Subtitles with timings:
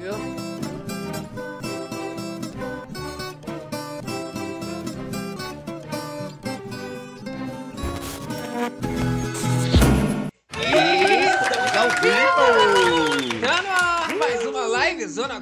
[0.00, 0.37] Yep.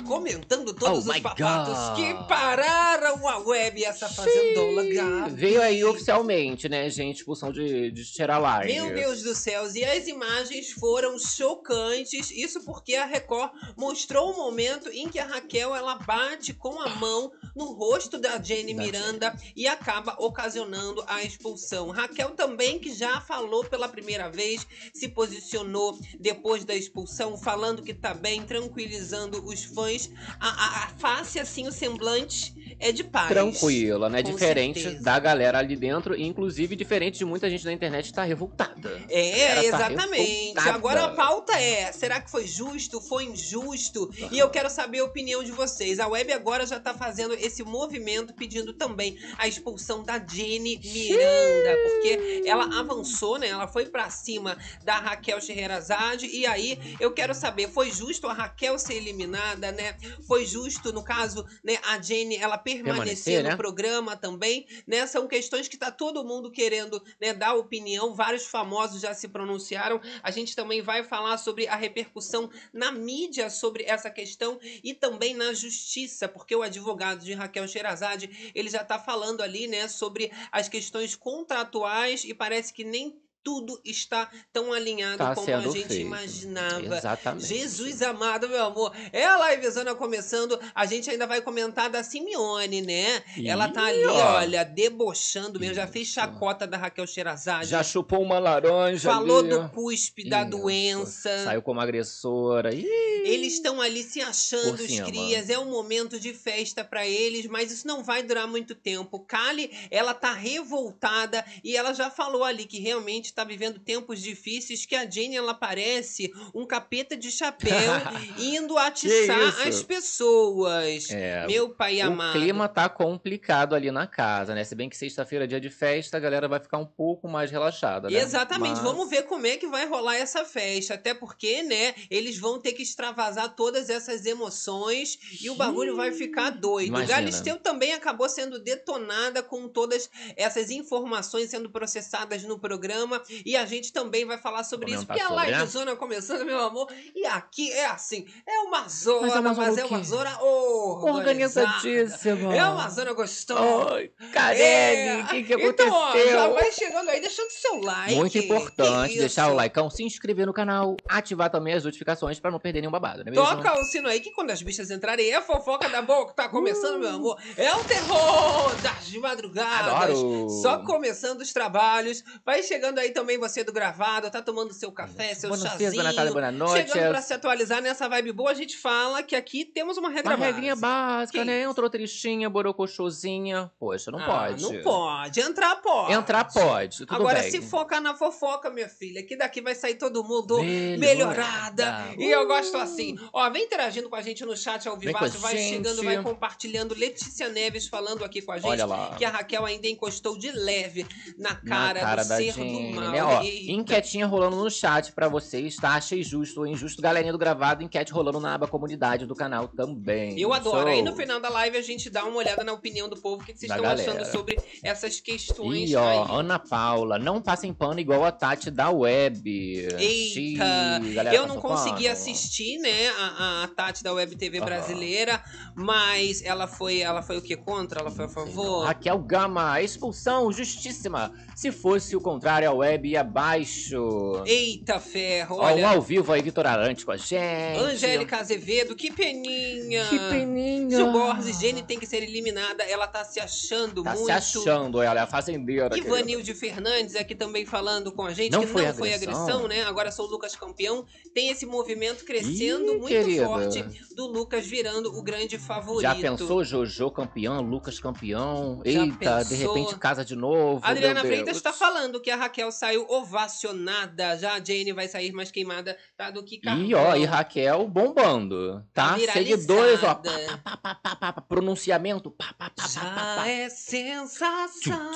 [0.05, 1.97] Comentando todos Oh os papatos God.
[1.97, 4.83] que pararam a web essa fazendola.
[5.31, 7.19] Veio aí oficialmente, né, gente?
[7.19, 8.73] Expulsão de, de live.
[8.73, 12.31] Meu Deus do céu, e as imagens foram chocantes.
[12.31, 16.89] Isso porque a Record mostrou o momento em que a Raquel ela bate com a
[16.97, 21.91] mão no rosto da Jenny Da Miranda e acaba ocasionando a expulsão.
[21.91, 27.95] Raquel também que já falou pela primeira vez, se posicionou depois da expulsão, falando que
[27.95, 30.11] tá bem, tranquilizando os fãs.
[30.41, 33.29] A, a- face assim, o semblante é de paz.
[33.29, 34.23] Tranquila, né?
[34.23, 35.03] Com Diferente certeza.
[35.05, 39.03] da galera ali dentro, e inclusive diferente de muita gente na internet que tá revoltada.
[39.09, 40.31] É, tá exatamente.
[40.49, 40.73] revoltada.
[40.75, 43.01] Agora a pauta é: será que foi justo?
[43.01, 44.11] Foi injusto?
[44.31, 45.99] E eu quero saber a opinião de vocês.
[45.99, 51.77] A web agora já tá fazendo esse movimento pedindo também a expulsão da Jenny Miranda,
[51.85, 53.49] porque ela avançou, né?
[53.49, 58.33] Ela foi pra cima da Raquel Scheherazade e aí eu quero saber, foi justo a
[58.33, 59.97] Raquel ser eliminada, né?
[60.27, 63.57] Foi justo no caso, né, a Jenny ela permanecer, Permanecer, no né?
[63.57, 65.07] programa também, né?
[65.07, 70.01] São questões que tá todo mundo querendo, né, dar opinião, vários famosos já se pronunciaram.
[70.23, 75.35] A gente também vai falar sobre a repercussão na mídia sobre essa questão e também
[75.35, 80.33] na justiça, porque o advogado de Raquel Sherazade, ele já tá falando ali, né, sobre
[80.51, 85.73] as questões contratuais e parece que nem tudo está tão alinhado Tá como a gente
[85.87, 85.95] feito.
[85.95, 86.97] imaginava.
[86.97, 87.47] Exatamente.
[87.47, 88.93] Jesus amado, meu amor.
[89.13, 90.59] É a livezona começando.
[90.75, 93.23] A gente ainda vai comentar da Simeone, né?
[93.45, 94.35] Ela tá ali, Ih, ó.
[94.39, 95.77] olha, debochando mesmo.
[95.77, 97.69] Já fez chacota da Raquel Sherazade.
[97.71, 99.51] Já chupou uma laranja Falou ali.
[99.51, 101.45] do cuspe, da doença.
[101.45, 102.75] Saiu como agressora.
[102.75, 102.85] Ih,
[103.25, 105.49] Eles estão ali se achando, Por os crias.
[105.51, 109.21] É um momento de festa pra eles, mas isso não vai durar muito tempo.
[109.21, 114.87] Kali, ela tá revoltada e ela já falou ali que realmente tá vivendo tempos difíceis,
[114.87, 117.71] que a Jenny, ela parece um capeta de chapéu
[118.39, 121.11] indo atiçar as pessoas.
[121.11, 122.33] É, Meu pai o amado.
[122.39, 124.65] clima tá complicado ali na casa, né?
[124.65, 127.51] Se bem que sexta-feira é dia de festa, a galera vai ficar um pouco mais
[127.51, 128.19] relaxada, né?
[128.19, 130.95] Exatamente, Mas- vamos ver como é que vai rolar essa festa.
[130.95, 136.11] Até porque, né, eles vão ter que extravasar todas essas emoções e o bagulho vai
[136.13, 136.89] ficar doido.
[136.89, 137.17] Imagina.
[137.17, 143.23] Galisteu também acabou sendo detonada com todas essas informações sendo processadas no programa.
[143.45, 145.07] E a gente também vai falar sobre isso.
[145.07, 145.67] Comentar Porque a sobre, live né?
[145.67, 146.89] zona começando, meu amor.
[147.15, 150.43] E aqui é assim: é uma zona, Mas é uma zona mas é uma zona
[150.43, 151.67] organizada.
[151.67, 152.57] Organizadíssima.
[152.57, 153.95] É uma zona gostosa.
[153.95, 155.87] Oi, Karine, o que, que aconteceu?
[155.87, 158.15] Então, ó, já vai chegando aí, deixando seu like.
[158.15, 159.57] Muito importante deixar o isso?
[159.57, 163.25] likeão, se inscrever no canal, ativar também as notificações pra não perder nenhum babado, é
[163.25, 163.45] mesmo?
[163.45, 166.33] Toca o sino aí que quando as bichas entrarem é fofoca da boca.
[166.35, 167.41] Tá começando, meu amor.
[167.57, 169.93] É o terror das madrugadas.
[169.93, 170.49] Adoro!
[170.51, 172.23] Só começando os trabalhos.
[172.45, 175.91] Vai chegando aí também você do gravado, tá tomando seu café, seu Buenos chazinho.
[175.91, 176.91] dias, boa Natália, boa noite.
[176.93, 180.37] Chegando pra se atualizar nessa vibe boa, a gente fala que aqui temos uma regra
[180.37, 181.17] Uma regrinha básica.
[181.17, 181.61] básica, Que né?
[181.63, 181.71] isso?
[181.71, 183.71] Entrou tristinha, borocochosinha.
[183.79, 184.63] Poxa, não Ah, pode.
[184.63, 185.41] Não pode.
[185.41, 186.13] Entrar pode.
[186.13, 187.51] Entrar pode, tudo Agora, bem.
[187.51, 190.97] se focar na fofoca, minha filha, que daqui vai sair todo mundo Melhorada.
[191.07, 192.15] melhorada.
[192.19, 193.17] E eu gosto assim.
[193.33, 195.77] Ó, vem interagindo com a gente no chat ao vivo, vai gente.
[195.77, 196.95] chegando, vai compartilhando.
[196.95, 198.83] Letícia Neves falando aqui com a gente.
[199.17, 201.07] Que a Raquel ainda encostou de leve
[201.39, 202.65] na Na cara, cara do ser do
[202.97, 203.13] mal.
[203.13, 203.23] né?
[203.25, 203.73] Ó, Eita.
[203.73, 205.91] enquetinha rolando no chat pra vocês, tá?
[205.95, 207.01] Achei justo ou injusto.
[207.03, 210.39] Galerinha do gravado, enquete rolando na aba comunidade do canal também.
[210.39, 210.89] Eu adoro.
[210.89, 213.45] Aí no final da live a gente dá uma olhada na opinião do povo, o
[213.47, 214.11] que que vocês Da estão galera.
[214.13, 216.27] achando sobre essas questões E ó, aí.
[216.31, 219.49] Ana Paula, não passem pano igual a Tati da web.
[219.49, 219.99] Eita!
[219.99, 222.13] Xiii, galera Eu não passou consegui pano.
[222.13, 225.43] assistir, né, a, a Tati da Web TV brasileira,
[225.75, 228.01] mas ela foi, ela foi o que contra?
[228.01, 228.85] Ela foi a favor?
[228.87, 231.33] Raquel Gama, expulsão justíssima.
[231.55, 234.43] Se fosse o contrário, a web ia abaixo.
[234.47, 235.89] Eita ferro, Ó, olha.
[235.89, 237.79] ao vivo aí, Vitor Arante com a gente.
[237.79, 240.05] Angélica Azevedo, que peninha.
[240.07, 240.97] Que peninha.
[240.97, 244.27] Gil Borges, Jenny tem que ser eliminada, ela tá se achando Tá muito.
[244.27, 245.97] se achando, ela é a fazendeira.
[245.97, 249.43] Ivanilde Fernandes aqui também falando com a gente, Não que foi não foi agressão?
[249.45, 249.83] agressão, né?
[249.85, 251.05] Agora sou o Lucas campeão.
[251.35, 253.47] Tem esse movimento crescendo Ih, muito querida.
[253.47, 253.83] forte
[254.15, 256.03] do Lucas virando o grande favorito.
[256.03, 258.81] Já pensou Jojo campeão, Lucas campeão?
[258.85, 259.75] Já Eita, de pensou?
[259.75, 260.81] repente casa de novo.
[260.85, 264.37] A Adriana Freitas está falando que a Raquel saiu ovacionada.
[264.39, 266.85] Já a Jane vai sair mais queimada tá, do que Carlão.
[266.85, 269.17] E ó, e Raquel bombando, tá?
[269.33, 270.33] Seguidores, ó, pá,
[270.63, 273.01] pá, pá, pá, pá, pá, pá, pronunciamento, pá, pá, pá, pá, pá, Já
[273.37, 273.49] pá.
[273.49, 275.13] é sensação.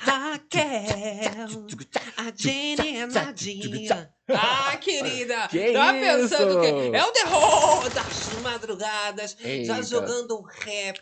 [0.00, 1.66] Raquel,
[2.16, 4.10] a Jenny é nadinha.
[4.36, 5.48] Ah, querida!
[5.48, 6.90] Que tá pensando isso?
[6.90, 9.82] que é o terror das madrugadas, já Eita.
[9.82, 11.00] jogando um rap.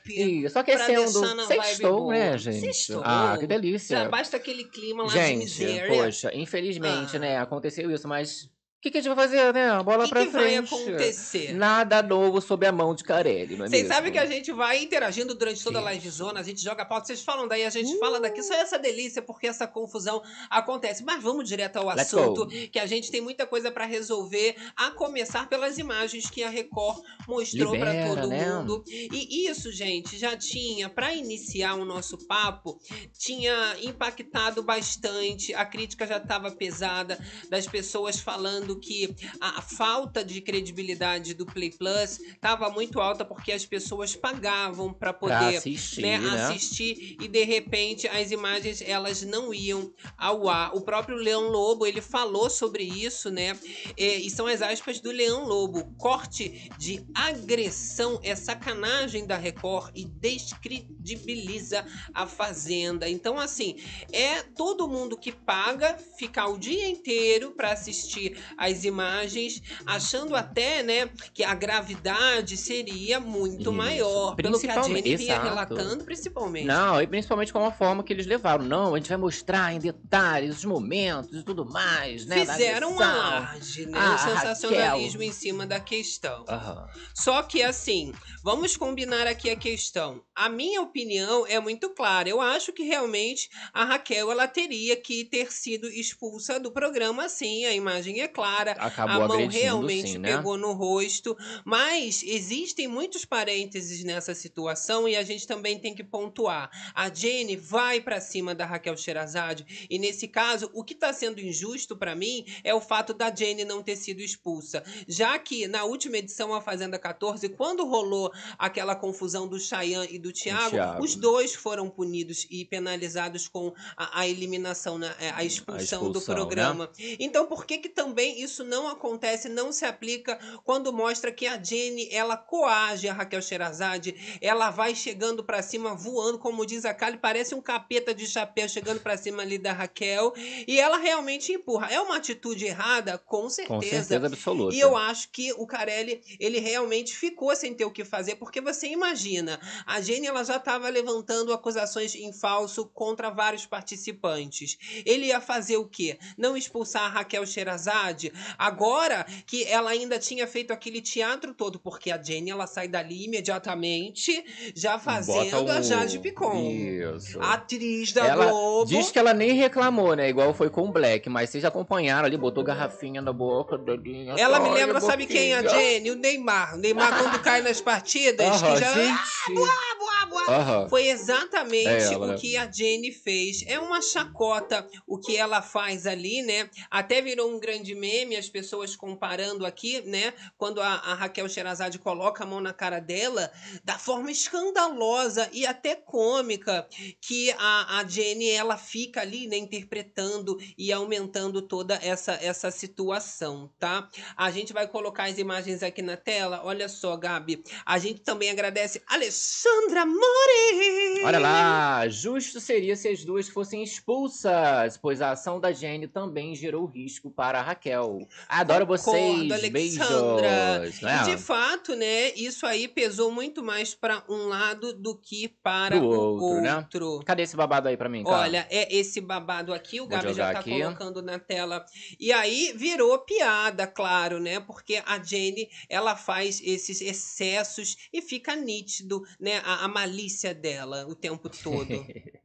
[0.52, 1.46] Pra aquecendo.
[1.46, 2.60] Sextou, né, gente?
[2.60, 3.02] Sextou.
[3.04, 4.08] Ah, que Já delícia.
[4.08, 5.88] basta aquele clima lá de Gente, miséria.
[5.88, 7.20] poxa, infelizmente, Ah.
[7.20, 8.48] né, aconteceu isso, mas
[8.80, 9.82] que, que a gente vai fazer, né?
[9.82, 10.74] Bola o que, pra que vai frente.
[10.74, 11.52] acontecer?
[11.52, 14.82] Nada novo sob a mão de Carelli, não é Vocês sabem que a gente vai
[14.82, 15.92] interagindo durante toda a Isso.
[15.92, 19.20] livezona, a gente joga pauta, vocês falam daí, a gente fala daqui, só essa delícia,
[19.20, 21.04] porque essa confusão acontece.
[21.04, 22.50] Mas vamos direto ao Let's assunto, go.
[22.70, 27.02] que a gente tem muita coisa pra resolver, a começar pelas imagens que a Record
[27.28, 28.54] mostrou pra Libera, todo né?
[28.54, 28.82] mundo.
[28.86, 32.80] E isso, gente, já tinha, pra iniciar o nosso papo,
[33.18, 37.18] tinha impactado bastante, a crítica já estava pesada,
[37.50, 43.52] das pessoas falando que a falta de credibilidade do Play Plus estava muito alta porque
[43.52, 46.42] as pessoas pagavam para Pra poder assistir, né, né?
[46.42, 50.74] assistir e de repente as imagens elas não iam ao ar.
[50.74, 53.58] O próprio Leão Lobo ele falou sobre isso, né?
[53.96, 55.92] É, e são as aspas do Leão Lobo.
[55.96, 61.84] Corte de agressão é sacanagem da Record e descredibiliza
[62.14, 63.08] a Fazenda.
[63.08, 63.76] Então assim
[64.12, 70.82] é todo mundo que paga ficar o dia inteiro para assistir as imagens, achando até,
[70.82, 73.72] né, que a gravidade seria muito Isso.
[73.72, 75.48] maior, pelo que a Jenny vinha exato.
[75.48, 76.66] relatando, principalmente.
[76.66, 78.62] Não, e principalmente com a forma que eles levaram.
[78.62, 82.44] Não, a gente vai mostrar em detalhes os momentos e tudo mais, né?
[82.44, 83.22] Fizeram um agressão.
[83.22, 83.98] alarde, né?
[83.98, 85.22] Ah, um sensacionalismo Raquel.
[85.22, 86.44] em cima da questão.
[86.46, 86.86] Aham.
[87.14, 88.12] Só que assim,
[88.44, 90.22] vamos combinar aqui a questão.
[90.34, 92.28] A minha opinião é muito clara.
[92.28, 97.64] Eu acho que realmente a Raquel ela teria que ter sido expulsa do programa, sim.
[97.64, 98.49] A imagem é clara.
[98.78, 100.36] Acabou a mão realmente sim, né?
[100.36, 101.36] pegou no rosto.
[101.64, 106.70] Mas existem muitos parênteses nessa situação e a gente também tem que pontuar.
[106.94, 111.40] A Jenny vai pra cima da Raquel Sherazade e nesse caso, o que tá sendo
[111.40, 114.82] injusto pra mim é o fato da Jenny não ter sido expulsa.
[115.06, 120.18] Já que na última edição, a Fazenda 14, quando rolou aquela confusão do Chayanne e
[120.18, 121.02] do Thiago, Thiago.
[121.02, 126.18] os dois foram punidos e penalizados com a, a eliminação, né, é, a, expulsão do
[126.18, 126.90] expulsão, programa.
[127.18, 131.62] Então, por que que também isso não acontece, não se aplica quando mostra que a
[131.62, 136.94] Jenny, ela coage a Raquel Sherazade, ela vai chegando pra cima, voando, como diz a
[136.94, 140.32] Kali, parece um capeta de chapéu chegando pra cima ali da Raquel,
[140.66, 141.88] e ela realmente empurra.
[141.90, 143.18] É uma atitude errada?
[143.18, 144.74] Com Com certeza absoluta.
[144.74, 148.60] e eu acho que o Carelli, ele realmente ficou sem ter o que fazer, porque
[148.60, 154.78] você imagina, a Jenny ela já estava levantando acusações em falso contra vários participantes.
[155.04, 156.18] Ele ia fazer o quê?
[156.36, 158.29] Não expulsar a Raquel Sherazade?
[158.58, 163.24] Agora que ela ainda tinha feito aquele teatro todo, porque a Jenny ela sai dali
[163.24, 164.44] imediatamente,
[164.74, 166.70] já fazendo Bota a o- Jade Picon.
[166.70, 167.40] Isso.
[167.40, 168.86] Atriz da Ela Globo.
[168.90, 170.28] diz que ela nem reclamou, né?
[170.28, 174.38] Igual foi com o Black, mas vocês acompanharam ali, botou garrafinha na boca, dedinho.
[174.38, 175.54] Ela me lembra, a sabe quem?
[175.54, 175.78] A boquinha.
[175.80, 176.74] Jenny, o Neymar.
[176.74, 178.94] O Neymar, quando cai nas partidas, Aham, que já.
[178.94, 179.54] gente.
[179.54, 180.56] Buá, buá.
[180.56, 180.88] Aham.
[180.88, 183.64] Foi exatamente É o que a Jenny fez.
[183.66, 186.68] É uma chacota o que ela faz ali, né?
[186.90, 190.32] Até virou um grande meme, as pessoas comparando aqui, né?
[190.56, 193.50] Quando a, a Raquel Sherazade coloca a mão na cara dela,
[193.84, 196.86] da forma escandalosa e até cômica,
[197.20, 199.56] que a, a Jenny ela fica ali, né?
[199.56, 204.08] Interpretando e aumentando toda essa, essa situação, tá?
[204.36, 206.60] A gente vai colocar as imagens aqui na tela.
[206.64, 207.62] Olha só, Gabi.
[207.84, 211.24] A gente também agradece Alexandra Mori.
[211.24, 216.54] Olha lá, justo seria se as duas fossem expulsas, pois a ação da Jenny também
[216.54, 217.99] gerou risco para a Raquel.
[218.48, 220.00] Adoro vocês, Concordo, beijos.
[220.00, 220.90] Alexandra.
[221.02, 221.22] Não é?
[221.22, 225.96] E de fato, né, isso aí pesou muito mais para um lado do que para
[225.96, 226.76] Pro o outro, né?
[226.76, 227.22] outro.
[227.24, 228.36] Cadê esse babado aí pra mim, cara?
[228.38, 230.70] Olha, é esse babado aqui, o Vou Gabi já tá aqui.
[230.70, 231.84] colocando na tela.
[232.18, 234.60] E aí virou piada, claro, né?
[234.60, 241.06] Porque a Jenny, ela faz esses excessos e fica nítido, né, a, a malícia dela
[241.08, 241.88] o tempo todo.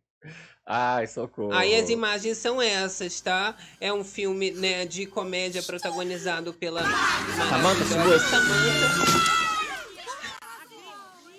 [0.65, 1.53] Ai, socorro.
[1.53, 3.55] Aí as imagens são essas, tá?
[3.79, 7.86] É um filme, né, de comédia protagonizado pela Samantha.
[7.86, 9.44] Samantha.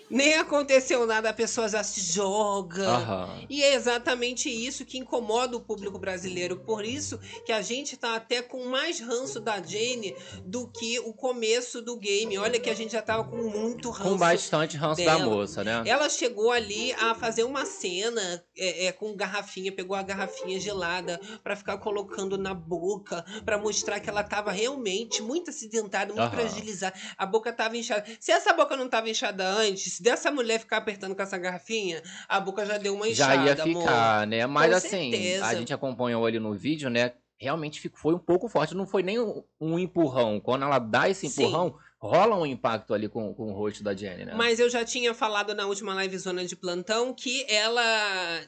[0.08, 2.86] Nem aconteceu nada, a pessoa já se joga.
[2.88, 3.46] Aham.
[3.48, 6.56] E é exatamente isso que incomoda o público brasileiro.
[6.56, 11.12] Por isso que a gente tá até com mais ranço da Jane do que o
[11.12, 12.38] começo do game.
[12.38, 14.10] Olha que a gente já tava com muito ranço.
[14.10, 15.18] Com bastante ranço dela.
[15.18, 15.82] da moça, né?
[15.84, 21.20] Ela chegou ali a fazer uma cena é, é, com garrafinha, pegou a garrafinha gelada
[21.42, 26.30] pra ficar colocando na boca, pra mostrar que ela tava realmente muito acidentada, muito Aham.
[26.30, 26.96] fragilizada.
[27.18, 28.04] A boca tava inchada.
[28.20, 32.02] Se essa boca não tava inchada antes, se dessa mulher ficar apertando com essa garrafinha,
[32.28, 33.82] a boca já deu uma inchada, Já ia amor.
[33.82, 34.46] ficar, né?
[34.46, 35.46] Mas Com assim, certeza.
[35.46, 37.12] a gente acompanhou ali no vídeo, né?
[37.38, 38.74] realmente foi um pouco forte.
[38.74, 40.40] Não foi nem um, um empurrão.
[40.40, 44.24] Quando ela dá esse empurrão, rola um impacto ali com, com o rosto da Jenny,
[44.24, 44.34] né?
[44.34, 47.82] Mas eu já tinha falado na última live zona de plantão que ela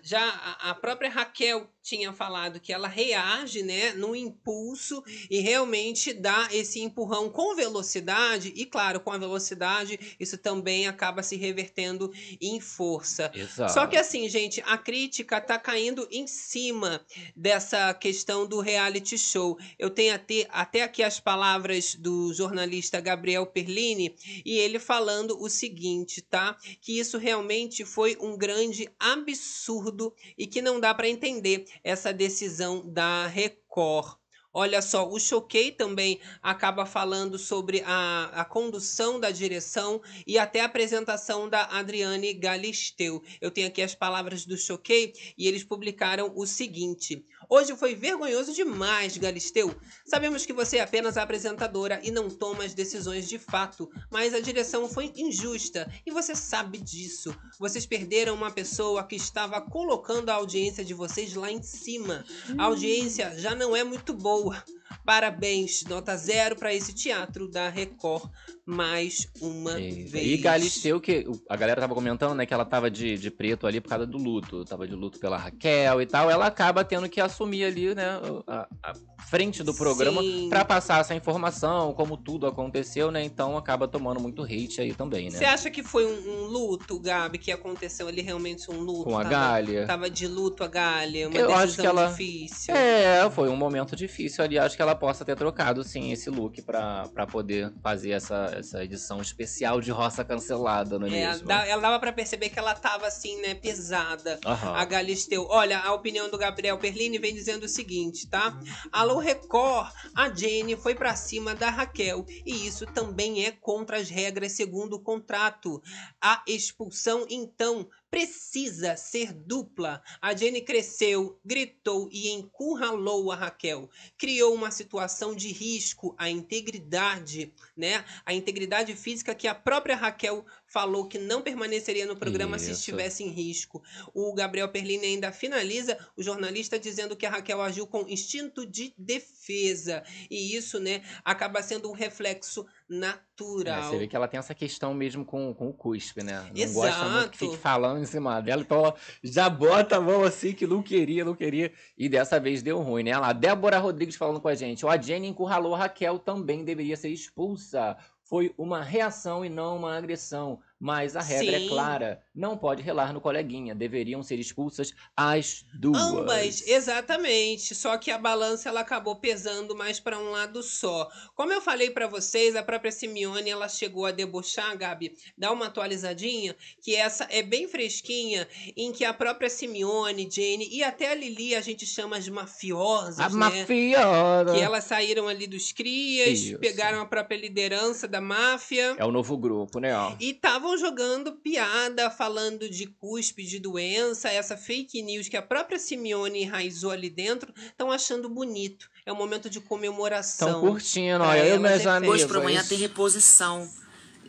[0.02, 6.49] já a própria Raquel tinha falado que ela reage, né, no impulso e realmente dá
[6.52, 12.61] esse empurrão com velocidade e claro, com a velocidade isso também acaba se revertendo em
[12.61, 13.30] força.
[13.35, 13.73] Exato.
[13.73, 17.00] Só que assim, gente, a crítica tá caindo em cima
[17.35, 19.59] dessa questão do reality show.
[19.78, 24.14] Eu tenho até, até aqui as palavras do jornalista Gabriel Perlini
[24.45, 26.54] e ele falando o seguinte, tá?
[26.83, 32.88] Que isso realmente foi um grande absurdo e que não dá para entender essa decisão
[32.90, 34.17] da Record.
[34.52, 40.60] Olha só, o Choquei também acaba falando sobre a, a condução da direção e até
[40.60, 43.22] a apresentação da Adriane Galisteu.
[43.42, 48.54] Eu tenho aqui as palavras do Choquei e eles publicaram o seguinte: Hoje foi vergonhoso
[48.54, 49.74] demais, Galisteu.
[50.06, 54.32] Sabemos que você é apenas a apresentadora e não toma as decisões de fato, mas
[54.32, 57.36] a direção foi injusta e você sabe disso.
[57.58, 62.24] Vocês perderam uma pessoa que estava colocando a audiência de vocês lá em cima.
[62.56, 64.38] A audiência já não é muito boa.
[64.45, 64.77] go.
[65.04, 68.30] Parabéns, nota zero para esse teatro da Record
[68.66, 70.12] mais uma vez.
[70.14, 73.80] E Galisteu, que a galera tava comentando, né, que ela tava de, de preto ali
[73.80, 74.64] por causa do luto.
[74.66, 76.30] Tava de luto pela Raquel e tal.
[76.30, 78.95] Ela acaba tendo que assumir ali, né, a, a
[79.26, 83.23] frente do programa pra passar essa informação, como tudo aconteceu, né?
[83.25, 85.47] Então acaba tomando muito hate aí também, Você né?
[85.47, 89.04] acha que foi um, um luto, Gabi, que aconteceu ali realmente um luto?
[89.04, 89.87] Com a Tava- Galha.
[89.87, 92.75] Tava de luto a Galha, uma Eu decisão acho que ela- difícil.
[92.75, 94.59] É, foi um momento difícil ali.
[94.59, 98.85] Acho que ela possa ter trocado, sim, esse look pra, pra poder fazer essa, essa
[98.85, 101.50] edição especial de roça cancelada, não é, É, mesmo?
[101.50, 104.38] ela dava pra perceber que ela tava assim, né, pesada.
[104.47, 104.76] Aham.
[104.76, 105.49] A Galisteu.
[105.50, 108.56] Olha, a opinião do Gabriel Perlini vem dizendo o seguinte, tá?
[108.92, 114.08] Alô Record, a Jenny foi pra cima da Raquel e isso também é contra as
[114.08, 115.82] regras segundo o contrato.
[116.23, 120.02] A expulsão, então, precisa ser dupla.
[120.20, 123.90] A Jenny cresceu, gritou e encurralou a Raquel.
[124.16, 128.04] Criou uma situação de risco à integridade, né?
[128.24, 132.80] A integridade física que a própria Raquel falou que não permaneceria no programa se Isso.
[132.80, 133.82] estivesse em risco.
[134.14, 138.92] O Gabriel Perlini ainda finaliza o jornalista dizendo que a Raquel agiu com instinto de
[138.98, 140.02] defesa.
[140.30, 143.90] E isso, né, acaba sendo um reflexo É, natural.
[143.90, 146.50] você vê que ela tem essa questão mesmo com, com o cuspe, né?
[146.54, 146.75] Não Exato.
[146.75, 150.52] gosta muito que fique falando em cima dela, então ela já bota a mão assim
[150.52, 151.72] que não queria, não queria.
[151.96, 153.16] E dessa vez deu ruim, né?
[153.16, 154.84] Lá, Débora Rodrigues falando com a gente.
[154.84, 157.96] Ó, a Jenny encurralou a Raquel, também deveria ser expulsa.
[158.28, 160.61] Foi uma reação e não uma agressão.
[160.80, 161.66] Mas a regra Sim.
[161.66, 163.75] é clara: não pode relar no coleguinha.
[163.75, 166.00] Deveriam ser expulsas as duas.
[166.00, 167.75] Ambas, exatamente.
[167.75, 171.08] Só que a balança ela acabou pesando mais para um lado só.
[171.35, 175.66] Como eu falei para vocês, a própria Simeone ela chegou a debochar, Gabi, dá uma
[175.66, 181.14] atualizadinha, que essa é bem fresquinha, em que a própria Simeone, Jane e até a
[181.14, 183.37] Lili a gente chama de mafiosas, A né?
[183.37, 184.54] mafiosa.
[184.54, 186.58] Que elas saíram ali dos crias, Isso.
[186.58, 188.94] pegaram a própria liderança da máfia.
[188.99, 189.97] É o novo grupo, né?
[189.97, 190.12] Ó.
[190.20, 195.78] E estavam jogando piada, falando de cuspe, de doença, essa fake news que a própria
[195.78, 198.90] Simeone enraizou ali dentro, estão achando bonito.
[199.06, 200.48] É um momento de comemoração.
[200.48, 201.38] Estão curtindo, olha.
[201.38, 202.16] Eu e elas meus é amigos.
[202.16, 203.68] Hoje pra amanhã tem reposição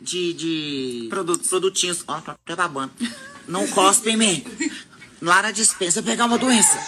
[0.00, 1.48] de, de produtos.
[1.48, 2.04] produtinhos.
[2.06, 2.92] Ó, tá babando.
[3.46, 4.44] Não cospe em mim.
[5.20, 6.78] Lá na dispensa, eu pegar uma doença.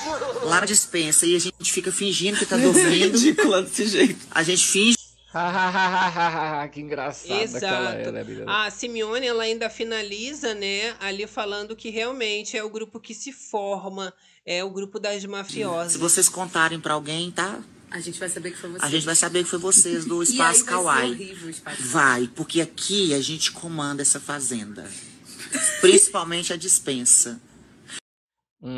[0.45, 3.19] Lá na dispensa e a gente fica fingindo que tá dormindo.
[3.19, 4.27] Ridícula desse jeito.
[4.31, 4.97] A gente finge
[6.73, 7.61] que engraçada Exato.
[7.61, 8.45] que ela é, né?
[8.47, 13.33] A Simeone ela ainda finaliza, né, ali falando que realmente é o grupo que se
[13.33, 14.13] forma,
[14.45, 15.93] é o grupo das mafiosas.
[15.93, 17.61] Se vocês contarem pra alguém, tá?
[17.91, 18.85] A gente vai saber que foi você.
[18.85, 21.33] A gente vai saber que foi vocês do Espaço vai Kawaii.
[21.49, 21.83] espaço.
[21.83, 24.91] Vai, porque aqui a gente comanda essa fazenda.
[25.81, 27.41] Principalmente a dispensa.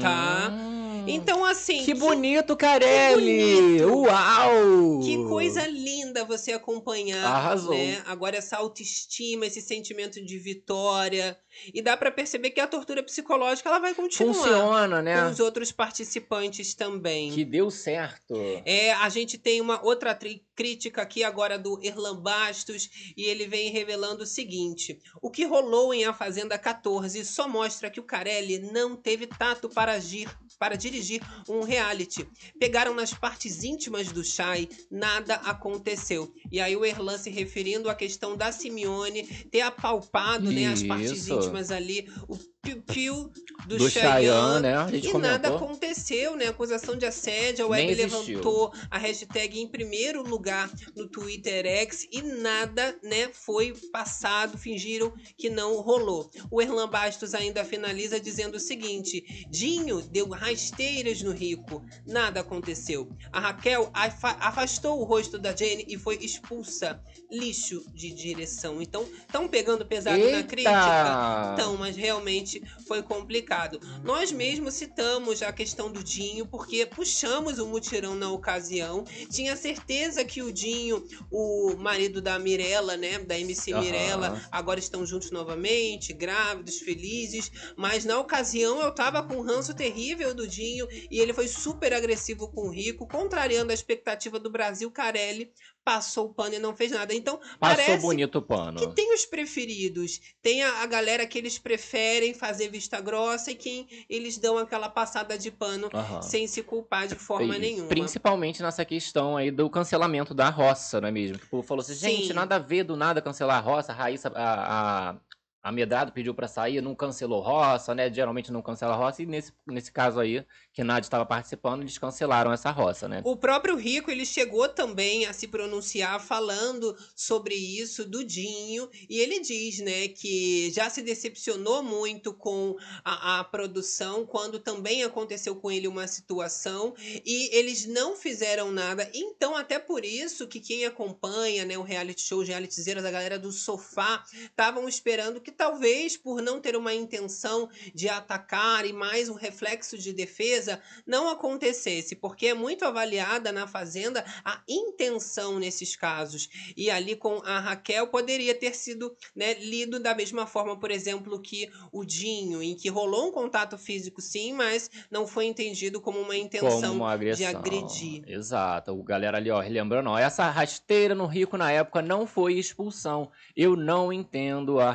[0.01, 0.51] Tá.
[0.51, 0.84] Hum.
[1.07, 1.85] Então, assim.
[1.85, 3.79] Que bonito, Carelli!
[3.79, 3.99] bonito.
[4.01, 5.01] Uau!
[5.03, 7.75] Que coisa linda você acompanhar, Arrasou.
[7.75, 8.03] né?
[8.07, 11.39] Agora essa autoestima, esse sentimento de vitória.
[11.73, 15.23] E dá pra perceber que a tortura psicológica ela vai continuar Funciona, né?
[15.23, 17.31] com os outros participantes também.
[17.33, 18.35] Que deu certo.
[18.65, 20.19] É, a gente tem uma outra
[20.57, 25.95] crítica aqui agora do Erlan Bastos e ele vem revelando o seguinte: o que rolou
[25.95, 30.77] em A Fazenda 14 só mostra que o Carelli não teve tato para agir, para
[30.77, 32.27] dirigir um reality.
[32.59, 36.33] Pegaram nas partes íntimas do Chay, nada aconteceu.
[36.51, 41.13] E aí o Erlan se referindo à questão da Simeone ter apalpado né, as partes
[41.13, 41.35] Isso.
[41.35, 43.31] íntimas ali, o piu-piu
[43.69, 44.27] do, Do Chayanne.
[44.27, 44.77] Chayanne, né?
[44.77, 45.69] A gente E nada comentou.
[45.69, 46.47] aconteceu, né?
[46.49, 47.65] Acusação de assédio.
[47.67, 53.73] A web levantou a hashtag em primeiro lugar no Twitter X e nada, né, foi
[53.93, 54.59] passado.
[54.59, 56.31] Fingiram que não rolou.
[56.51, 61.85] O Erlan Bastos ainda finaliza dizendo o seguinte: Dinho deu rasteiras no Rico.
[62.07, 63.09] Nada aconteceu.
[63.33, 67.01] A Raquel afa- afastou o rosto da Jane e foi expulsa.
[67.31, 68.81] Lixo de direção.
[68.81, 70.71] Então, estão pegando pesado na crítica?
[70.71, 71.51] Eita!
[71.55, 72.54] Então, mas realmente
[72.87, 73.81] foi complicado.
[74.03, 79.05] Nós mesmos citamos a questão do Dinho, porque puxamos o mutirão na ocasião.
[79.31, 83.75] Tinha certeza que o Dinho, o marido da Mirella, né, da MC.
[83.75, 87.51] Mirella, agora estão juntos novamente, grávidos, felizes.
[87.77, 91.93] Mas na ocasião eu tava com um ranço terrível do Dinho e ele foi super
[91.93, 94.91] agressivo com o Rico, contrariando a expectativa do Brasil.
[94.91, 95.53] Carelli
[95.85, 97.15] passou o pano e não fez nada.
[97.15, 98.79] Então, Passou parece bonito o pano.
[98.81, 100.21] que tem os preferidos.
[100.41, 104.89] Tem a, a galera que eles preferem fazer vista grossa e quem eles dão aquela
[104.89, 106.23] passada de pano Aham.
[106.23, 107.61] sem se culpar de forma Isso.
[107.61, 107.89] nenhuma.
[107.89, 111.39] Principalmente nessa questão aí do cancelamento da roça, não é mesmo?
[111.39, 112.33] Que o povo falou assim, gente, Sim.
[112.33, 113.93] nada a ver do nada cancelar a roça.
[113.93, 115.17] A Raíssa, a, a,
[115.65, 118.13] a Medrado pediu pra sair, não cancelou roça, né?
[118.13, 119.23] Geralmente não cancela roça.
[119.23, 120.45] E nesse, nesse caso aí,
[120.75, 123.23] que Nádia estava participando, eles cancelaram essa roça, né?
[123.25, 129.19] O próprio Rico, ele chegou também a se pronunciar falando sobre isso do Dinho, e
[129.19, 135.57] ele diz, né, que já se decepcionou muito com a, a produção, quando também aconteceu
[135.57, 136.95] com ele uma situação,
[137.25, 142.21] e eles não fizeram nada, então até por isso que quem acompanha, né, o reality
[142.21, 146.93] show, os realityzeiros, a galera do sofá, estavam esperando que talvez por não ter uma
[146.93, 153.53] intenção de atacar e mais um reflexo de defesa, não acontecesse, porque é muito avaliada
[153.53, 156.49] na Fazenda a intenção nesses casos.
[156.77, 161.41] E ali com a Raquel poderia ter sido né, lido da mesma forma, por exemplo,
[161.41, 166.21] que o Dinho, em que rolou um contato físico sim, mas não foi entendido como
[166.21, 168.23] uma intenção Como uma de agredir.
[168.27, 168.93] Exato.
[168.93, 173.31] O galera ali, ó, lembrando, ó, essa rasteira no Rico na época não foi expulsão.
[173.57, 174.93] Eu não entendo a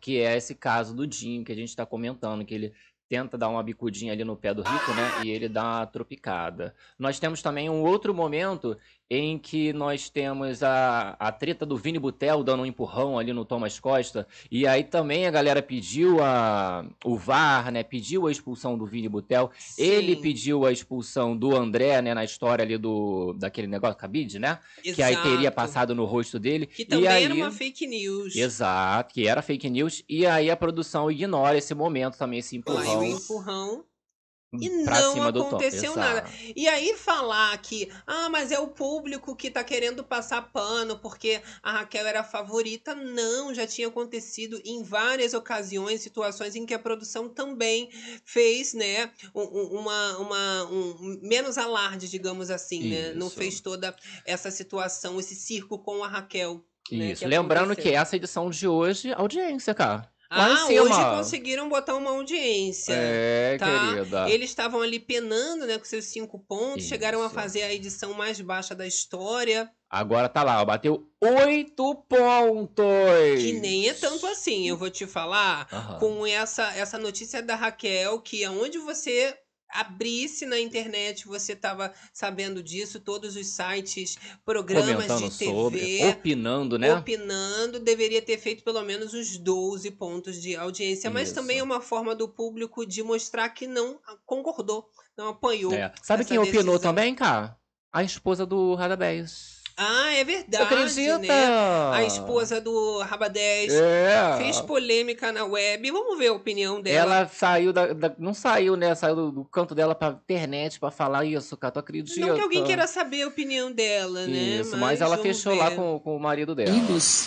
[0.00, 2.74] Que é esse caso do Dinho que a gente tá comentando, que ele
[3.08, 5.24] tenta dar uma bicudinha ali no pé do Rico, né?
[5.24, 6.74] E ele dá uma tropicada.
[6.98, 8.76] Nós temos também um outro momento
[9.10, 13.44] em que nós temos a, a treta do Vini Butel dando um empurrão ali no
[13.44, 14.26] Thomas Costa.
[14.50, 17.82] E aí também a galera pediu a, o VAR, né?
[17.82, 19.50] Pediu a expulsão do Vini Butel.
[19.78, 24.38] Ele Sim, pediu a expulsão do André, né, na história ali do daquele negócio cabide,
[24.38, 24.58] né?
[24.82, 25.56] Que aí teria exato.
[25.56, 26.66] passado no rosto dele.
[26.66, 28.34] Que e também aí, era uma fake news.
[28.34, 30.02] Exato, que era fake news.
[30.08, 33.84] E aí a produção ignora esse momento também, esse empurrão o empurrão.
[34.60, 36.24] E não aconteceu nada.
[36.54, 41.40] E aí falar que, ah, mas é o público que tá querendo passar pano porque
[41.62, 42.94] a Raquel era a favorita.
[42.94, 47.90] Não, já tinha acontecido em várias ocasiões, situações em que a produção também
[48.24, 53.12] fez, né, um- um- uma, uma um, menos alarde, digamos assim, né?
[53.14, 53.36] Não Isso.
[53.36, 56.64] fez toda essa situação, esse circo com a Raquel.
[56.92, 57.22] né, Isso.
[57.22, 60.06] que Lembrando que essa edição de hoje, audiência, cara.
[60.36, 62.92] Lá em Ah, hoje conseguiram botar uma audiência.
[62.94, 63.66] É, tá?
[63.94, 64.28] querida.
[64.30, 67.34] Eles estavam ali penando, né, com seus cinco pontos, chegaram a Isso.
[67.34, 72.84] fazer a edição mais baixa da história, Agora tá lá, ó, bateu oito pontos.
[73.40, 75.98] que nem é tanto assim, eu vou te falar, Aham.
[76.00, 79.36] com essa essa notícia da Raquel, que aonde você
[79.74, 86.04] abrisse na internet, você tava sabendo disso, todos os sites, programas Comentando de TV, sobre,
[86.06, 86.94] opinando, né?
[86.94, 91.34] opinando, deveria ter feito pelo menos os 12 pontos de audiência, mas Isso.
[91.34, 95.74] também é uma forma do público de mostrar que não concordou, não apanhou.
[95.74, 95.92] É.
[96.00, 96.78] Sabe quem opinou decisão.
[96.78, 97.58] também, cara?
[97.92, 99.53] A esposa do Radabés.
[99.76, 101.18] Ah, é verdade, acredita?
[101.18, 101.46] né?
[101.92, 104.36] A esposa do Rabadés É.
[104.38, 105.90] fez polêmica na web.
[105.90, 107.16] Vamos ver a opinião dela.
[107.16, 108.94] Ela saiu da, da- Não saiu, né?
[108.94, 111.72] Saiu do, do canto dela pra internet pra falar isso, cara.
[111.72, 112.20] Tu acredita?
[112.24, 114.60] Não que alguém queira saber a opinião dela, né?
[114.60, 115.76] Isso, mas, ela vamos fechou lá ver.
[115.76, 116.70] com, com o marido dela.
[116.70, 117.26] Amigos,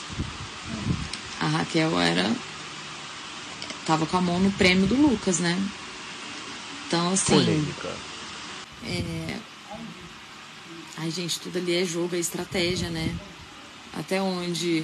[1.42, 2.32] a Raquel era.
[3.86, 5.58] Tava com a mão no prêmio do Lucas, né?
[6.88, 7.34] Então, assim.
[7.34, 7.90] Polêmica.
[11.00, 13.16] Ai, gente, tudo ali é jogo, é estratégia, né?
[13.94, 14.84] Até onde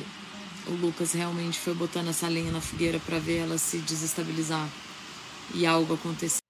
[0.67, 4.69] o Lucas realmente foi botando essa lenha na fogueira pra ver ela se desestabilizar
[5.55, 6.42] e algo acontecer.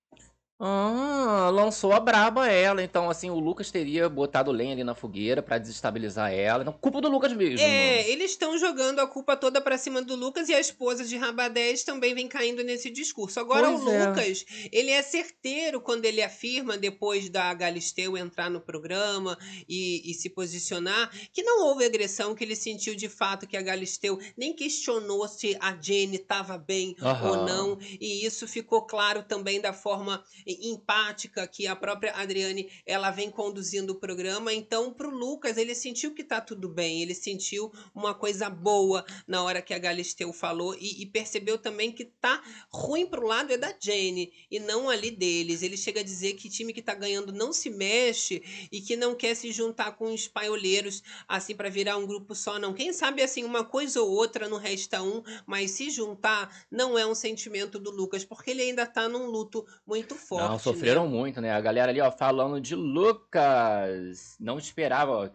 [0.59, 2.81] Ah, lançou a braba ela.
[2.83, 6.61] Então, assim, o Lucas teria botado lenha ali na fogueira pra desestabilizar ela.
[6.61, 7.65] Então, culpa do Lucas mesmo.
[7.65, 11.17] É, eles estão jogando a culpa toda pra cima do Lucas e a esposa de
[11.17, 13.39] Rabadés também vem caindo nesse discurso.
[13.39, 14.07] Agora, Pois o é.
[14.07, 19.37] Lucas, ele é certeiro quando ele afirma, depois da Galisteu entrar no programa
[19.67, 23.61] e, e se posicionar, que não houve agressão, que ele sentiu de fato que a
[23.61, 27.29] Galisteu nem questionou se a Jenny estava bem Aham.
[27.29, 27.77] ou não.
[27.99, 33.93] E isso ficou claro também da forma empática que a própria Adriane ela vem conduzindo
[33.93, 34.53] o programa.
[34.53, 39.43] Então, pro Lucas, ele sentiu que tá tudo bem, ele sentiu uma coisa boa na
[39.43, 43.57] hora que a Galisteu falou e, e percebeu também que tá ruim pro lado é
[43.57, 45.61] da Jenny e não ali deles.
[45.61, 49.15] Ele chega a dizer que time que tá ganhando não se mexe e que não
[49.15, 52.73] quer se juntar com os paioleiros assim para virar um grupo só, não.
[52.73, 57.05] Quem sabe assim, uma coisa ou outra não resta um, mas se juntar não é
[57.05, 60.32] um sentimento do Lucas, porque ele ainda tá num luto muito forte.
[60.37, 61.09] Não, sofreram né?
[61.09, 61.51] muito, né?
[61.51, 64.35] A galera ali, ó, falando de Lucas.
[64.39, 65.31] Não esperava.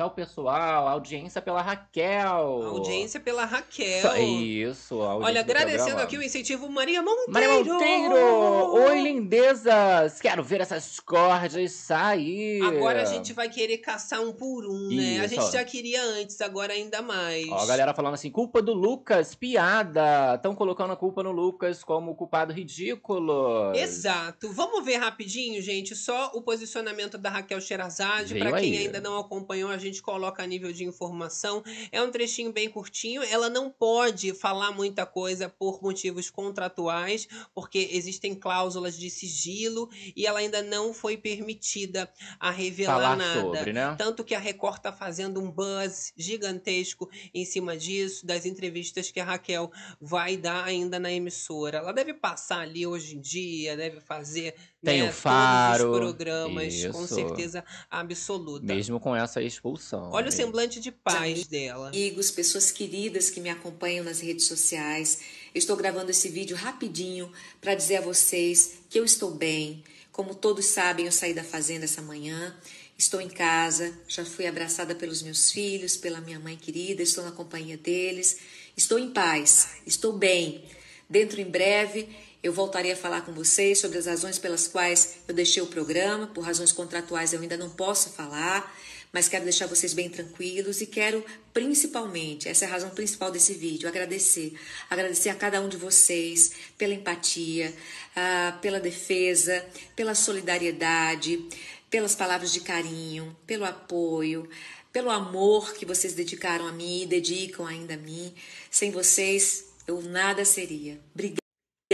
[0.00, 2.62] O pessoal, a audiência pela Raquel.
[2.62, 4.16] A audiência pela Raquel.
[4.16, 7.32] Isso, a audiência Olha, do agradecendo aqui o incentivo Maria Monteiro.
[7.32, 8.72] Maria Monteiro!
[8.72, 10.18] Oi, lindezas!
[10.18, 12.62] Quero ver essas cordas sair!
[12.62, 15.20] Agora a gente vai querer caçar um por um, né?
[15.20, 15.50] A Isso, gente ó.
[15.50, 17.46] já queria antes, agora ainda mais.
[17.50, 20.34] Ó, a galera falando assim, culpa do Lucas, piada.
[20.34, 23.72] Estão colocando a culpa no Lucas como culpado ridículo.
[23.74, 24.50] Exato.
[24.52, 28.32] Vamos ver rapidinho, gente, só o posicionamento da Raquel Sherazade.
[28.32, 31.62] Veio Pra quem ainda não acompanhou, a gente coloca a nível de informação.
[31.90, 33.22] É um trechinho bem curtinho.
[33.24, 40.26] Ela não pode falar muita coisa por motivos contratuais, porque existem cláusulas de sigilo e
[40.26, 43.40] ela ainda não foi permitida a revelar Falar nada.
[43.40, 43.94] sobre, né?
[43.98, 49.20] Tanto que a Record tá fazendo um buzz gigantesco em cima disso, das entrevistas que
[49.20, 51.78] a Raquel vai dar ainda na emissora.
[51.78, 56.14] Ela deve passar ali hoje em dia, deve fazer Tem né, o Faro, todos os
[56.16, 57.14] programas, com isso.
[57.14, 58.66] certeza absoluta.
[58.66, 60.10] Mesmo com essa expulsão.
[60.10, 61.88] Olha o semblante de paz dela.
[61.88, 65.20] amigos, pessoas queridas que me acompanham nas redes sociais.
[65.54, 69.84] Eu estou gravando esse vídeo rapidinho para dizer a vocês que eu estou bem.
[70.10, 72.52] Como todos sabem, eu saí da fazenda essa manhã.
[72.98, 77.30] Estou em casa, já fui abraçada pelos meus filhos, pela minha mãe querida, estou na
[77.30, 78.38] companhia deles.
[78.76, 80.64] Estou em paz, estou bem.
[81.08, 82.08] Dentro em breve
[82.42, 86.26] eu voltarei a falar com vocês sobre as razões pelas quais eu deixei o programa.
[86.26, 88.76] Por razões contratuais eu ainda não posso falar,
[89.12, 91.24] mas quero deixar vocês bem tranquilos e quero
[91.54, 94.54] principalmente, essa é a razão principal desse vídeo, agradecer.
[94.90, 97.72] Agradecer a cada um de vocês pela empatia,
[98.16, 101.46] ah, pela defesa, pela solidariedade,
[101.88, 104.48] pelas palavras de carinho, pelo apoio,
[104.92, 108.34] pelo amor que vocês dedicaram a mim e dedicam ainda a mim.
[108.70, 110.98] Sem vocês, eu nada seria.
[111.14, 111.41] Obrigada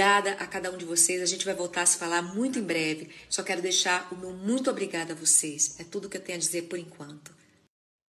[0.00, 1.22] a cada um de vocês.
[1.22, 3.11] A gente vai voltar a se falar muito em breve.
[3.28, 5.76] Só quero deixar o meu muito obrigada a vocês.
[5.78, 7.38] É tudo que eu tenho a dizer por enquanto.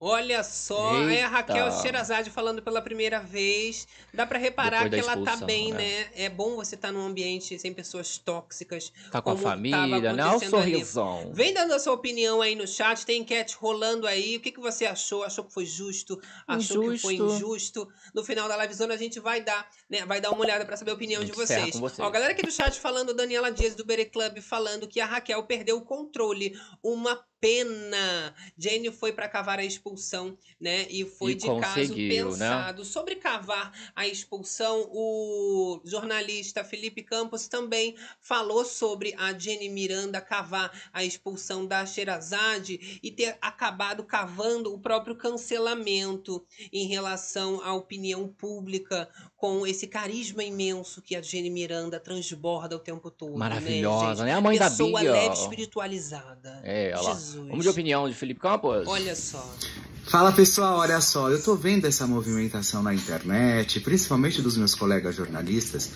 [0.04, 1.80] Olha só, é a Raquel Eita.
[1.80, 3.88] Sherazade falando pela primeira vez.
[4.12, 5.78] Dá pra reparar que ela tá bem, né?
[5.78, 6.10] né?
[6.16, 8.92] É bom você estar num ambiente sem pessoas tóxicas.
[9.12, 10.26] Tá com a família, né?
[10.26, 10.72] O acontecendo ali.
[10.72, 11.32] sorrisão.
[11.36, 14.38] Vem dando a sua opinião aí no chat, tem enquete rolando aí.
[14.38, 15.24] O que, que você achou?
[15.24, 16.20] Achou que foi justo?
[16.48, 17.36] Achou que foi Injusto.
[17.36, 17.88] injusto?
[18.12, 20.04] No final da livezona a gente vai dar, né?
[20.08, 21.74] Vai dar uma olhada pra saber a opinião de vocês.
[21.76, 22.00] com vocês.
[22.00, 25.06] Ó, a galera aqui do chat falando, Daniela Dias do Bere Club falando que a
[25.06, 26.60] Raquel perdeu o controle.
[26.82, 28.34] Uma pena.
[28.56, 30.86] Jenny foi pra cavar a expulsão, né?
[30.90, 32.08] E foi E de caso né?
[32.08, 32.86] pensado.
[32.86, 40.72] Sobre cavar a expulsão, o jornalista Felipe Campos também falou sobre a Jenny Miranda cavar
[40.94, 48.28] a expulsão da Sherazade e ter acabado cavando o próprio cancelamento em relação à opinião
[48.28, 53.36] pública com esse carisma imenso que a Jenny Miranda transborda o tempo todo.
[53.36, 54.32] Maravilhosa, né?
[54.32, 54.38] né?
[54.38, 55.12] A mãe da Pessoa Bia.
[55.12, 56.62] leve espiritualizada.
[56.64, 57.16] É, ela.
[57.16, 57.31] Jesus.
[57.36, 58.88] Vamos de opinião de Felipe Campos?
[58.88, 59.56] Olha só.
[60.04, 65.16] Fala pessoal, olha só, eu tô vendo essa movimentação na internet, principalmente dos meus colegas
[65.16, 65.92] jornalistas,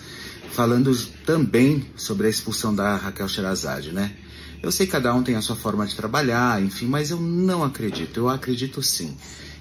[0.52, 0.96] falando
[1.26, 4.16] também sobre a expulsão da Raquel Sherazade, né?
[4.62, 7.62] Eu sei que cada um tem a sua forma de trabalhar, enfim, mas eu não
[7.62, 8.18] acredito.
[8.18, 9.16] Eu acredito sim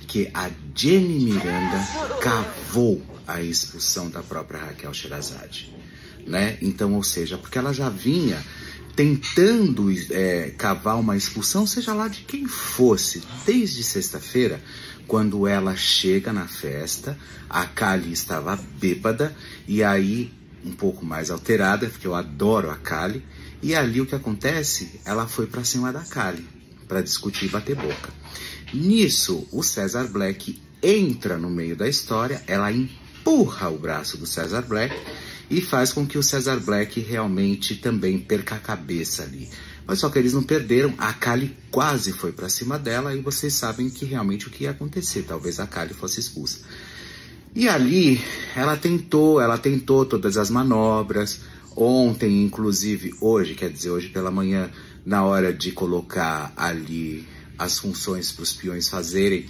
[0.07, 1.85] que a Jenny Miranda
[2.21, 5.75] cavou a expulsão da própria Raquel Sherazade,
[6.25, 6.57] né?
[6.61, 8.41] Então, ou seja, porque ela já vinha
[8.95, 14.62] tentando é, cavar uma expulsão, seja lá de quem fosse, desde sexta-feira,
[15.08, 17.17] quando ela chega na festa,
[17.49, 19.36] a Kali estava bêbada
[19.67, 20.34] e aí
[20.65, 23.23] um pouco mais alterada, porque eu adoro a Kali,
[23.62, 24.99] e ali o que acontece?
[25.05, 26.45] Ela foi para cima da Kali
[26.88, 28.13] para discutir e bater boca.
[28.73, 34.63] Nisso, o César Black entra no meio da história, ela empurra o braço do César
[34.63, 34.95] Black
[35.49, 39.49] e faz com que o Cesar Black realmente também perca a cabeça ali.
[39.88, 43.53] Mas só que eles não perderam, a Kali quase foi para cima dela e vocês
[43.53, 46.62] sabem que realmente o que ia acontecer, talvez a Kali fosse expulsa.
[47.53, 48.19] E ali
[48.55, 51.39] ela tentou, ela tentou todas as manobras.
[51.75, 54.69] Ontem, inclusive, hoje, quer dizer, hoje pela manhã,
[55.05, 57.27] na hora de colocar ali
[57.58, 59.45] as funções para os peões fazerem,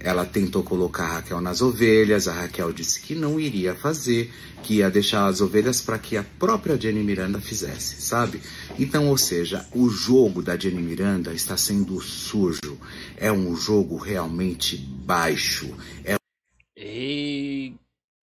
[0.00, 4.32] ela tentou colocar a Raquel nas ovelhas, a Raquel disse que não iria fazer,
[4.62, 8.40] que ia deixar as ovelhas para que a própria Jenny Miranda fizesse, sabe?
[8.78, 12.78] Então, ou seja, o jogo da Jenny Miranda está sendo sujo,
[13.16, 15.72] é um jogo realmente baixo,
[16.04, 16.16] é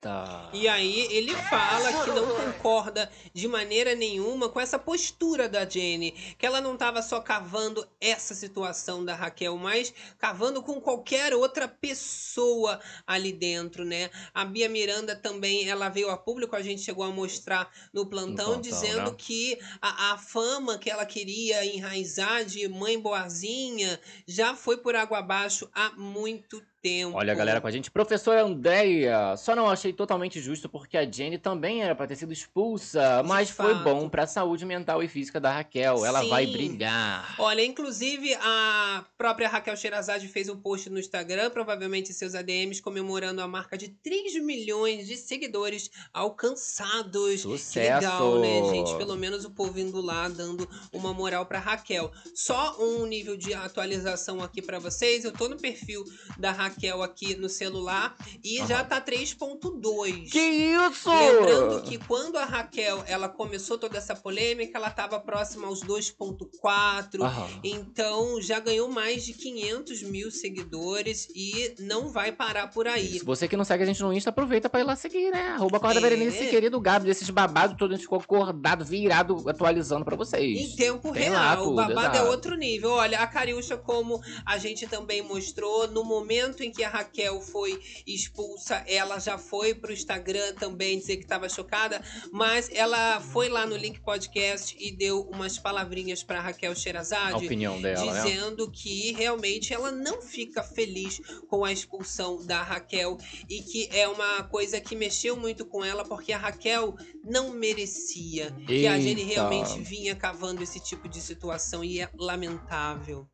[0.07, 0.49] Eita.
[0.53, 6.11] E aí ele fala que não concorda de maneira nenhuma com essa postura da Jenny,
[6.37, 11.67] que ela não estava só cavando essa situação da Raquel, mas cavando com qualquer outra
[11.67, 14.09] pessoa ali dentro, né?
[14.33, 18.53] A Bia Miranda também, ela veio a público, a gente chegou a mostrar no plantão,
[18.53, 19.15] plantão, dizendo né?
[19.17, 25.19] que a, a fama que ela queria enraizar de mãe boazinha já foi por água
[25.19, 26.76] abaixo há muito tempo.
[27.13, 27.89] Olha a galera com a gente.
[27.91, 32.31] Professora Andréia, só não achei totalmente justo porque a Jenny também era pra ter sido
[32.31, 33.83] expulsa, De mas foi fato.
[33.83, 36.05] bom pra saúde mental e física da Raquel.
[36.05, 36.51] Ela vai Sim.
[36.53, 37.35] brilhar.
[37.39, 43.41] Olha, inclusive a própria Raquel Sherazade fez um post no Instagram, provavelmente seus ADMs, comemorando
[43.41, 47.41] a marca de 3 milhões de seguidores alcançados.
[47.41, 47.73] Sucesso!
[47.73, 48.95] Que legal, né, gente?
[48.97, 52.11] Pelo menos o povo indo lá dando uma moral pra Raquel.
[52.33, 55.25] Só um nível de atualização aqui pra vocês.
[55.25, 56.03] Eu tô no perfil
[56.37, 56.66] da Raquel
[57.03, 60.29] aqui no celular e já tá 3.2.
[60.31, 61.09] Que isso?
[61.09, 67.21] Lembrando que quando a Raquel ela começou toda essa polêmica, ela estava próxima aos 2.4.
[67.21, 67.47] Aham.
[67.63, 73.19] Então já ganhou mais de 500 mil seguidores e não vai parar por aí.
[73.19, 75.49] Se você que não segue a gente no Insta, aproveita pra ir lá seguir, né?
[75.49, 76.01] Arroba Corda É.
[76.01, 80.59] Berenice, querido Gabi, desses babados todos, a gente ficou acordado, virado, atualizando pra vocês.
[80.59, 82.31] Em tempo Tem lá real, o tudo, babado é exato.
[82.31, 82.91] outro nível.
[82.91, 87.81] Olha, a Cariúcha, como a gente também mostrou, no momento em que a Raquel foi
[88.05, 93.65] expulsa, ela já foi pro Instagram também dizer que estava chocada, mas ela foi lá
[93.65, 97.45] no Link Podcast e deu umas palavrinhas pra Raquel A Sherazade.
[97.45, 98.23] opinião dela, né?
[98.23, 103.17] dizendo que realmente ela não fica feliz com a expulsão da Raquel
[103.49, 108.51] e que é uma coisa que mexeu muito com ela porque a Raquel não merecia
[108.65, 109.33] que a Jenny Eita.
[109.33, 113.27] realmente vinha cavando esse tipo de situação e é lamentável.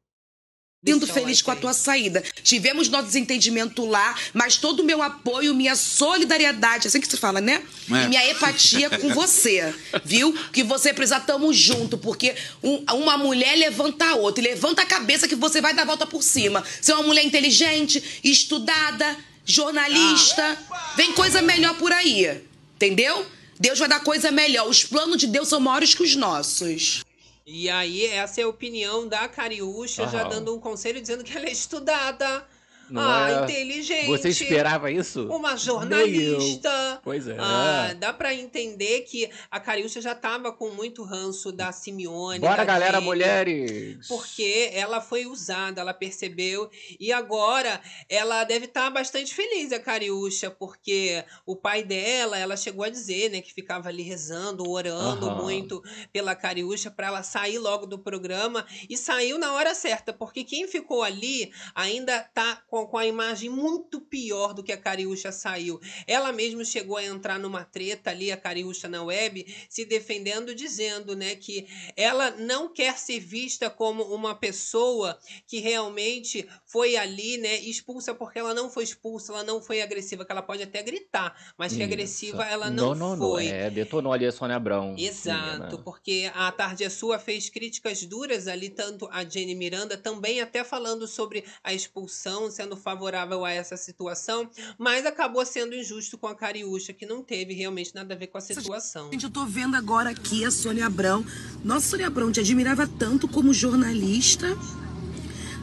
[0.85, 2.21] Sinto feliz com a tua saída.
[2.43, 7.15] Tivemos nosso desentendimento lá, mas todo o meu apoio, minha solidariedade, é assim que se
[7.15, 7.63] fala, né?
[7.89, 8.03] É.
[8.03, 10.33] E minha empatia com você, viu?
[10.51, 14.43] Que você precisa, tamo junto, porque um- uma mulher levanta a outra.
[14.43, 16.63] E levanta a cabeça que você vai dar a volta por cima.
[16.81, 20.57] Você é uma mulher inteligente, estudada, jornalista.
[20.97, 22.41] Vem coisa melhor por aí,
[22.75, 23.25] entendeu?
[23.59, 24.67] Deus vai dar coisa melhor.
[24.67, 27.01] Os planos de Deus são maiores que os nossos.
[27.45, 31.45] E aí, essa é a opinião da Cariúcha, já dando um conselho dizendo que ela
[31.45, 32.45] é estudada,
[32.93, 33.43] Não ah, é?
[33.43, 34.05] inteligente.
[34.05, 35.27] Você esperava isso?
[35.27, 37.01] Uma jornalista.
[37.03, 37.35] Pois é.
[37.39, 42.37] Ah, dá pra entender que a Cariúcha já tava com muito ranço da Simeone.
[42.37, 44.07] Bora, da galera, mulheres!
[44.07, 46.69] Porque ela foi usada, ela percebeu.
[46.99, 52.85] E agora ela deve estar bastante feliz, a Cariúcha, porque o pai dela, ela chegou
[52.85, 55.41] a dizer, né, que ficava ali rezando, orando Aham.
[55.41, 58.67] muito pela Cariúcha pra ela sair logo do programa.
[58.87, 63.49] E saiu na hora certa, porque quem ficou ali ainda tá com, com a imagem
[63.49, 65.79] muito pior do que a Cariúcha saiu.
[66.07, 71.15] Ela mesmo chegou a entrar numa treta ali, a Cariúcha na web, se defendendo, dizendo,
[71.15, 75.17] né, que ela não quer ser vista como uma pessoa
[75.47, 80.25] que realmente foi ali, né, expulsa porque ela não foi expulsa, ela não foi agressiva,
[80.25, 81.91] que ela pode até gritar, mas que Isso.
[81.91, 83.47] agressiva ela não, não, não, foi.
[83.47, 84.95] É, detonou ali a Sônia Abrão.
[84.97, 85.77] Exato, menina.
[85.83, 90.63] porque a Tarde é Sua fez críticas duras ali, tanto a Jenny Miranda, também até
[90.63, 96.35] falando sobre a expulsão, sendo favorável a essa situação, mas acabou sendo injusto com a
[96.35, 99.11] Cariúcha, que não teve realmente nada a ver com a situação.
[99.11, 101.25] Gente, eu tô vendo agora aqui a Sônia Abrão.
[101.63, 104.57] Nossa, Sônia Abrão, te admirava tanto como jornalista.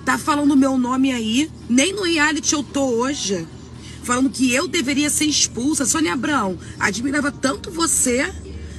[0.05, 1.51] Tá falando meu nome aí.
[1.69, 3.47] Nem no reality eu tô hoje.
[4.03, 5.85] Falando que eu deveria ser expulsa.
[5.85, 8.33] Sônia Abrão, admirava tanto você.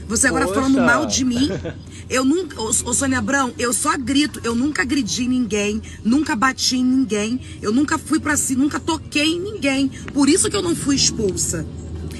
[0.07, 0.59] Você agora Poxa.
[0.59, 1.47] falando mal de mim.
[2.11, 2.61] Eu nunca.
[2.61, 4.41] Ô, ô, Sônia Abrão, eu só grito.
[4.43, 5.81] Eu nunca agredi ninguém.
[6.03, 7.39] Nunca bati em ninguém.
[7.61, 8.63] Eu nunca fui pra cima.
[8.63, 9.87] Nunca toquei em ninguém.
[10.13, 11.65] Por isso que eu não fui expulsa.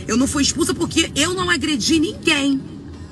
[0.08, 2.62] Eu não fui expulsa porque eu não agredi ninguém,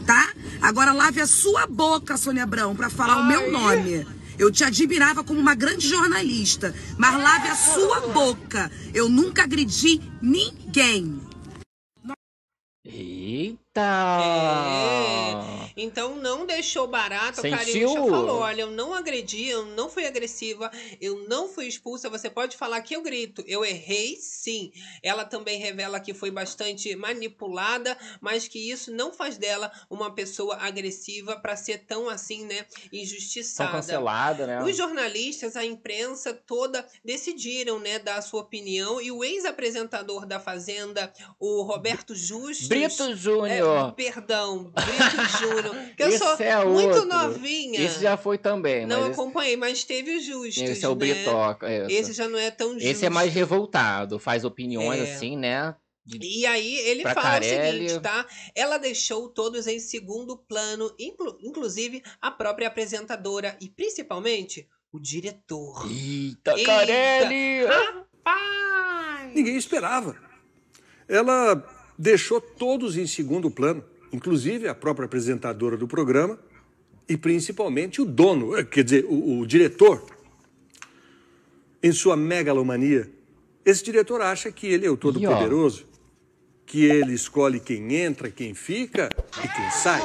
[0.05, 0.33] tá?
[0.61, 4.07] Agora lave a sua boca, Sônia Abrão, pra falar o meu nome.
[4.37, 8.71] Eu te admirava como uma grande jornalista, mas lave a sua boca.
[8.93, 11.19] Eu nunca agredi ninguém.
[12.85, 13.81] Eita!
[14.21, 15.58] Eita!
[15.81, 17.39] Então não deixou barato.
[17.39, 17.57] A Sentiu?
[17.57, 22.09] Cariúcha falou: olha, eu não agredi, eu não fui agressiva, eu não fui expulsa.
[22.09, 23.43] Você pode falar que eu grito.
[23.47, 24.71] Eu errei, sim.
[25.01, 30.57] Ela também revela que foi bastante manipulada, mas que isso não faz dela uma pessoa
[30.57, 32.65] agressiva para ser tão assim, né?
[32.91, 33.71] Injustiçada.
[33.71, 34.63] cancelada, né?
[34.63, 40.39] Os jornalistas, a imprensa toda decidiram, né, dar a sua opinião e o ex-apresentador da
[40.39, 43.93] Fazenda, o Roberto Justus, Brito é, Júnior.
[43.93, 47.05] perdão, Brito Júnior, que eu Esse sou é muito outro.
[47.05, 47.81] novinha.
[47.81, 50.95] Esse já foi também, não mas esse, acompanhei, mas teve o Justus, esse é o
[50.95, 50.97] né?
[51.13, 51.71] Britoca.
[51.71, 51.93] Esse.
[51.93, 52.87] Esse já não é tão justo.
[52.87, 55.13] Esse é mais revoltado, faz opiniões É.
[55.13, 55.75] assim, né?
[56.19, 57.87] E aí ele fala o Carelli.
[57.89, 58.25] seguinte, tá?
[58.55, 65.85] Ela deixou todos em segundo plano, inclu- inclusive a própria apresentadora e principalmente o diretor.
[65.87, 66.65] Eita, Eita.
[66.65, 67.67] Carelli!
[68.23, 69.31] Pai!
[69.35, 70.15] Ninguém esperava.
[71.07, 71.63] Ela
[71.97, 76.39] deixou todos em segundo plano, inclusive a própria apresentadora do programa
[77.07, 80.05] e principalmente o dono, eh, quer dizer, o, o diretor.
[81.81, 83.09] Em sua megalomania,
[83.65, 85.85] esse diretor acha que ele é o todo-poderoso,
[86.65, 89.09] que ele escolhe quem entra, quem fica
[89.43, 90.01] e quem sai.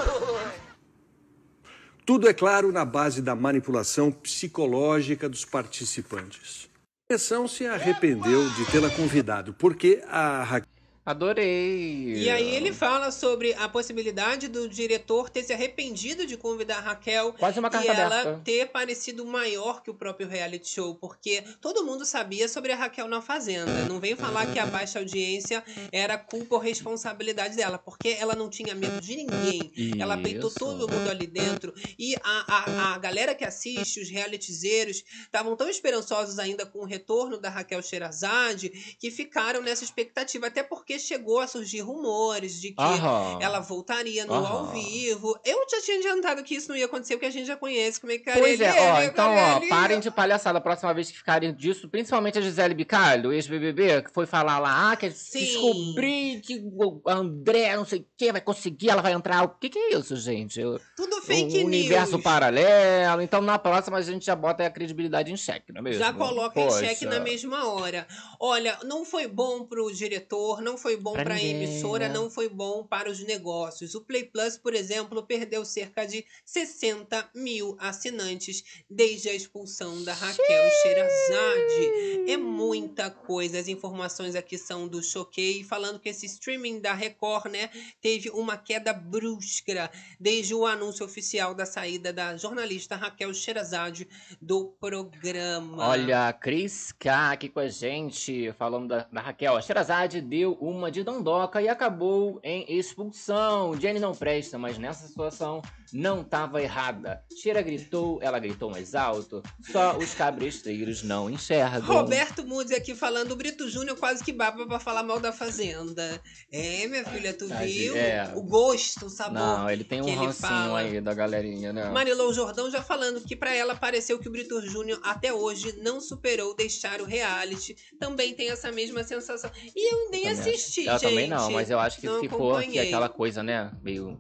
[2.07, 6.69] Tudo é claro na base da manipulação psicológica dos participantes.
[7.11, 10.74] A direção se arrependeu de tê-la convidado, porque a Raquel
[11.07, 12.15] Adorei!
[12.15, 16.81] E aí ele fala sobre a possibilidade do diretor ter se arrependido de convidar a
[16.81, 18.41] Raquel Quase uma carta e ela aberta.
[18.43, 23.07] ter parecido maior que o próprio reality show, porque todo mundo sabia sobre a Raquel
[23.07, 23.85] na Fazenda.
[23.87, 25.63] Não vem falar que a baixa audiência
[25.93, 30.01] era culpa ou responsabilidade dela, porque ela não tinha medo de ninguém.
[30.01, 30.59] Ela peitou Isso.
[30.59, 31.75] todo mundo ali dentro.
[31.99, 36.87] E a, a, a galera que assiste, os realitizeiros, estavam tão esperançosos ainda com o
[36.87, 40.47] retorno da Raquel Sherazade que ficaram nessa expectativa.
[40.47, 43.39] Até porque chegou a surgir rumores de que Aham.
[43.41, 44.49] ela voltaria no Aham.
[44.49, 45.39] ao vivo.
[45.45, 48.13] Eu já tinha adiantado que isso não ia acontecer, porque a gente já conhece como
[48.13, 51.17] é que Pois é, ó, né, então, ó, parem de palhaçada a próxima vez que
[51.17, 55.41] ficarem disso, principalmente a Gisele Bicalho, ex-BBB, que foi falar lá, ah, que Sim.
[55.41, 59.45] descobri que o André, não sei o que, vai conseguir, ela vai entrar.
[59.45, 60.63] O que que é isso, gente?
[60.63, 62.23] O, Tudo fake universo news.
[62.23, 63.23] paralelo.
[63.23, 65.99] Então, na próxima, a gente já bota a credibilidade em xeque, não é mesmo?
[65.99, 66.81] Já coloca em Poxa.
[66.87, 68.07] xeque na mesma hora.
[68.39, 72.15] Olha, não foi bom pro diretor, não foi bom Pra pra ninguém, emissora, né?
[72.15, 73.95] não foi bom para os negócios.
[73.95, 80.13] O Play Plus, por exemplo, perdeu cerca de 60 mil assinantes desde a expulsão da
[80.13, 82.31] Raquel Sherazade.
[82.31, 83.59] É muita coisa.
[83.59, 87.71] As informações aqui são do Choquei, falando que esse streaming da Record, né,
[88.01, 94.07] teve uma queda brusca desde o anúncio oficial da saída da jornalista Raquel Sherazade
[94.41, 95.89] do programa.
[95.89, 99.57] Olha, a Cris K aqui com a gente, falando da, da Raquel.
[99.57, 103.79] A Sherazade deu uma de dondoca e acabou em expulsão.
[103.79, 105.63] Jenny não presta, mas nessa situação
[105.95, 107.23] não estava errada.
[107.41, 109.41] Sheira gritou, ela gritou mais alto.
[109.71, 111.83] Só os cabresteiros não enxergam.
[111.83, 116.21] Roberto Mudes aqui falando, o Brito Júnior quase que baba pra falar mal da Fazenda.
[116.51, 117.97] É, minha filha, tu Tadinho, viu?
[117.97, 118.33] é.
[118.35, 119.35] O gosto, o sabor.
[119.35, 121.89] Não, ele tem um rancinho aí da galerinha, né?
[121.91, 126.01] Marilou Jordão já falando que pra ela pareceu que o Brito Júnior até hoje não
[126.01, 127.77] superou deixar o reality.
[128.01, 129.49] Também tem essa mesma sensação.
[129.77, 131.03] E eu nem Também assisti, Eu gente.
[131.03, 133.71] também não, mas eu acho que Não ficou aquela coisa, né?
[133.81, 134.19] Meio.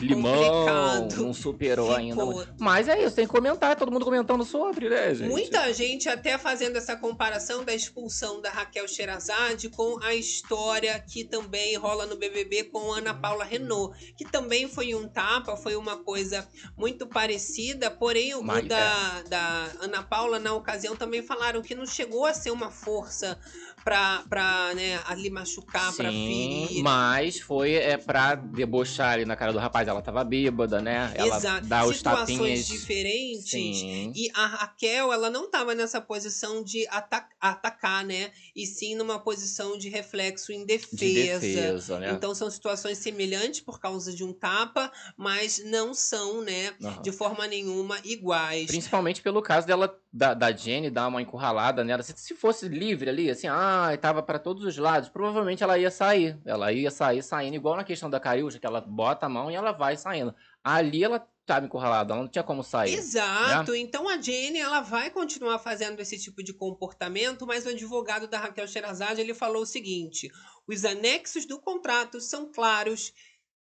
[0.00, 2.26] Limão, não superou ainda.
[2.26, 2.46] Ficou.
[2.58, 5.30] Mas é isso, tem que comentar, todo mundo comentando sobre, né, gente?
[5.30, 11.24] Muita gente até fazendo essa comparação da expulsão da Raquel Sherazade com a história que
[11.24, 15.96] também rola no BBB com Ana Paula Renault, que também foi um tapa, foi uma
[15.96, 21.74] coisa muito parecida, porém o Mas, da, da Ana Paula na ocasião também falaram que
[21.74, 23.38] não chegou a ser uma força
[23.86, 26.82] pra, pra né, ali machucar, pra Sim, ferir.
[26.82, 29.86] mas foi é, pra debochar ali na cara do rapaz.
[29.86, 31.12] Ela tava bêbada, né?
[31.14, 31.66] Ela Exato.
[31.68, 32.66] dá os Situações tapinhas.
[32.66, 33.48] diferentes.
[33.48, 34.12] Sim.
[34.12, 38.32] E a Raquel, ela não estava nessa posição de ata- atacar, né?
[38.56, 41.38] E sim numa posição de reflexo em De defesa.
[41.40, 42.10] defesa, né?
[42.10, 47.02] Então são situações semelhantes por causa de um tapa, mas não são, né, Aham.
[47.02, 48.66] de forma nenhuma iguais.
[48.66, 52.02] Principalmente pelo caso dela, da, da Jenny, dar uma encurralada nela.
[52.02, 55.90] Se, se fosse livre ali, assim, ah, tava pra todos os lados, provavelmente ela ia
[55.90, 56.38] sair.
[56.46, 59.54] Ela ia sair saindo, igual na questão da Cariúcha, que ela bota a mão e
[59.54, 60.34] ela vai saindo.
[60.64, 62.94] Ali ela tava encurralada, ela não tinha como sair.
[62.94, 63.74] Exato.
[63.74, 68.38] Então a Jenny ela vai continuar fazendo esse tipo de comportamento, mas o advogado da
[68.38, 70.30] Raquel Sherazade ele falou o seguinte:
[70.66, 73.12] os anexos do contrato são claros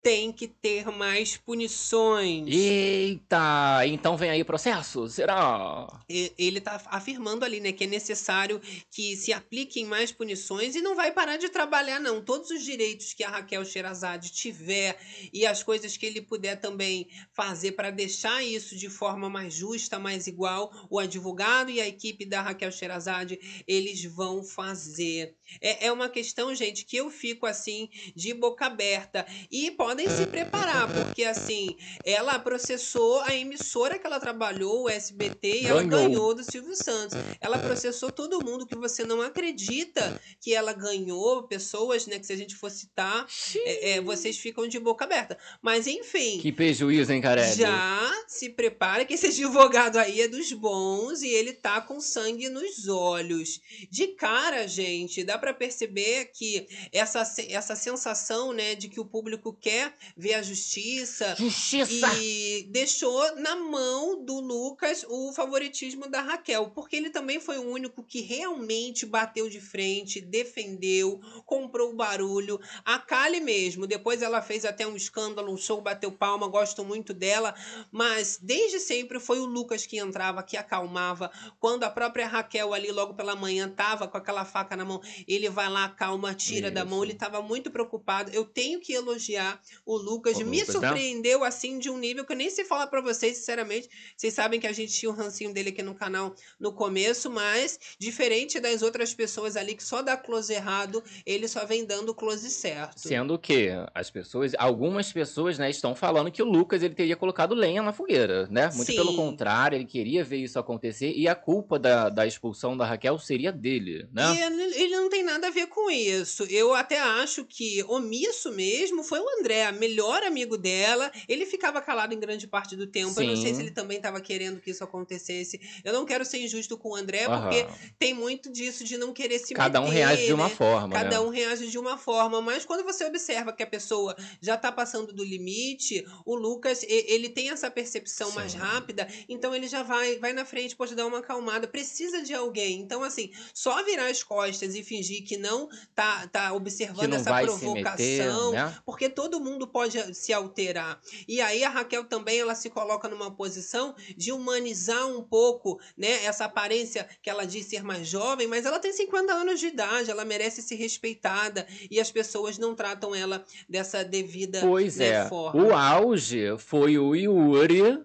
[0.04, 2.46] tem que ter mais punições.
[2.54, 5.08] Eita, então vem aí processo?
[5.08, 5.86] Será?
[6.06, 10.94] Ele tá afirmando ali, né, que é necessário que se apliquem mais punições e não
[10.94, 12.22] vai parar de trabalhar, não.
[12.22, 15.00] Todos os direitos que a Raquel Sherazade tiver
[15.32, 19.98] e as coisas que ele puder também fazer para deixar isso de forma mais justa,
[19.98, 25.34] mais igual, o advogado e a equipe da Raquel Sherazade, eles vão fazer.
[25.60, 29.26] É, é uma questão, gente, que eu fico assim, de boca aberta.
[29.50, 35.62] E podem se preparar, porque assim, ela processou a emissora que ela trabalhou, o SBT,
[35.62, 36.08] e ela Ganhou.
[36.08, 37.16] ganhou do Silvio Santos.
[37.40, 42.32] Ela processou todo mundo que você não acredita que ela ganhou, pessoas, né, que se
[42.32, 43.26] a gente for citar,
[43.56, 45.38] é, é, vocês ficam de boca aberta.
[45.62, 46.38] Mas enfim.
[46.40, 47.56] Que prejuízo, hein, Carelli?
[47.56, 52.48] Já se prepara que esse advogado aí é dos bons e ele tá com sangue
[52.48, 53.60] nos olhos.
[53.90, 59.52] De cara, gente, dá pra perceber que essa, essa sensação, né, de que o público
[59.52, 62.08] quer ver a justiça Justiça!
[62.18, 67.68] e deixou na mão do Lucas o favoritismo da Raquel, porque ele também foi o
[67.68, 72.58] único que realmente bateu de frente, defendeu, comprou o barulho.
[72.82, 77.12] A Kali mesmo, depois ela fez até um escândalo, um show, bateu palma, gosto muito
[77.12, 77.54] dela,
[77.92, 81.30] mas desde sempre foi o Lucas que entrava, que acalmava.
[81.60, 85.48] Quando a própria Raquel ali logo pela manhã tava com aquela faca na mão, ele
[85.48, 87.12] vai lá, acalma, tira da mão, Isso.
[87.12, 88.30] ele tava muito preocupado.
[88.32, 92.32] Eu tenho que elogiar o Lucas, O me Lucas, surpreendeu assim de um nível que
[92.32, 93.88] eu nem sei falar pra vocês, sinceramente.
[94.16, 97.78] Vocês sabem que a gente tinha um rancinho dele aqui no canal no começo, mas
[97.98, 102.50] diferente das outras pessoas ali que só dá close errado, ele só vem dando close
[102.50, 103.00] certo.
[103.00, 107.54] Sendo que as pessoas, algumas pessoas, né, estão falando que o Lucas ele teria colocado
[107.54, 108.70] lenha na fogueira, né?
[108.74, 108.96] Muito Sim.
[108.96, 113.18] pelo contrário, ele queria ver isso acontecer e a culpa da, da expulsão da Raquel
[113.18, 114.34] seria dele, né?
[114.34, 116.42] E ele não tem nada a ver com isso.
[116.50, 121.08] Eu até acho que omisso mesmo foi o André, melhor amigo dela.
[121.28, 123.20] Ele ficava calado em grande parte do tempo.
[123.20, 123.54] Eu não sei Sim.
[123.54, 125.60] se ele também estava querendo que isso acontecesse.
[125.84, 127.42] Eu não quero ser injusto com o André, Aham.
[127.42, 127.64] porque
[127.96, 130.54] tem muito disso de não querer se Cada um meter, reage de uma né?
[130.56, 131.20] forma, Cada né?
[131.20, 135.12] um reage de uma forma, mas quando você observa que a pessoa já tá passando
[135.12, 138.58] do limite, o Lucas, ele tem essa percepção mais Sim.
[138.58, 142.80] rápida, então ele já vai vai na frente, pode dar uma acalmada, precisa de alguém.
[142.80, 147.30] Então assim, só virar as costas e fingir que não tá tá observando essa se
[147.32, 148.74] meter, provocação, né?
[148.84, 151.00] porque todo mundo pode se alterar.
[151.28, 156.24] E aí a Raquel também ela se coloca numa posição de humanizar um pouco, né,
[156.24, 160.10] essa aparência que ela diz ser mais jovem, mas ela tem 50 anos de idade,
[160.10, 165.28] ela merece ser respeitada e as pessoas não tratam ela dessa devida Pois né, é.
[165.28, 165.62] forma.
[165.62, 168.04] O auge foi o Yuri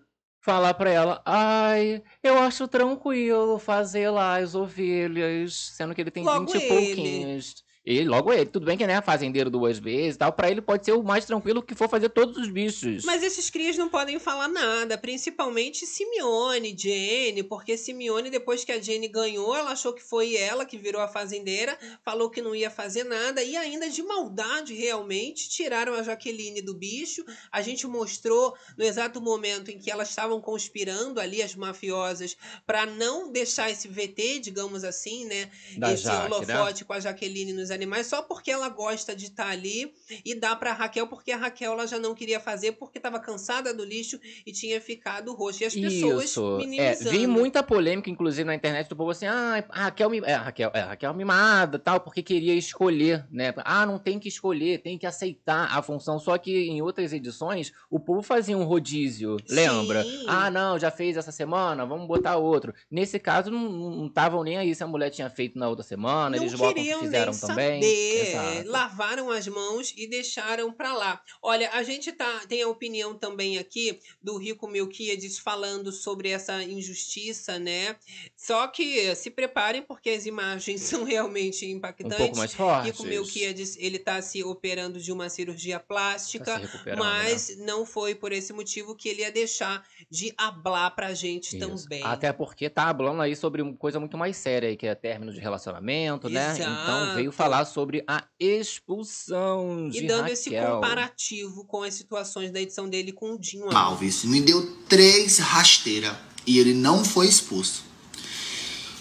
[0.49, 6.23] falar pra ela: Ai, eu acho tranquilo fazer lá as ovelhas, sendo que ele tem
[6.23, 6.95] Logo 20 e ele.
[6.95, 7.63] pouquinhos.
[7.89, 10.85] Ele, logo ele, tudo bem que né, fazendeiro duas vezes e tal, pra ele pode
[10.85, 13.03] ser o mais tranquilo que for fazer todos os bichos.
[13.03, 18.79] Mas esses crias não podem falar nada, principalmente Simeone, Jenny, porque Simeone, depois que a
[18.79, 21.75] Jenny ganhou, ela achou que foi ela que virou a fazendeira,
[22.05, 26.75] falou que não ia fazer nada, e ainda de maldade, realmente, tiraram a Jaqueline do
[26.75, 27.25] bicho.
[27.51, 32.37] A gente mostrou no exato momento em que elas estavam conspirando ali, as mafiosas,
[32.67, 35.49] para não deixar esse VT, digamos assim, né?
[35.75, 36.35] da esse Jaque, né?
[36.35, 39.93] holofote com a Jaqueline nos animais só porque ela gosta de estar ali
[40.25, 43.73] e dá pra Raquel porque a Raquel ela já não queria fazer porque estava cansada
[43.73, 45.63] do lixo e tinha ficado roxo.
[45.63, 46.55] E as pessoas Isso.
[46.55, 47.11] É, minimizando.
[47.11, 50.71] vi muita polêmica, inclusive, na internet do povo assim, ah, a Raquel, é, a Raquel,
[50.73, 53.53] é, Raquel mimada, tal, porque queria escolher, né?
[53.57, 56.19] Ah, não tem que escolher, tem que aceitar a função.
[56.19, 60.03] Só que em outras edições, o povo fazia um rodízio, lembra?
[60.03, 60.25] Sim.
[60.27, 62.73] Ah, não, já fez essa semana, vamos botar outro.
[62.89, 66.43] Nesse caso, não estavam nem aí se a mulher tinha feito na outra semana, não
[66.43, 67.83] eles botam que fizeram nem também.
[67.83, 68.69] Exato.
[68.69, 71.21] lavaram as mãos e deixaram pra lá.
[71.41, 76.61] Olha, a gente tá tem a opinião também aqui do Rico Melquiades falando sobre essa
[76.63, 77.95] injustiça, né?
[78.35, 82.17] Só que se preparem porque as imagens são realmente Um impactantes.
[82.17, 82.85] pouco mais forte.
[82.85, 88.31] Rico Melquiades, ele tá se operando de uma cirurgia plástica, Tá mas não foi por
[88.31, 91.83] esse motivo que ele ia deixar de hablar pra gente Isso.
[91.83, 92.03] também.
[92.03, 95.31] Até porque tá falando aí sobre uma coisa muito mais séria aí, que é término
[95.33, 96.53] de relacionamento, né?
[96.53, 97.31] Então veio Exato.
[97.49, 100.75] Falar sobre a expulsão de E dando esse Raquel.
[100.75, 106.15] comparativo com as situações da edição dele com o Dinho Alves me deu três rasteiras
[106.45, 107.83] e ele não foi expulso.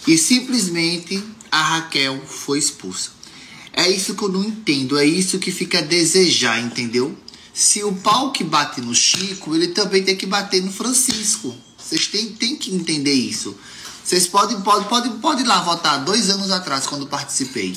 [0.07, 3.11] E simplesmente a Raquel foi expulsa.
[3.73, 7.17] É isso que eu não entendo, é isso que fica a desejar, entendeu?
[7.53, 11.55] Se o pau que bate no Chico, ele também tem que bater no Francisco.
[11.77, 13.57] Vocês têm, têm que entender isso.
[14.05, 17.77] Vocês podem, podem, podem, podem ir lá votar dois anos atrás, quando participei.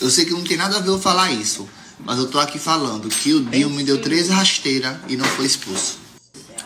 [0.00, 1.68] Eu sei que não tem nada a ver eu falar isso.
[1.98, 5.46] Mas eu tô aqui falando que o Dinho me deu três rasteiras e não foi
[5.46, 5.98] expulso.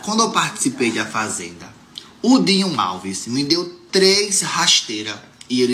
[0.03, 1.71] Quando eu participei da Fazenda,
[2.21, 5.17] o Dinho Alves me deu três rasteiras
[5.49, 5.71] e ele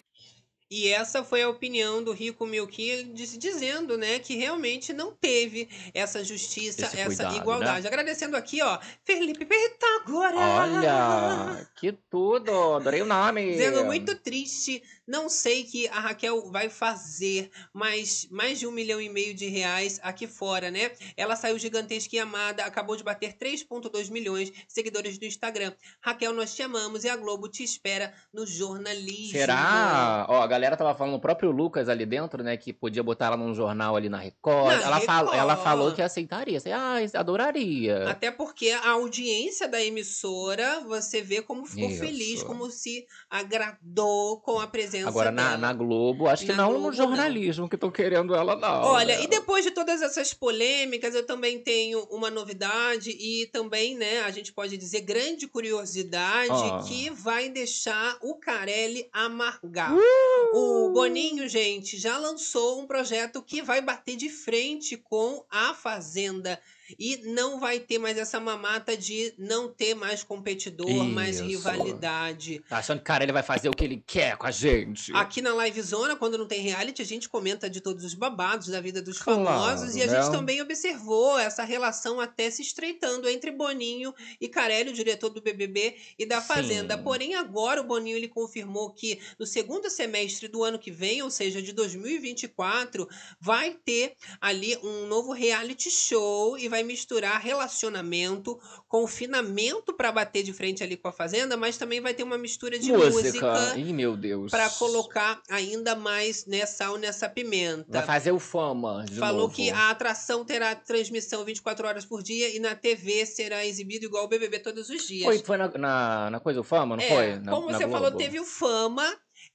[0.69, 5.67] E essa foi a opinião do Rico Milky diz- dizendo, né, que realmente não teve
[5.93, 7.81] essa justiça, Esse essa cuidado, igualdade.
[7.83, 7.87] né?
[7.87, 10.35] Agradecendo aqui, ó, Felipe Pitagora.
[10.37, 12.51] Olha, que tudo.
[12.75, 13.51] Adorei o nome.
[13.53, 18.99] Dizendo muito triste, não sei que a Raquel vai fazer mais, mais de um milhão
[18.99, 20.91] e meio de reais aqui fora, né?
[21.15, 25.71] Ela saiu gigantesca e amada, acabou de bater 3,2 milhões de seguidores no Instagram.
[26.01, 29.31] Raquel, nós te amamos e a Globo te espera no jornalismo.
[29.39, 30.25] Será?
[30.29, 33.37] Ó, a galera tava falando, o próprio Lucas ali dentro, né, que podia botar ela
[33.37, 34.75] num jornal ali na Record.
[34.75, 35.63] Na ela, fala- ela Record.
[35.63, 36.57] falou que aceitaria.
[36.57, 38.09] Assim, ah, adoraria.
[38.09, 41.99] Até porque a audiência da emissora, você vê como ficou Isso.
[41.99, 46.69] feliz, como se agradou com a presença Agora, na, na Globo, acho que Na não
[46.71, 48.83] Globo, no jornalismo que estão querendo ela, não.
[48.83, 49.23] Olha, né?
[49.23, 54.31] e depois de todas essas polêmicas, eu também tenho uma novidade e também, né, a
[54.31, 56.83] gente pode dizer grande curiosidade Ah.
[56.87, 59.93] que vai deixar o Carelli amargar.
[59.93, 60.07] Uh!
[60.53, 66.59] O Boninho, gente, já lançou um projeto que vai bater de frente com a Fazenda.
[66.99, 71.45] E não vai ter mais essa mamata de não ter mais competidor, mais Isso.
[71.45, 72.59] rivalidade.
[72.69, 75.13] Tá achando que cara ele vai fazer o que ele quer com a gente?
[75.15, 78.67] Aqui na Live Zona, quando não tem reality, a gente comenta de todos os babados
[78.67, 79.95] da vida dos Claro, famosos.
[79.95, 80.21] E a né?
[80.21, 85.41] gente também observou essa relação até se estreitando entre Boninho e Carelli, o diretor do
[85.41, 86.47] BBB e da Sim.
[86.47, 86.97] Fazenda.
[86.97, 91.29] Porém, agora o Boninho ele confirmou que no segundo semestre do ano que vem, ou
[91.29, 93.07] seja, de 2024,
[93.39, 100.53] vai ter ali um novo reality show e vai misturar relacionamento, confinamento para bater de
[100.53, 104.15] frente ali com a Fazenda, mas também vai ter uma mistura de música Ih, meu
[104.17, 104.51] Deus.
[104.51, 107.85] Pra colocar ainda mais sal nessa pimenta.
[107.89, 109.53] Vai fazer o fama Falou novo.
[109.53, 114.25] que a atração terá transmissão 24 horas por dia e na TV será exibido igual
[114.25, 115.23] o BBB todos os dias.
[115.23, 117.39] Foi, foi na, na, na coisa o fama, não É, foi?
[117.39, 119.05] Na- como você falou, teve o Fama.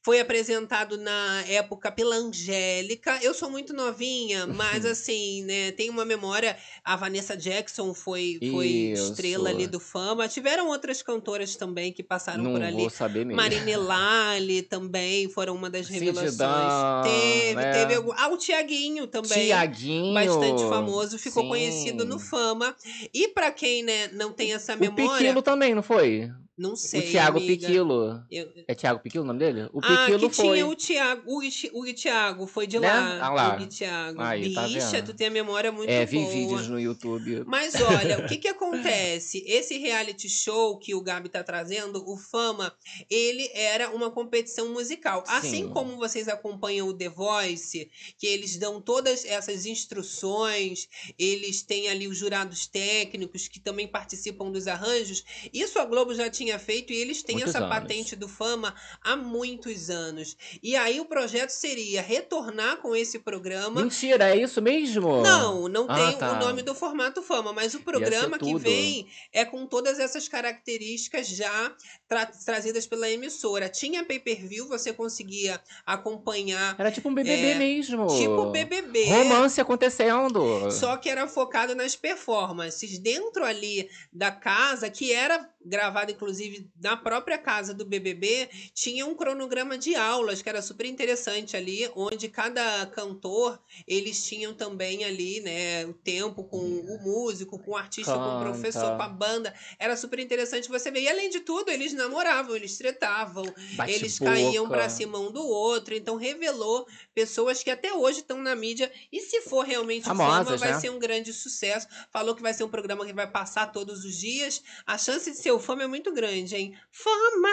[0.05, 3.21] Foi apresentado na época pela Angélica.
[3.23, 5.71] Eu sou muito novinha, mas assim, né?
[5.71, 6.57] Tem uma memória.
[6.85, 9.13] A Vanessa Jackson foi, foi Isso.
[9.13, 10.27] estrela ali do Fama.
[10.27, 12.79] Tiveram outras cantoras também que passaram Não por ali.
[12.79, 13.41] vou saber mesmo.
[13.41, 16.37] Marine Lali também foram uma das revelações.
[16.37, 17.73] Dan, teve, né?
[17.73, 18.13] teve algum.
[18.17, 19.47] Ah, o Tiaguinho também.
[19.47, 20.15] Tiaguinho.
[20.15, 21.49] Bastante famoso, ficou Sim.
[21.49, 22.75] conhecido no Fama.
[23.15, 26.29] E pra quem, né, não tem essa O memória, Piquilo também, não foi?
[26.63, 27.01] Não sei.
[27.01, 27.67] o Thiago amiga.
[27.67, 28.25] Piquilo.
[28.31, 29.69] Eu- É Thiago Piquilo o nome dele?
[29.73, 30.55] O ah, Piquilo que foi.
[30.55, 31.43] tinha o Thiago, o
[31.81, 32.89] o Thiago, foi de Né?
[32.89, 33.19] lá.
[33.27, 33.57] Ah lá.
[33.61, 34.21] O Thiago.
[34.23, 35.07] Aí, tá Bicha, vendo?
[35.07, 36.07] tu tem a memória muito é, boa.
[36.07, 37.43] vi vídeos no YouTube.
[37.47, 39.43] Mas olha, o que que acontece?
[39.47, 42.75] Esse reality show que o Gabi tá trazendo, o Fama,
[43.11, 45.25] ele era uma competição musical.
[45.27, 45.69] Assim Sim.
[45.71, 50.89] como vocês acompanham o The Voice, que eles dão todas essas instruções,
[51.19, 55.25] eles têm ali os jurados técnicos que também participam dos arranjos.
[55.53, 57.77] Isso a Globo já tinha feito e eles têm Muitos essa anos.
[57.79, 60.37] patente do Fama há muitos anos.
[60.63, 65.23] E aí o projeto seria retornar com esse programa Mentira, é isso mesmo?
[65.23, 66.33] não, não Ah, tem tá.
[66.33, 71.27] o nome do formato fama, mas o programa que vem é com todas essas características
[71.29, 71.75] já
[72.09, 73.69] tra- trazidas pela emissora.
[73.69, 78.07] Tinha pay-per-view, você conseguia acompanhar Era tipo um BBB É, mesmo.
[78.19, 79.05] tipo BBB.
[79.05, 80.71] Romance acontecendo.
[80.71, 82.99] Só que era focado nas performances.
[82.99, 86.32] Dentro ali da casa, que era gravado inclusive
[86.81, 91.91] na própria casa do BBB, tinha um cronograma de aulas que era super interessante ali,
[91.95, 97.77] onde cada cantor, eles tinham também ali, né, o tempo com o músico, com o
[97.77, 98.45] artista, com o Canta.
[98.51, 99.55] professor, com a banda.
[99.79, 101.03] Era super interessante você ver.
[101.03, 104.33] E além de tudo, eles namoravam, eles tretavam, Bate eles boca.
[104.33, 108.91] caíam pra cima um do outro, então revelou pessoas que até hoje estão na mídia.
[109.11, 110.81] E se for realmente o Fama, Famosas, vai né?
[110.81, 111.87] ser um grande sucesso.
[112.11, 114.63] Falou que vai ser um programa que vai passar todos os dias.
[114.87, 116.75] A chance de ser o Fama é muito grande, hein?
[116.91, 117.49] Fama!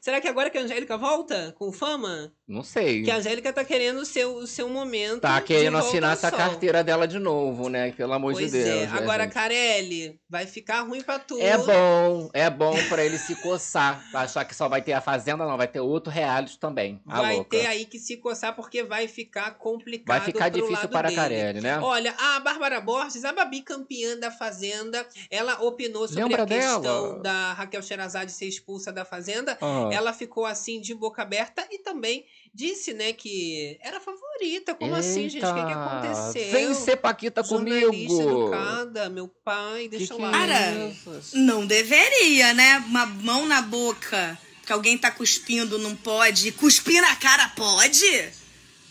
[0.00, 2.32] Será que agora que a Angélica volta com Fama?
[2.46, 3.02] Não sei.
[3.02, 5.20] Que a Angélica tá querendo o seu, o seu momento.
[5.20, 7.92] Tá querendo assinar essa carteira dela de novo, né?
[7.92, 8.68] Pelo amor Pois de Deus.
[8.68, 8.86] é.
[8.86, 9.32] né, Agora, gente?
[9.34, 11.38] Carelli, vai ficar ruim pra tu.
[11.40, 14.02] É bom, é bom pra ele se coçar.
[14.14, 15.56] Achar que só vai ter a Fazenda, não.
[15.56, 17.00] Vai ter outro reality também.
[17.06, 17.50] A Vai louca.
[17.50, 20.06] ter aí que se coçar porque vai ficar complicado.
[20.16, 21.12] Vai ficar difícil para a.
[21.12, 21.78] Carelli, né?
[21.80, 26.80] Olha, a Bárbara Borges, a Babi campeã da Fazenda, ela opinou sobre Lembra a questão
[26.82, 27.18] dela?
[27.22, 29.56] da Raquel Sherazade ser expulsa da Fazenda.
[29.60, 29.88] Ah.
[29.92, 32.24] Ela ficou assim de boca aberta e também
[32.54, 34.74] disse, né, que era favorita.
[34.74, 35.44] Como assim, gente?
[35.44, 36.52] O que, que Eita, aconteceu?
[36.52, 37.92] Vem ser Paquita comigo.
[37.92, 40.30] educada, meu pai, deixa que lá.
[40.30, 41.36] que é Cara, isso?
[41.38, 42.78] não deveria, né?
[42.86, 46.50] Uma mão na boca que alguém tá cuspindo não pode.
[46.52, 48.32] Cuspir na cara pode?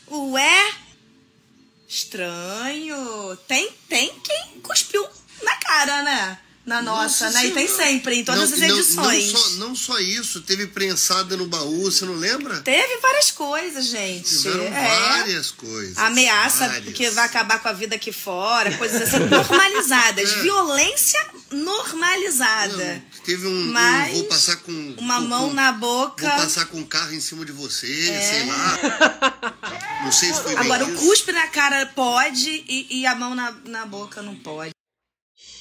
[0.09, 0.73] Ué?
[1.87, 3.37] Estranho.
[3.47, 5.05] Tem, tem quem cuspiu
[5.43, 6.39] na cara, né?
[6.65, 7.45] Na nossa, Nossa né?
[7.45, 9.31] E tem sempre, em todas Não- as não- edições.
[9.33, 12.59] Não, só, não só isso, teve prensada no baú, você não lembra?
[12.61, 14.27] Teve várias coisas, gente.
[14.27, 14.87] Fizeram É.
[15.11, 15.95] várias coisas.
[15.99, 16.93] Ameaça várias.
[16.95, 20.31] que vai acabar com a vida aqui fora, coisas assim normalizadas.
[20.35, 20.41] É.
[20.41, 23.03] Violência normalizada.
[23.23, 26.29] Teve um, um Mas vou passar com Uma com- mão com- na Vou boca.
[26.31, 28.21] passar com o carro em cima de você, É.
[28.21, 28.79] sei lá.
[30.03, 33.51] Não sei se foi Agora, o cuspe na cara pode e, e a mão na,
[33.65, 34.71] na boca não pode.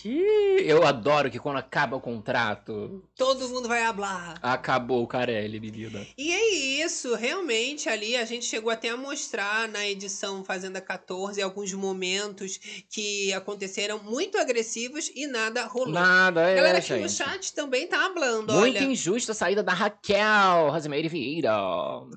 [0.09, 4.39] Eu adoro que quando acaba o contrato, Todo mundo vai hablar.
[4.43, 6.07] acabou o Carelli, menina.
[6.17, 11.41] E é isso, realmente ali a gente chegou até a mostrar na edição Fazenda 14
[11.41, 12.59] alguns momentos
[12.91, 15.93] que aconteceram muito agressivos e nada rolou.
[15.93, 17.13] Nada, é, Galera aqui no gente.
[17.13, 18.85] chat também tá hablando, Muito olha.
[18.85, 21.53] injusta a saída da Raquel, Rosimeire Vieira.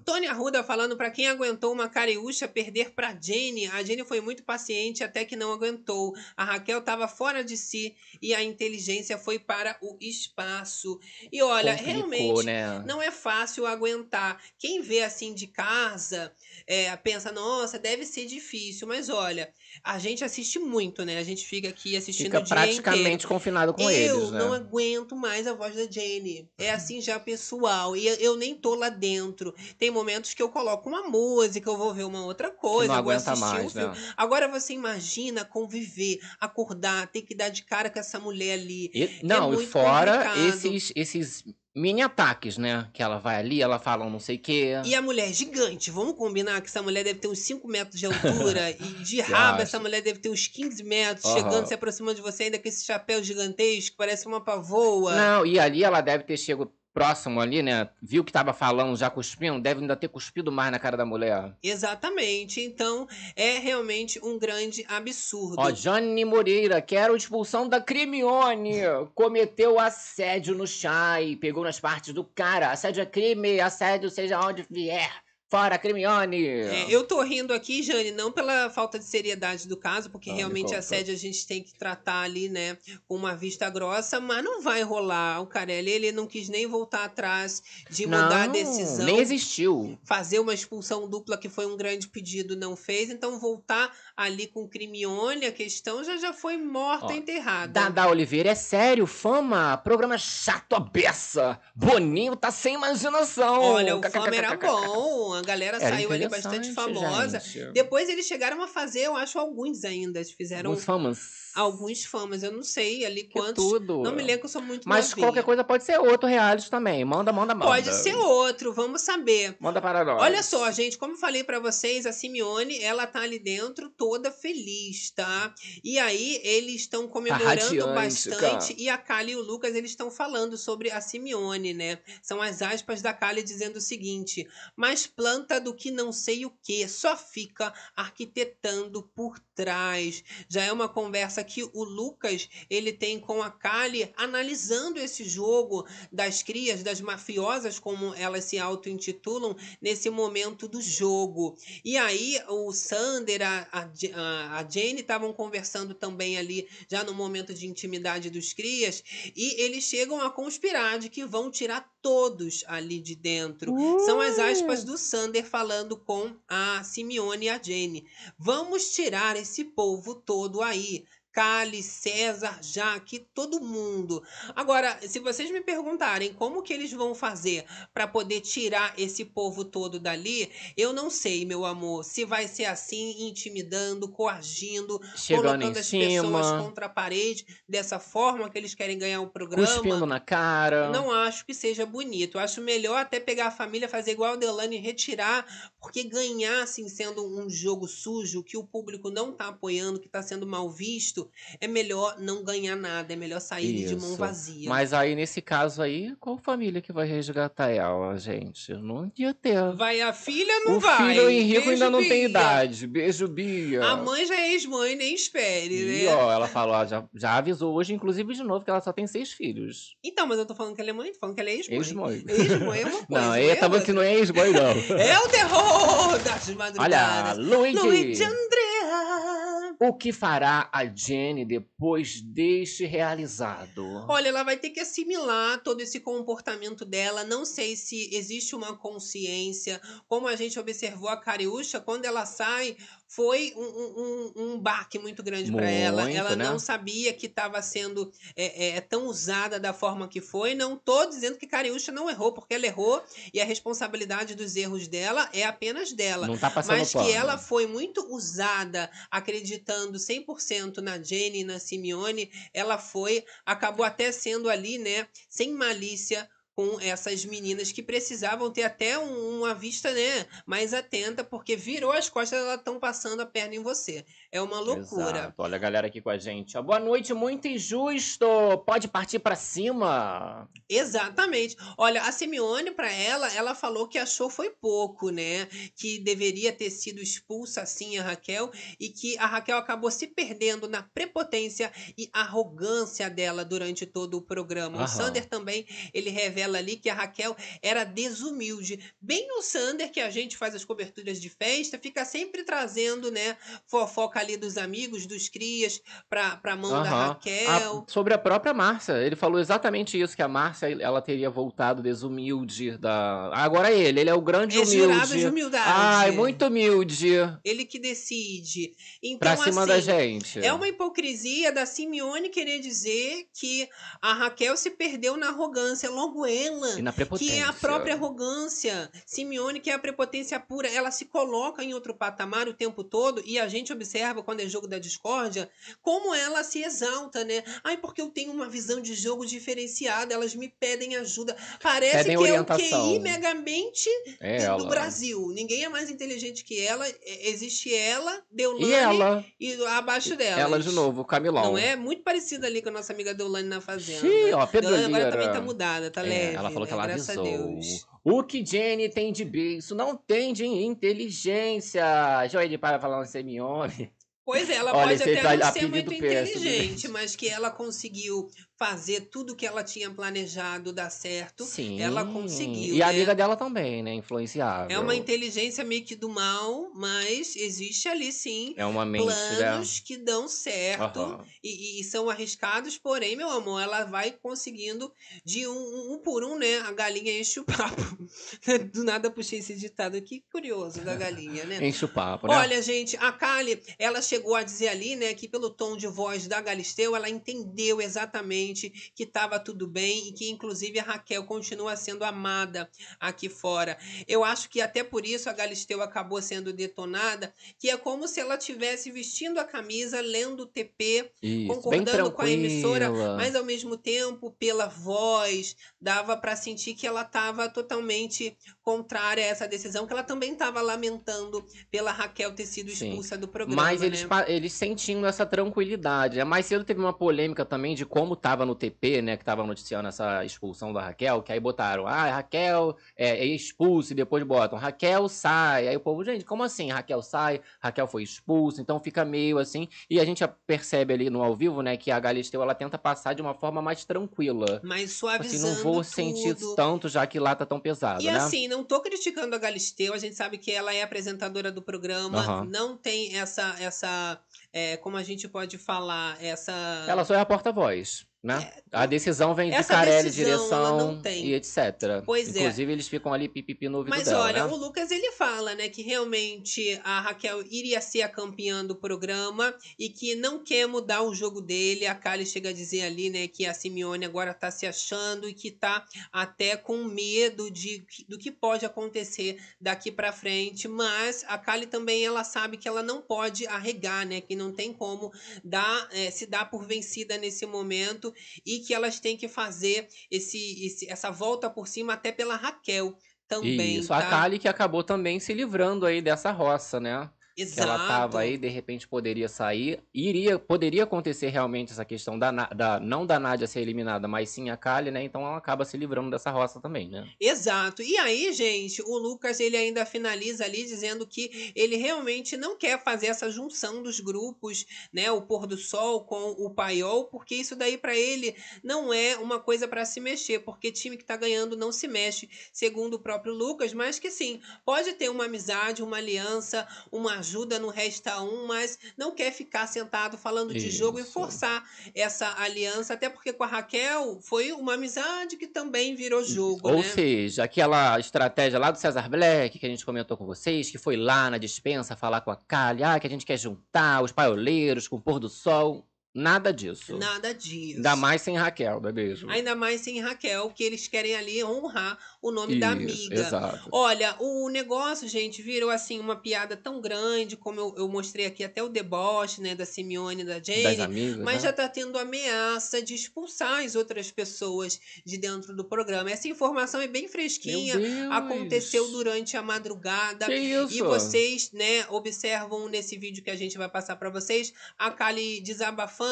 [0.05, 3.67] Tony Arruda falando pra quem aguentou uma cariúcha perder pra Jenny.
[3.67, 6.13] A Jenny foi muito paciente até que não aguentou.
[6.35, 7.76] A Raquel tava fora de si
[8.21, 10.99] e a inteligência foi para o espaço.
[11.31, 12.83] E olha, Complicou, realmente né?
[12.85, 14.41] não é fácil aguentar.
[14.57, 16.31] Quem vê assim de casa
[16.65, 18.87] é, pensa, nossa, deve ser difícil.
[18.87, 19.51] Mas olha,
[19.83, 21.17] a gente assiste muito, né?
[21.17, 23.27] A gente fica aqui assistindo Fica o dia praticamente inteiro.
[23.27, 24.39] confinado com eu eles, né?
[24.39, 26.49] não aguento mais a voz da Jenny.
[26.57, 27.95] É assim já pessoal.
[27.95, 29.53] E eu nem tô lá dentro.
[29.77, 33.03] Tem momentos que eu coloco uma música, eu vou ver uma outra coisa, não eu
[33.03, 33.87] vou um mais, filme.
[33.87, 34.13] né?
[34.15, 38.89] Agora você imagina conviver, acordar, ter que dar de cara com essa mulher ali.
[38.93, 40.47] E- não, e É muito fora complicado.
[40.49, 41.43] esses, esses
[41.75, 42.89] mini ataques, né?
[42.93, 44.73] Que ela vai ali, ela fala um não sei o quê.
[44.83, 48.05] E a mulher gigante, vamos combinar que essa mulher deve ter uns 5 metros de
[48.07, 51.35] altura e de rabo essa mulher deve ter uns 15 metros, Aham.
[51.35, 55.13] chegando, se aproximando de você ainda com esse chapéu gigantesco, parece uma pavoa.
[55.15, 57.87] Não, e ali ela deve ter chegado próximo ali, né?
[58.01, 61.53] Viu que tava falando, já cuspindo, deve ainda ter cuspido mais na cara da mulher.
[61.61, 62.59] Exatamente.
[62.59, 65.57] Então, é realmente um grande absurdo.
[65.59, 68.79] Ó, Johnny Moreira, quero expulsão da Crimione.
[69.13, 72.71] Cometeu assédio no chai, pegou nas partes do cara.
[72.71, 75.26] Assédio é crime, assédio seja onde vier.
[75.49, 76.45] Fora Crimione.
[76.45, 80.33] É, eu tô rindo aqui, Jane, não pela falta de seriedade do caso, porque Ah,
[80.33, 80.79] me realmente conta.
[80.79, 82.77] assédio a gente tem que tratar ali, né,
[83.07, 85.39] com uma vista grossa, mas não vai rolar.
[85.41, 89.05] O Carelli, ele não quis nem voltar atrás de mudar a Não, decisão.
[89.05, 89.97] Nem existiu.
[90.03, 94.63] fazer uma expulsão dupla que foi um grande pedido não fez, então voltar ali com
[94.63, 97.71] o Crimione, a questão já já foi morta, Ó, enterrada.
[97.71, 101.57] Dada Oliveira, é sério, fama, programa chato a beça.
[101.73, 103.61] Boninho tá sem imaginação.
[103.61, 107.39] Olha, o Fama era bom, a galera Era saiu ali bastante famosa.
[107.39, 107.71] gente.
[107.71, 110.19] Depois eles chegaram a fazer, eu acho, alguns ainda.
[110.19, 111.19] Eles fizeram Alguns famas.
[111.57, 113.63] Alguns famas, eu não sei ali Que quantos.
[113.63, 114.01] tudo.
[114.03, 115.27] Não me lembro que eu sou muito Mas novinha.
[115.27, 117.03] qualquer coisa pode ser outro reality também.
[117.03, 117.65] Manda, manda, manda.
[117.71, 119.55] Pode ser outro, vamos saber.
[119.59, 120.21] Manda para nós.
[120.21, 124.31] Olha só, gente, como eu falei pra vocês, a Simeone, ela tá ali dentro toda
[124.31, 125.53] feliz, tá?
[125.83, 128.81] E aí eles estão comemorando radiante, bastante cara.
[128.81, 131.99] e a Kali e o Lucas, eles estão falando sobre a Simeone, né?
[132.21, 136.51] São as aspas da Kali dizendo o seguinte: "Mais planta do que não sei o
[136.63, 140.23] que, só fica arquitetando por trás".
[140.49, 145.87] Já é uma conversa que o Lucas, ele tem com a Kali analisando esse jogo
[146.11, 151.55] das crias, das mafiosas, como elas se auto-intitulam, nesse momento do jogo.
[151.83, 157.53] E aí, o Sander, a, a, a- Jane estavam conversando também ali, já no momento
[157.53, 159.03] de intimidade dos crias,
[159.35, 163.73] e eles chegam a conspirar de que vão tirar todos ali de dentro.
[163.97, 168.05] São as aspas do Sander falando com a Simeone e a Jane.
[168.37, 171.05] Vamos tirar esse povo todo aí.
[171.37, 174.23] Cali, César, Jaque, todo mundo.
[174.55, 177.63] Agora, se vocês me perguntarem como que eles vão fazer
[177.93, 182.03] para poder tirar esse povo todo dali, eu não sei, meu amor.
[182.03, 187.99] Se vai ser assim, intimidando, coagindo, Chegando colocando as pessoas cima, contra a parede, dessa
[187.99, 189.67] forma que eles querem ganhar o programa.
[189.67, 190.89] cuspindo na cara.
[190.89, 192.39] Não acho que seja bonito.
[192.39, 195.45] Eu acho melhor até pegar a família, fazer igual a Deolane e retirar,
[195.79, 200.23] porque ganhar, assim, sendo um jogo sujo, que o público não tá apoiando, que tá
[200.23, 201.26] sendo mal visto,
[201.59, 204.17] é melhor não ganhar nada, é melhor sair de mão Isso.
[204.17, 204.69] vazia.
[204.69, 208.73] Mas aí, nesse caso aí, qual família que vai resgatar ela, gente?
[208.73, 209.73] Não ia ter.
[209.75, 210.97] Vai a filha, não o vai.
[211.13, 212.29] filho Henrique Beijo, ainda não tem Bia.
[212.29, 212.87] idade.
[212.87, 213.83] Beijo, Bia.
[213.85, 216.15] A mãe já é ex-mãe, nem espere, E né?
[216.15, 219.07] ó, ela falou, ó, já, já avisou hoje, inclusive, de novo, que ela só tem
[219.07, 219.95] seis filhos.
[220.03, 221.77] Então, mas eu tô falando que ela é mãe, tô falando que ela é ex-mãe.
[221.79, 222.23] Ex-mãe.
[222.27, 223.25] Ex-mãe é uma coisa.
[223.27, 223.85] Não, é tá falando outra.
[223.85, 224.97] que não é ex-mãe, não.
[224.97, 227.37] É o terror das Olha, madrugadas.
[227.45, 227.79] Luigi.
[227.79, 229.36] Luigi Andrea.
[229.79, 233.85] O que fará a Jenny depois deste realizado?
[234.09, 237.23] Olha, ela vai ter que assimilar todo esse comportamento dela.
[237.23, 239.79] Não sei se existe uma consciência.
[240.07, 242.75] Como a gente observou a Cariúcha, quando ela sai
[243.07, 246.11] foi um, um, um- baque muito grande para ela.
[246.11, 246.43] Ela né?
[246.43, 250.53] não sabia que estava sendo é, é, tão usada da forma que foi.
[250.53, 253.01] Não tô dizendo que Cariúcha não errou, porque ela errou
[253.33, 256.27] e a responsabilidade dos erros dela é apenas dela.
[256.27, 261.59] Não tá passando Mas que ela foi muito usada, acreditando 100% na Jenny e na
[261.59, 268.49] Simeone, ela foi, acabou até sendo ali, né, sem malícia com essas meninas que precisavam
[268.49, 273.19] ter até um- uma vista, né, mais atenta, porque virou as costas, elas estão passando
[273.21, 274.03] a perna em você.
[274.31, 275.19] É uma loucura.
[275.19, 275.33] Exato.
[275.37, 276.59] Olha a galera aqui com a gente.
[276.59, 278.25] Boa noite, muito injusto.
[278.65, 280.49] Pode partir pra cima.
[280.67, 281.55] Exatamente.
[281.77, 285.45] Olha, a Simeone, para ela, ela falou que achou foi pouco, né?
[285.75, 288.49] Que deveria ter sido expulsa assim a Raquel
[288.79, 294.21] e que a Raquel acabou se perdendo na prepotência e arrogância dela durante todo o
[294.23, 294.77] programa.
[294.77, 294.85] Aham.
[294.85, 298.79] O Sander também, ele revela ali que a Raquel era desumilde.
[299.01, 303.35] Bem o Sander, que a gente faz as coberturas de festa, fica sempre trazendo, né,
[303.67, 307.07] fofoca ali dos amigos, dos crias, pra, pra mão da Aham.
[307.09, 307.85] Raquel.
[307.87, 308.93] A- sobre a própria Márcia.
[309.03, 313.31] Ele falou exatamente isso, que a Márcia ela teria voltado desumilde da.
[313.33, 315.17] Ah, Agora ele, ele é o grande É humilde.
[315.19, 315.63] de humildade.
[315.67, 317.07] Ai, muito humilde.
[317.43, 318.73] Ele que decide.
[319.01, 320.39] Então, Pra cima assim, da gente.
[320.39, 323.67] É uma hipocrisia da Simeone querer dizer que
[324.01, 325.89] a Raquel se perdeu na arrogância.
[325.89, 328.89] Logo ela, E na que é a própria arrogância.
[329.05, 333.21] Simeone, que é a prepotência pura, ela se coloca em outro patamar o tempo todo
[333.25, 335.49] e a gente observa quando é jogo da discórdia
[335.81, 337.43] como ela se exalta, né?
[337.63, 341.35] Ai, porque eu tenho uma visão de jogo diferenciada, elas me pedem ajuda.
[341.61, 342.89] Parece Pedem que é o orientação.
[342.93, 344.67] QI megamente É do.
[344.67, 345.29] Brasil.
[345.33, 346.87] Ninguém é mais inteligente que ela.
[346.87, 349.25] É- Existe ela, Deolane E ela?
[349.39, 350.39] e abaixo dela.
[350.41, 351.43] Ela de novo, Camilão.
[351.43, 351.75] Não é?
[351.75, 353.99] Muito parecida ali com a nossa amiga Deolane na Fazenda.
[354.01, 356.77] Xiii, ó, Deolane agora também tá mudada, tá É, ela falou que né?
[356.79, 357.59] ela Graças avisou.
[358.03, 361.83] O que Jenny tem de beijo não tem de inteligência.
[362.29, 363.91] Joel para falar um Semione.
[364.25, 368.27] Pois é, ela Olha, pode até não ser muito inteligente, mas que ela conseguiu
[368.57, 371.45] fazer tudo que ela tinha planejado dar certo.
[371.45, 371.79] Sim.
[371.79, 372.73] Ela conseguiu.
[372.73, 372.93] E a né?
[372.93, 373.93] amiga dela também, né?
[373.93, 374.75] Influenciável.
[374.75, 379.35] É uma inteligência meio que do mal, mas existe ali sim É uma mente, né?
[379.37, 380.99] planos que dão certo.
[380.99, 381.25] Aham.
[381.43, 384.91] e, e- são arriscados, porém, meu amor, ela vai conseguindo
[385.23, 386.57] de um, um por um, né?
[386.59, 387.77] A galinha enche o papo.
[388.73, 390.01] Do nada puxei esse ditado.
[390.01, 391.65] Que curioso da galinha, né?
[391.65, 392.35] Enche o papo, né?
[392.35, 396.27] Olha, gente, a Kali, ela chegou a dizer ali, né, que pelo tom de voz
[396.27, 401.75] da Galisteu, ela entendeu exatamente que estava tudo bem e que, inclusive, a Raquel continua
[401.75, 402.69] sendo amada
[402.99, 403.77] aqui fora.
[404.07, 408.19] Eu acho que até por isso a Galisteu acabou sendo detonada, que é como se
[408.19, 413.43] ela tivesse vestindo a camisa, lendo o TP, Isso, concordando com a emissora, mas ao
[413.43, 419.87] mesmo tempo, pela voz, dava para sentir que ela estava totalmente contrária a essa decisão,
[419.87, 422.89] que ela também estava lamentando pela Raquel ter sido Sim.
[422.89, 423.61] expulsa do programa.
[423.61, 424.25] Mas eles, né?
[424.27, 426.17] eles sentindo essa tranquilidade.
[426.17, 426.23] né?
[426.23, 429.17] Mais cedo teve uma polêmica também de como tava no TP, né?
[429.17, 433.93] Que tava noticiando essa expulsão da Raquel, que aí botaram, ah, Raquel é, é expulsa,
[433.93, 435.67] e depois botam, Raquel sai.
[435.67, 436.69] Aí o povo, gente, como assim?
[436.69, 439.67] Raquel sai, Raquel foi expulsa, então fica meio assim.
[439.89, 443.13] E a gente percebe ali no ao vivo, né, que a Galisteu ela tenta passar
[443.13, 444.61] de uma forma mais tranquila.
[444.63, 446.55] Assim, suavizando não vou sentir tudo.
[446.55, 448.11] tanto, já que lá tá tão pesado, E né?
[448.17, 452.19] assim, não tô criticando a Galisteu, a gente sabe que ela é apresentadora do programa,
[452.19, 452.45] Aham.
[452.45, 454.19] não tem essa, essa
[454.53, 456.85] é, como a gente pode falar, essa...
[456.87, 458.51] Ela só é a porta-voz, né?
[458.71, 462.03] a decisão vem de Carelli, direção e etc.
[462.05, 462.39] Pois é.
[462.39, 464.51] Inclusive, eles ficam ali pipipi no ouvido Mas dela, olha, né?
[464.51, 469.53] o Lucas ele fala, né, que realmente a Raquel iria ser a campeã do programa
[469.79, 471.85] e que não quer mudar o jogo dele.
[471.85, 475.33] A Kali chega a dizer ali, né, que a Simeone agora tá se achando e
[475.33, 481.37] que tá até com medo de do que pode acontecer daqui para frente, mas a
[481.37, 485.11] Kali também ela sabe que ela não pode arregar, né, que não tem como
[485.43, 488.13] dar eh, se dar por vencida nesse momento
[488.45, 492.97] e que elas têm que fazer esse, esse essa volta por cima até pela Raquel
[493.27, 493.97] também, Isso, tá?
[493.97, 497.09] a Kali que acabou também se livrando aí dessa roça, né?
[497.37, 497.87] Que ela Exato.
[497.87, 499.79] tava aí, de repente poderia sair.
[499.93, 504.49] Iria, poderia acontecer realmente essa questão da, da não da Nádia ser eliminada, mas sim
[504.49, 505.03] a Kali, né?
[505.03, 507.07] Então ela acaba se livrando dessa roça também, né?
[507.19, 507.83] Exato.
[507.83, 512.83] E aí, gente, o Lucas ele ainda finaliza ali dizendo que ele realmente não quer
[512.83, 517.55] fazer essa junção dos grupos, né, o pôr do sol com o paiol, porque isso
[517.55, 521.55] daí pra ele não é uma coisa pra se mexer, porque time que tá ganhando
[521.55, 525.97] não se mexe, segundo o próprio Lucas, mas que sim, pode ter uma amizade, uma
[525.97, 531.01] aliança, uma ajuda no Resta Um, mas não quer ficar sentado falando de jogo e
[531.01, 531.11] Isso.
[531.11, 531.63] forçar
[531.93, 536.77] essa aliança, até porque com a Raquel foi uma amizade que também virou jogo, Ou
[536.77, 536.83] né?
[536.83, 540.95] seja, aquela estratégia lá do Cesar Black, que a gente comentou com vocês, que foi
[540.95, 544.87] lá na dispensa falar com a Kali, ah, que a gente quer juntar os paioleiros
[544.87, 545.85] com o pôr do sol.
[546.17, 546.97] Nada disso.
[546.97, 547.75] Nada disso.
[547.77, 549.29] Ainda mais sem Raquel, não é mesmo?
[549.29, 553.15] Ainda mais sem Raquel, que eles querem ali honrar o nome da Isso, amiga.
[553.21, 553.69] exato.
[553.71, 558.43] Olha, o negócio, gente, virou assim uma piada tão grande, como eu, eu mostrei aqui
[558.43, 560.81] até o deboche, né, da Simeone e da Jane.
[560.81, 561.41] Amigas, Mas né?
[561.41, 566.09] já tá tendo ameaça de expulsar as outras pessoas de dentro do programa.
[566.09, 567.75] Essa informação é bem fresquinha.
[568.09, 570.25] Aconteceu durante a madrugada.
[570.25, 570.73] Que isso?
[570.73, 575.41] E vocês, né, observam nesse vídeo que a gente vai passar pra vocês, a Kali
[575.41, 576.06] desabafando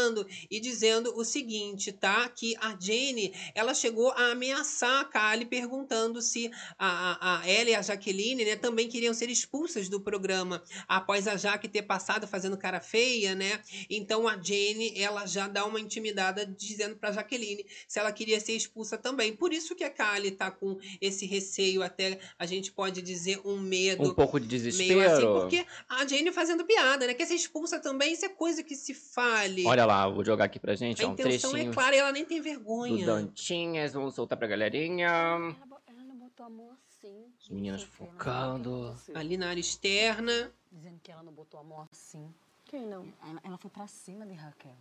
[0.49, 2.27] e dizendo o seguinte, tá?
[2.29, 7.69] Que a Jenny, ela chegou a ameaçar a Kali perguntando se a, a, a ela
[7.69, 12.27] e a Jaqueline, né, também queriam ser expulsas do programa após a Jaque ter passado
[12.27, 13.61] fazendo cara feia, né?
[13.89, 18.53] Então a Jenny, ela já dá uma intimidada dizendo pra Jaqueline se ela queria ser
[18.53, 19.35] expulsa também.
[19.35, 23.59] Por isso que a Kali tá com esse receio, até a gente pode dizer um
[23.59, 24.03] medo.
[24.03, 25.01] Um pouco de Meio desespero.
[25.01, 27.13] assim, porque a Jenny fazendo piada, né?
[27.13, 29.65] Quer ser expulsa também, isso é coisa que se fale.
[29.65, 31.99] Olha lá, vou jogar aqui pra gente, a ó, um intenção trechinho é clara e
[31.99, 33.05] ela nem tem do vergonha.
[33.05, 33.93] Dantinhas.
[33.93, 35.07] Vamos soltar pra galerinha.
[35.07, 37.25] Ela, não botou a mão assim.
[37.49, 38.87] Ela não focando.
[38.87, 39.15] assim.
[39.15, 40.51] Ali na área externa.
[40.71, 42.33] Dizendo que ela não botou a mão assim.
[42.65, 43.07] Quem não?
[43.27, 44.75] Ela, ela foi pra cima de Raquel.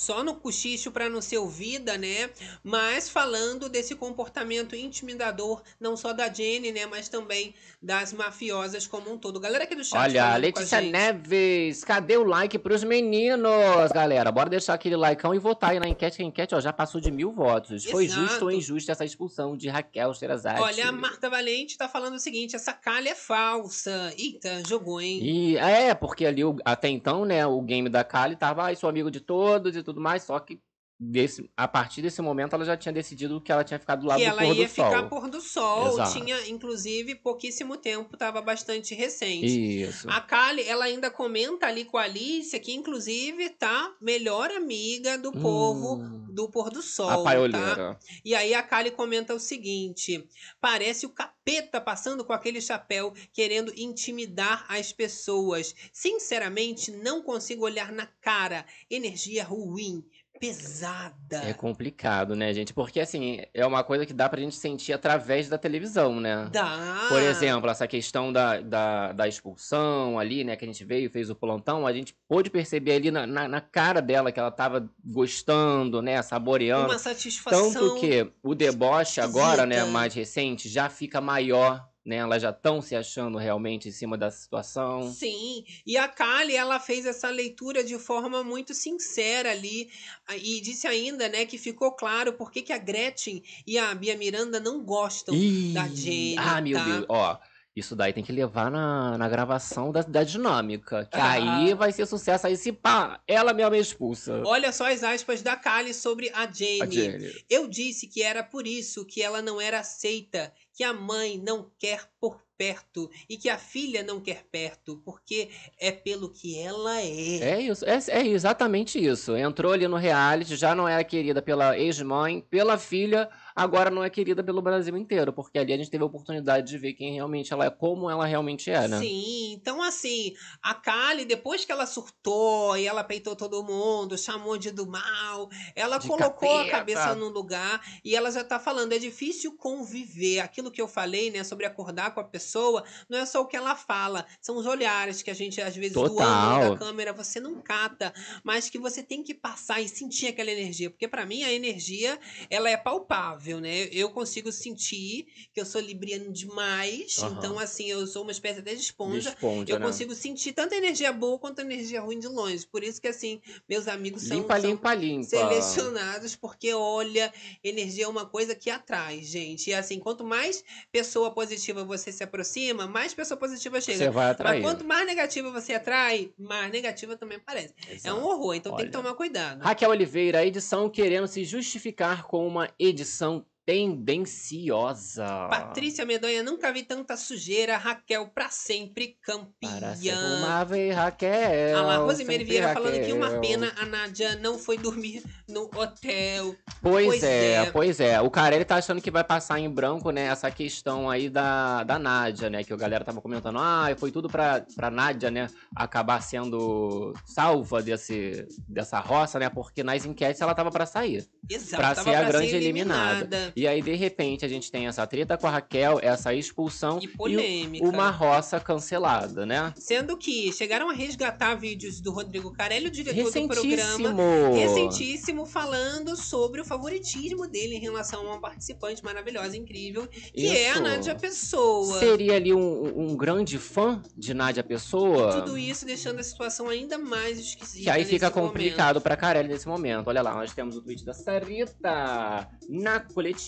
[0.00, 2.30] Só no cochicho pra não ser ouvida, né?
[2.64, 6.86] Mas falando desse comportamento intimidador, não só da Jenny, né?
[6.86, 9.38] Mas também das mafiosas como um todo.
[9.38, 10.80] Galera aqui do chat Olha, Letícia.
[10.80, 14.32] Neves, cadê o like pros meninos, galera?
[14.32, 16.98] Bora deixar aquele likeão e votar aí na enquete, que a enquete ó, já passou
[16.98, 17.84] de mil votos.
[17.84, 18.22] Foi Exato.
[18.22, 20.62] justo ou injusta essa expulsão de Raquel Sherazade?
[20.62, 24.14] Olha, a Marta Valente tá falando o seguinte: essa calha é falsa.
[24.16, 25.20] Eita, jogou, hein?
[25.22, 29.10] E é, porque ali até então, né, o game da Kali tava, ai, sou amigo
[29.10, 30.62] de todos e tudo mais, só que
[31.00, 34.18] desse, a partir desse momento ela já tinha decidido que ela tinha ficado do lado
[34.18, 34.90] que do ela pôr ia do sol.
[34.90, 35.88] ficar pôr do sol.
[35.94, 36.12] Exato.
[36.12, 39.46] Tinha, inclusive, pouquíssimo tempo, tava bastante recente.
[39.82, 40.08] Isso.
[40.10, 45.32] A Kali, ela ainda comenta ali com a Alicia que, inclusive, tá melhor amiga do
[45.32, 47.26] povo Hum, do pôr do sol.
[47.26, 47.98] a tá?
[48.24, 50.28] E aí a Kali comenta o seguinte:
[50.60, 55.74] parece o capeta passando com aquele chapéu, querendo intimidar as pessoas.
[55.92, 58.66] Sinceramente, não consigo olhar na cara.
[58.90, 60.04] Energia ruim,
[60.40, 61.36] pesada.
[61.44, 62.72] É complicado, né, gente?
[62.72, 66.48] Porque, assim, é uma coisa que dá pra gente sentir através da televisão, né?
[66.50, 67.06] Dá.
[67.10, 70.56] Por exemplo, essa questão da, da, da expulsão ali, né?
[70.56, 73.60] Que a gente veio, fez o plantão, a gente pôde perceber ali na, na, na
[73.60, 76.22] cara dela que ela tava gostando, né?
[76.22, 76.88] Saboreando.
[76.88, 77.70] Uma satisfação.
[77.72, 82.16] Tanto que o deboche agora, né, mais recente, já fica maior, né?
[82.16, 85.02] Elas já estão se achando realmente em cima da situação.
[85.02, 89.90] Sim, e a Kali, ela fez essa leitura de forma muito sincera ali
[90.36, 94.60] e disse ainda, né, que ficou claro por que a Gretchen e a Bia Miranda
[94.60, 96.84] não gostam Ih, da Jenny, Ah, meu tá?
[96.84, 97.06] Deus.
[97.08, 97.38] Ó,
[97.80, 101.06] isso daí tem que levar na, na gravação da, da dinâmica.
[101.10, 101.32] Que Ah.
[101.32, 102.46] aí vai ser sucesso.
[102.46, 104.42] Aí se pá, ela mesma é expulsa.
[104.46, 106.82] Olha só as aspas da Kali sobre a Jenny.
[106.82, 107.44] A Jenny.
[107.50, 111.70] Eu disse que era por isso que ela não era aceita, que a mãe não
[111.78, 117.00] quer por perto e que a filha não quer perto, porque é pelo que ela
[117.00, 117.38] é.
[117.38, 119.34] É isso, é, é exatamente isso.
[119.34, 124.10] Entrou ali no reality, já não era querida pela ex-mãe, pela filha, agora não é
[124.10, 127.52] querida pelo Brasil inteiro, porque ali a gente teve a oportunidade de ver quem realmente
[127.52, 128.98] ela é, como ela realmente é, né?
[129.00, 134.56] Sim, então assim, a Kali, depois que ela surtou e ela peitou todo mundo, chamou
[134.58, 136.70] de do mal, ela De colocou a capeta.
[136.70, 140.40] cabeça no lugar e ela já tá falando, é difícil conviver.
[140.40, 143.56] Aquilo que eu falei, né, sobre acordar com a pessoa, não é só o que
[143.56, 146.70] ela fala, são os olhares que a gente, às vezes, do ângulo Total.
[146.70, 148.12] da câmera, você não cata,
[148.44, 152.18] mas que você tem que passar e sentir aquela energia, porque pra mim a energia,
[152.48, 153.88] ela é palpável, né?
[153.92, 157.34] Eu consigo sentir que eu sou libriano demais, Aham.
[157.38, 159.86] então assim, eu sou uma espécie até de esponja, esponja, eu né?
[159.86, 162.66] consigo sentir tanta energia boa quanto energia ruim de longe.
[162.66, 165.24] Por isso que, assim, meus amigos são, Limpa, são limpa, limpa.
[165.28, 167.32] selecionados, porque, olha,
[167.62, 169.70] energia é uma coisa que atrai, gente.
[169.70, 173.98] E, assim, quanto mais pessoa positiva você se aproxima, mais pessoa positiva chega.
[173.98, 174.62] Você vai Mas atrair.
[174.62, 177.74] quanto mais negativa você atrai, mais negativa também aparece.
[178.04, 179.02] É um horror, então tem que Olha.
[179.04, 179.62] tomar cuidado.
[179.62, 185.26] Raquel Oliveira, a edição querendo se justificar com uma edição tendenciosa.
[185.48, 187.76] Patrícia Medonha, nunca vi tanta sujeira.
[187.76, 189.16] Raquel, pra sempre
[189.60, 190.36] Para ser campeã.
[190.38, 191.82] uma vez, Raquel.
[191.82, 196.54] Lá, Rosimeire sempre Vieira falando que uma pena a Nádia não foi dormir no hotel.
[196.82, 197.70] Pois, Pois é, é.
[197.70, 198.20] pois é.
[198.20, 201.98] O Carelli tá achando que vai passar em branco, né, essa questão aí da, da
[201.98, 202.64] Nádia, né?
[202.64, 207.82] Que o galera tava comentando, ah, foi tudo pra, pra Nádia, né, acabar sendo salva
[207.82, 209.48] desse, dessa roça, né?
[209.48, 211.26] Porque nas enquetes ela tava pra sair.
[211.48, 213.18] Exato, pra ser a grande ser eliminada.
[213.20, 213.49] eliminada.
[213.56, 217.04] E aí, de repente, a gente tem essa treta com a Raquel, essa expulsão E
[217.04, 217.84] e polêmica.
[217.86, 219.72] uma roça cancelada, né?
[219.76, 224.54] Sendo que chegaram a resgatar vídeos do Rodrigo Carelli, o diretor do programa.
[224.54, 225.46] Recentíssimo!
[225.46, 230.74] Falando sobre o favoritismo dele em relação a uma participante maravilhosa, incrível, que é a
[230.74, 230.82] Isso.
[230.82, 231.98] Nádia Pessoa.
[231.98, 235.40] Seria ali um, um grande fã de Nádia Pessoa?
[235.42, 237.84] Tudo isso deixando a situação ainda mais esquisita.
[237.84, 238.52] Que aí fica nesse momento.
[238.52, 240.06] complicado pra Carelli nesse momento.
[240.08, 242.48] Olha lá, nós temos o tweet da Sarita.
[242.68, 243.39] Na coletiva,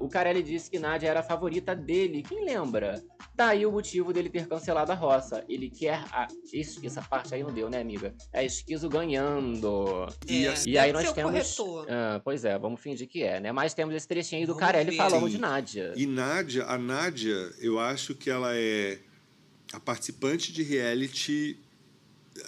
[0.00, 2.22] o Carelli disse que Nádia era a favorita dele.
[2.22, 3.02] Quem lembra?
[3.34, 5.44] Daí o motivo dele ter cancelado a roça.
[5.48, 6.26] Ele quer a.
[6.52, 8.14] Isso, essa parte aí não deu, né, amiga?
[8.32, 10.06] É esquizo ganhando.
[10.26, 11.56] É, E, deve aí nós temos.
[11.88, 13.52] Ah, pois é, vamos fingir que é, né?
[13.52, 14.96] Mas temos esse trechinho aí do Vamos Carelli ver.
[14.96, 15.30] falando Sim.
[15.34, 15.92] de Nádia.
[15.96, 18.98] E Nádia, a Nádia, eu acho que ela é
[19.72, 21.58] a participante de reality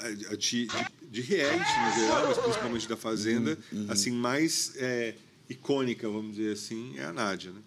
[0.00, 0.68] a- de, de,
[1.10, 5.14] de reality no geral, mas principalmente da Fazenda, assim, mais é,
[5.48, 7.60] icônica, vamos dizer assim, é a Nádia, né?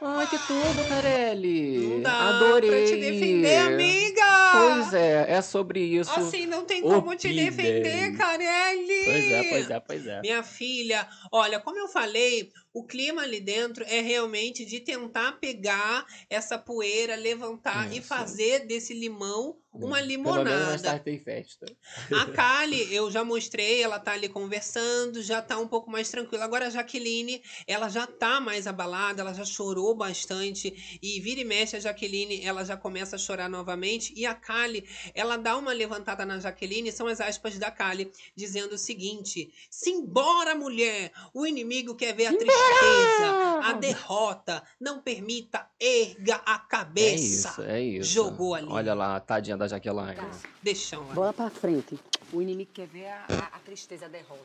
[0.00, 1.76] Ai, que tudo, Carelli.
[1.78, 2.70] Não dá Adorei.
[2.70, 4.22] pra te defender, amiga!
[4.52, 6.10] Pois é, é sobre isso.
[6.10, 7.44] Assim não tem como te Opinem.
[7.50, 9.04] defender, Carelli!
[9.04, 10.20] Pois é, pois é, pois é.
[10.22, 16.06] Minha filha, olha, como eu falei, o clima ali dentro é realmente de tentar pegar
[16.28, 20.98] essa poeira, levantar e fazer desse limão uma menos limonada.
[20.98, 21.66] tem festa.
[22.12, 26.44] A Kali, eu já mostrei, ela tá ali conversando, já tá um pouco mais tranquila.
[26.44, 30.98] Agora a Jaqueline, ela já tá mais abalada, ela já chorou bastante.
[31.00, 34.12] E vira e mexe a Jaqueline, ela já começa a chorar novamente.
[34.16, 38.74] E a Kali, ela dá uma levantada na Jaqueline, são as aspas da Kali, dizendo
[38.74, 41.12] o seguinte: Simbora, mulher!
[41.32, 44.62] O inimigo quer ver a tristeza, a derrota.
[44.80, 47.48] Não permita, erga a É cabeça.
[47.50, 48.10] isso, é isso.
[48.12, 48.68] Jogou ali.
[48.70, 50.16] Olha lá, tadinha da Jaqueline.
[50.62, 51.14] Deixa lá.
[51.14, 51.98] Bola pra frente.
[52.32, 54.42] O inimigo quer ver a, a- a tristeza, a derrota.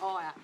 [0.00, 0.34] Olha,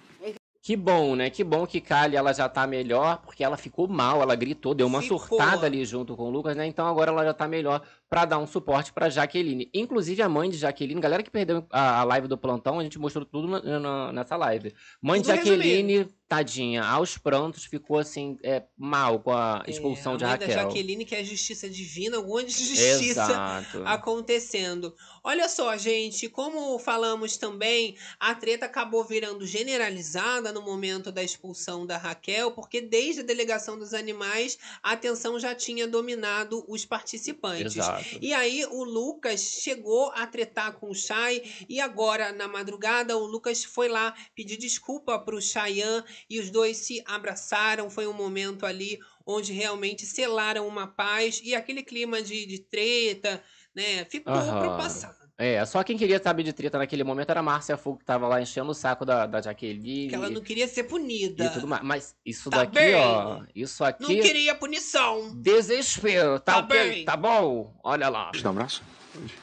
[0.64, 1.28] Que bom, né?
[1.28, 4.86] Que bom que Kali ela já tá melhor, porque ela ficou mal, ela gritou, deu
[4.86, 5.18] uma Ficou.
[5.18, 6.64] surtada ali junto com o Lucas, né?
[6.66, 7.82] Então agora ela já tá melhor
[8.12, 9.70] pra dar um suporte pra Jaqueline.
[9.72, 13.24] Inclusive a mãe de Jaqueline, galera que perdeu a, live do plantão, a gente mostrou
[13.24, 14.74] tudo na- na- nessa live.
[15.00, 20.14] Mãe de Tudo Jaqueline, tadinha, aos prantos, ficou assim, é, mal com a expulsão É,
[20.14, 20.48] a de mãe Raquel.
[20.48, 23.82] da Jaqueline, que é justiça divina, alguma justiça Exato.
[23.88, 24.94] acontecendo.
[25.24, 31.86] Olha só, gente, como falamos também, a treta acabou virando generalizada no momento da expulsão
[31.86, 37.74] da Raquel, porque desde a delegação dos animais, a atenção já tinha dominado os participantes.
[38.10, 38.18] Exato.
[38.20, 43.26] E aí o Lucas chegou a tretar com o Chay e agora na madrugada o
[43.26, 47.90] Lucas foi lá pedir desculpa pro Chayanne e os dois se abraçaram.
[47.90, 53.42] Foi um momento ali onde realmente selaram uma paz e aquele clima de, de treta,
[53.74, 54.76] né, ficou pro Aham.
[54.76, 55.21] passado.
[55.44, 58.28] É, só quem queria saber de treta naquele momento era a Márcia Fogo, que tava
[58.28, 60.08] lá enchendo o saco da, da Jaqueline.
[60.08, 61.46] Que ela não queria ser punida.
[61.46, 61.82] e tudo mais.
[61.82, 62.94] Mas isso Tá daqui, bem.
[62.94, 63.42] ó.
[63.52, 64.20] Isso Não aqui.
[64.20, 65.34] queria punição.
[65.34, 66.78] Desespero, tá, Tá ok?
[66.90, 67.04] bem.
[67.04, 67.74] Tá bom?
[67.82, 68.30] Olha lá.
[68.30, 68.82] Deixa eu dar um abraço?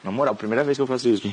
[0.02, 1.30] Na moral, primeira vez que eu faço isso.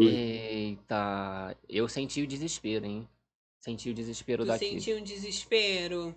[0.00, 3.08] Eita, eu senti o desespero, hein?
[3.60, 4.68] Senti o desespero Tu daqui.
[4.70, 6.14] sentiu um desespero.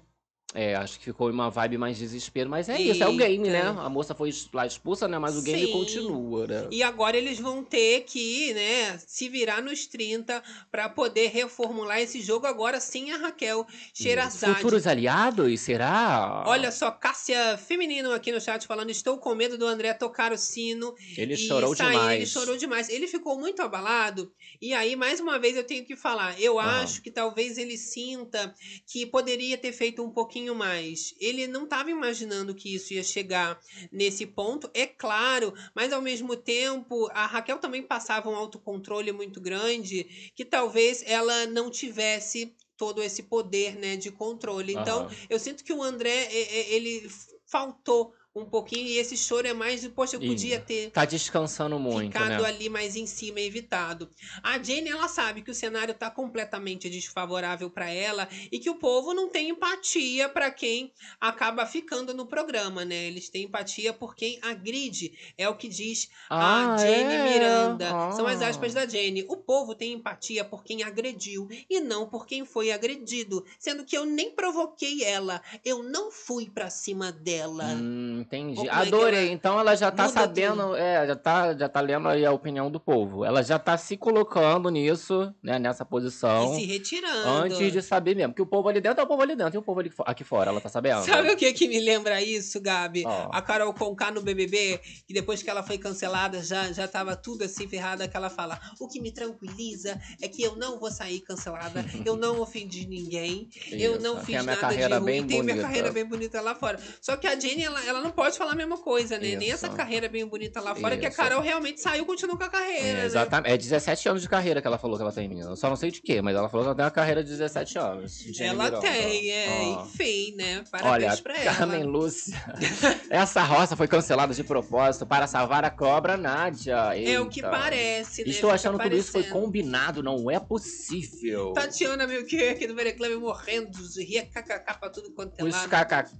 [0.54, 3.64] É, acho que ficou uma vibe mais desespero, mas é isso, é o game, né?
[3.64, 5.20] A moça foi lá expulsa, né?
[5.20, 5.72] Mas o game Sim.
[5.74, 6.68] continua, né?
[6.72, 10.42] E agora eles vão ter que, né, se virar nos 30
[10.72, 14.56] pra poder reformular esse jogo agora sem a Raquel Sherazade.
[14.56, 16.44] Futuros aliados, será?
[16.48, 20.38] Olha só, Cássia Feminino aqui no chat falando: estou com medo do André tocar o
[20.38, 20.96] sino.
[21.18, 21.92] Ele e chorou sair.
[21.92, 22.16] demais.
[22.22, 22.90] Ele chorou demais.
[22.90, 24.32] Ele ficou muito abalado.
[24.62, 26.40] E aí, mais uma vez, eu tenho que falar.
[26.40, 26.80] Eu Ah.
[26.82, 28.56] acho que talvez ele sinta
[28.88, 31.14] que poderia ter feito um pouquinho mais.
[31.20, 33.60] Ele não estava imaginando que isso ia chegar
[33.92, 39.42] nesse ponto, é claro, mas ao mesmo tempo, a Raquel também passava um autocontrole muito
[39.42, 44.74] grande que talvez ela não tivesse todo esse poder, né, de controle.
[44.74, 46.28] Então, eu sinto que o André,
[46.70, 47.10] ele
[47.46, 48.88] faltou um pouquinho.
[48.88, 52.46] E esse choro é mais de, poxa, eu podia ter Tá descansando muito, ficado né?
[52.48, 54.10] ali mais em cima, evitado.
[54.44, 58.76] A Jane, ela sabe que o cenário tá completamente desfavorável para ela e que o
[58.76, 63.08] povo não tem empatia para quem acaba ficando no programa, né?
[63.08, 67.24] Eles têm empatia por quem agride, é o que diz Ah, a Jane é?
[67.24, 68.12] Miranda.
[68.12, 68.48] São as Ah.
[68.50, 69.26] aspas da Jane.
[69.30, 73.98] O povo tem empatia por quem agrediu e não por quem foi agredido, sendo que
[73.98, 77.66] eu nem provoquei ela, eu não fui pra cima dela.
[77.66, 78.56] Hum, entendi.
[78.56, 79.26] Como é Adorei.
[79.26, 82.32] ela Então ela já tá muda sabendo, é, já tá, já tá lendo aí a
[82.32, 83.24] opinião do povo.
[83.24, 86.54] Ela já tá se colocando nisso, né, nessa posição.
[86.54, 87.28] E se retirando.
[87.28, 88.34] Antes de saber mesmo.
[88.34, 89.56] Que o povo ali dentro é o povo ali dentro.
[89.56, 91.04] E o povo ali aqui fora, ela tá sabendo?
[91.04, 93.04] Sabe o que que me lembra isso, Gabi?
[93.06, 93.30] Ó.
[93.32, 97.44] A Carol Conká no BBB, que depois que ela foi cancelada, já, já tava tudo
[97.44, 101.22] assim ferrada, que ela fala, o que me tranquiliza é que eu não vou sair
[101.22, 105.28] cancelada, eu não ofendi ninguém, eu Isso, não tem fiz minha nada de ruim, bem
[105.28, 105.68] tenho minha bonita.
[105.68, 106.80] carreira bem bonita lá fora.
[107.02, 109.36] Só que a Jenny, ela, ela não pode falar a mesma coisa, né?
[109.36, 109.66] Nem Isso.
[109.66, 111.18] essa carreira bem bonita lá fora, que a Isso.
[111.18, 113.06] Carol realmente saiu e continuou com a carreira, É, né?
[113.06, 113.54] exatamente.
[113.54, 115.52] É 17 anos de carreira que ela falou que ela tem, menina.
[115.52, 117.30] Eu só não sei de quê, mas ela falou que ela tem uma carreira de
[117.30, 118.18] 17 anos.
[118.18, 118.82] Jenny Ela Miranda.
[118.82, 119.48] tem, é,
[119.78, 119.84] Ó.
[119.86, 120.64] enfim, né?
[120.72, 121.54] Parabéns Olha, pra ela.
[121.56, 122.36] Carmen Lúcia.
[123.12, 126.76] Essa roça foi cancelada de propósito para salvar a cobra Nádia.
[126.98, 127.52] É o que Eita.
[127.52, 128.30] parece, né?
[128.32, 131.54] Estou Fica achando que tudo isso foi combinado, não é possível.
[131.54, 135.70] Tatiana Melchior aqui do Vereclame morrendo, ria kkk pra tudo quanto é Os lado.
[135.70, 136.18] kkks.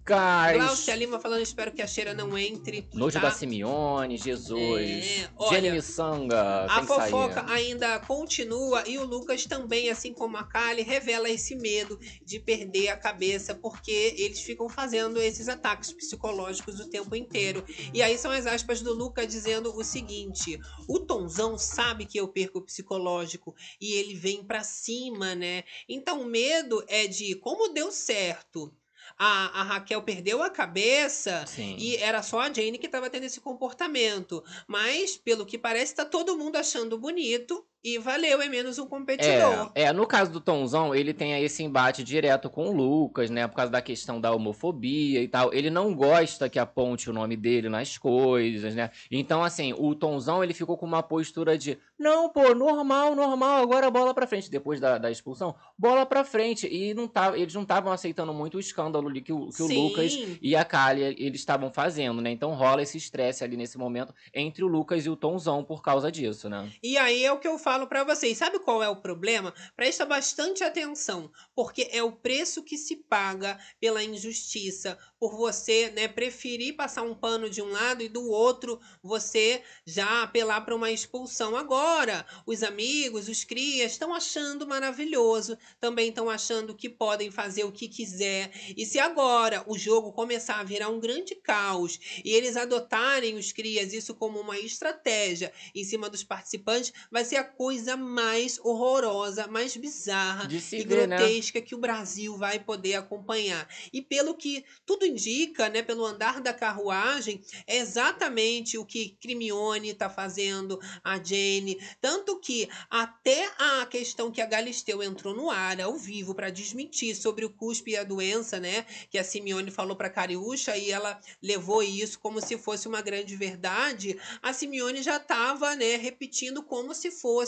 [0.58, 2.88] Glaucia Lima falando, espero que a cheira não entre.
[2.94, 3.28] Nojo tá?
[3.28, 4.60] da Simeone, Jesus.
[4.62, 6.66] É, olha, Jenny Missanga.
[6.66, 7.12] A que sair.
[7.12, 12.40] fofoca ainda continua e o Lucas também, assim como a Kali, revela esse medo de
[12.40, 17.64] perder a cabeça porque eles ficam fazendo esses ataques psicológicos o tempo inteiro.
[17.94, 22.28] E aí são as aspas do Lucas dizendo o seguinte: o Tonzão sabe que eu
[22.28, 25.64] perco o psicológico e ele vem pra cima, né?
[25.88, 28.74] Então o medo é de como deu certo.
[29.18, 31.76] A, a Raquel perdeu a cabeça Sim.
[31.80, 34.44] e era só a Jane que estava tendo esse comportamento.
[34.68, 39.72] Mas, pelo que parece, tá todo mundo achando bonito e valeu, é menos um competidor.
[39.74, 43.30] É, é, no caso do Tomzão, ele tem aí esse embate direto com o Lucas,
[43.30, 43.48] né?
[43.48, 45.54] Por causa da questão da homofobia e tal.
[45.54, 48.92] Ele não gosta que aponte o nome dele nas coisas, né?
[49.10, 53.90] Então, assim, o Tomzão, ele ficou com uma postura de não, pô, normal, normal, agora
[53.90, 54.52] bola pra frente.
[54.52, 56.68] Depois da, da expulsão, bola pra frente.
[56.68, 59.68] E não tava, eles não estavam aceitando muito o escândalo ali que o, que o.
[59.68, 62.32] Lucas e a Kali, eles estavam fazendo, né?
[62.32, 66.12] Então rola esse estresse ali nesse momento entre o Lucas e o Tomzão por causa
[66.12, 66.70] disso, né?
[66.84, 68.38] E aí é o que eu falo pra vocês.
[68.38, 69.54] Sabe qual é o problema?
[69.76, 76.08] Presta bastante atenção, porque é o preço que se paga pela injustiça, por você, né,
[76.08, 80.90] preferir passar um pano de um lado e do outro você já apelar para uma
[80.92, 81.58] expulsão.
[81.58, 87.72] Agora, os amigos, os crias estão achando maravilhoso, também estão achando que podem fazer o
[87.74, 88.50] que quiser.
[88.78, 93.52] E se agora o jogo começar a virar um grande caos e eles adotarem os
[93.52, 99.48] crias isso como uma estratégia em cima dos participantes, vai ser a coisa mais horrorosa,
[99.48, 101.18] mais bizarra e ver, né?
[101.18, 103.68] grotesca que o Brasil vai poder acompanhar.
[103.92, 109.90] E pelo que tudo indica, né, pelo andar da carruagem, é exatamente o que Crimione
[109.90, 115.82] está fazendo, a Jane, tanto que até a questão que a Galisteu entrou no ar
[115.82, 119.96] ao vivo para desmentir sobre o cuspe e a doença, né, que a Simeone falou
[119.96, 125.18] para Cariúcha e ela levou isso como se fosse uma grande verdade, a Simeone já
[125.18, 127.47] estava, né, repetindo como se fosse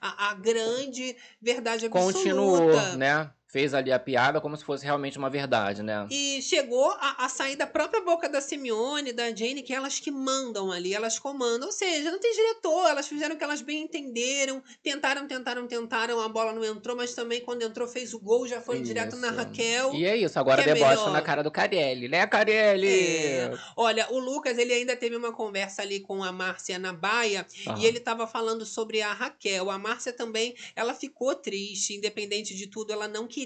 [0.00, 2.12] a, a grande verdade absoluta.
[2.18, 3.30] Continuou, né?
[3.54, 6.08] Fez ali a piada como se fosse realmente uma verdade, né?
[6.10, 10.10] E chegou a, a sair da própria boca da Simeone, da Jane, que elas que
[10.10, 11.68] mandam ali, elas comandam.
[11.68, 16.20] Ou seja, não tem diretor, elas fizeram o que elas bem entenderam, tentaram, tentaram, tentaram,
[16.20, 19.28] a bola não entrou, mas também quando entrou fez o gol, já foi direto na
[19.28, 19.36] Isso.
[19.36, 19.94] Raquel.
[19.94, 21.12] E é isso, agora é debocha melhor.
[21.12, 22.88] na cara do Carelli, né, Carelli?
[22.88, 23.56] É.
[23.76, 27.46] Olha, o Lucas, ele ainda teve uma conversa ali com a Márcia na baia
[27.78, 29.70] e ele estava falando sobre a Raquel.
[29.70, 33.43] A Márcia também, ela ficou triste, independente de tudo, ela não queria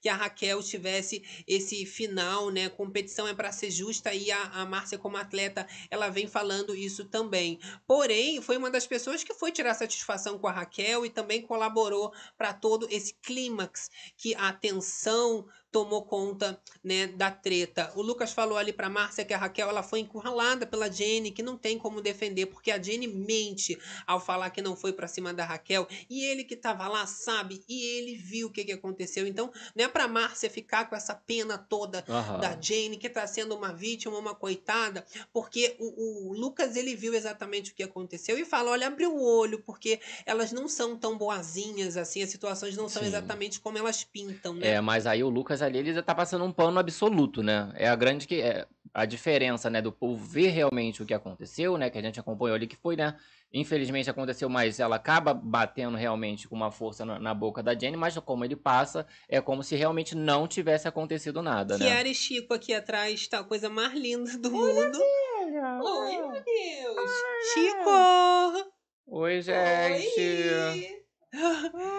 [0.00, 2.68] que a Raquel tivesse esse final, né?
[2.68, 7.04] Competição é para ser justa e a, a Márcia como atleta, ela vem falando isso
[7.04, 7.58] também.
[7.86, 12.12] Porém, foi uma das pessoas que foi tirar satisfação com a Raquel e também colaborou
[12.36, 17.92] para todo esse clímax que a tensão tomou conta, né, da treta.
[17.94, 21.42] O Lucas falou ali pra Márcia que a Raquel ela foi encurralada pela Jenny, que
[21.42, 25.34] não tem como defender, porque a Jenny mente ao falar que não foi pra cima
[25.34, 29.26] da Raquel, e ele que tava lá sabe, e ele viu o que, que aconteceu.
[29.26, 32.38] Então, não é pra Márcia ficar com essa pena toda Aham.
[32.38, 37.12] da Jane, que tá sendo uma vítima, uma coitada, porque o, o Lucas ele viu
[37.12, 41.18] exatamente o que aconteceu e fala: olha, abre o olho, porque elas não são tão
[41.18, 43.08] boazinhas assim, as situações não são Sim.
[43.08, 44.68] exatamente como elas pintam, né?
[44.68, 47.72] É, mas aí o Lucas ali, ele já tá passando um pano absoluto, né?
[47.74, 48.40] É a grande que.
[48.40, 52.18] É, a diferença, né, do povo ver realmente o que aconteceu, né, que a gente
[52.18, 53.14] acompanhou ali, que foi, né,
[53.52, 57.94] infelizmente aconteceu, mas ela acaba batendo realmente com uma força na, na boca da Jenny,
[57.94, 61.84] mas como ele passa, é como se realmente não tivesse acontecido nada, né.
[61.84, 64.98] Kiara e Chico aqui atrás, tá a coisa mais linda do mundo.
[65.38, 67.10] Oi, meu Deus.
[67.52, 68.72] Chico!
[69.08, 70.20] Oi, gente!
[70.20, 71.02] Oi.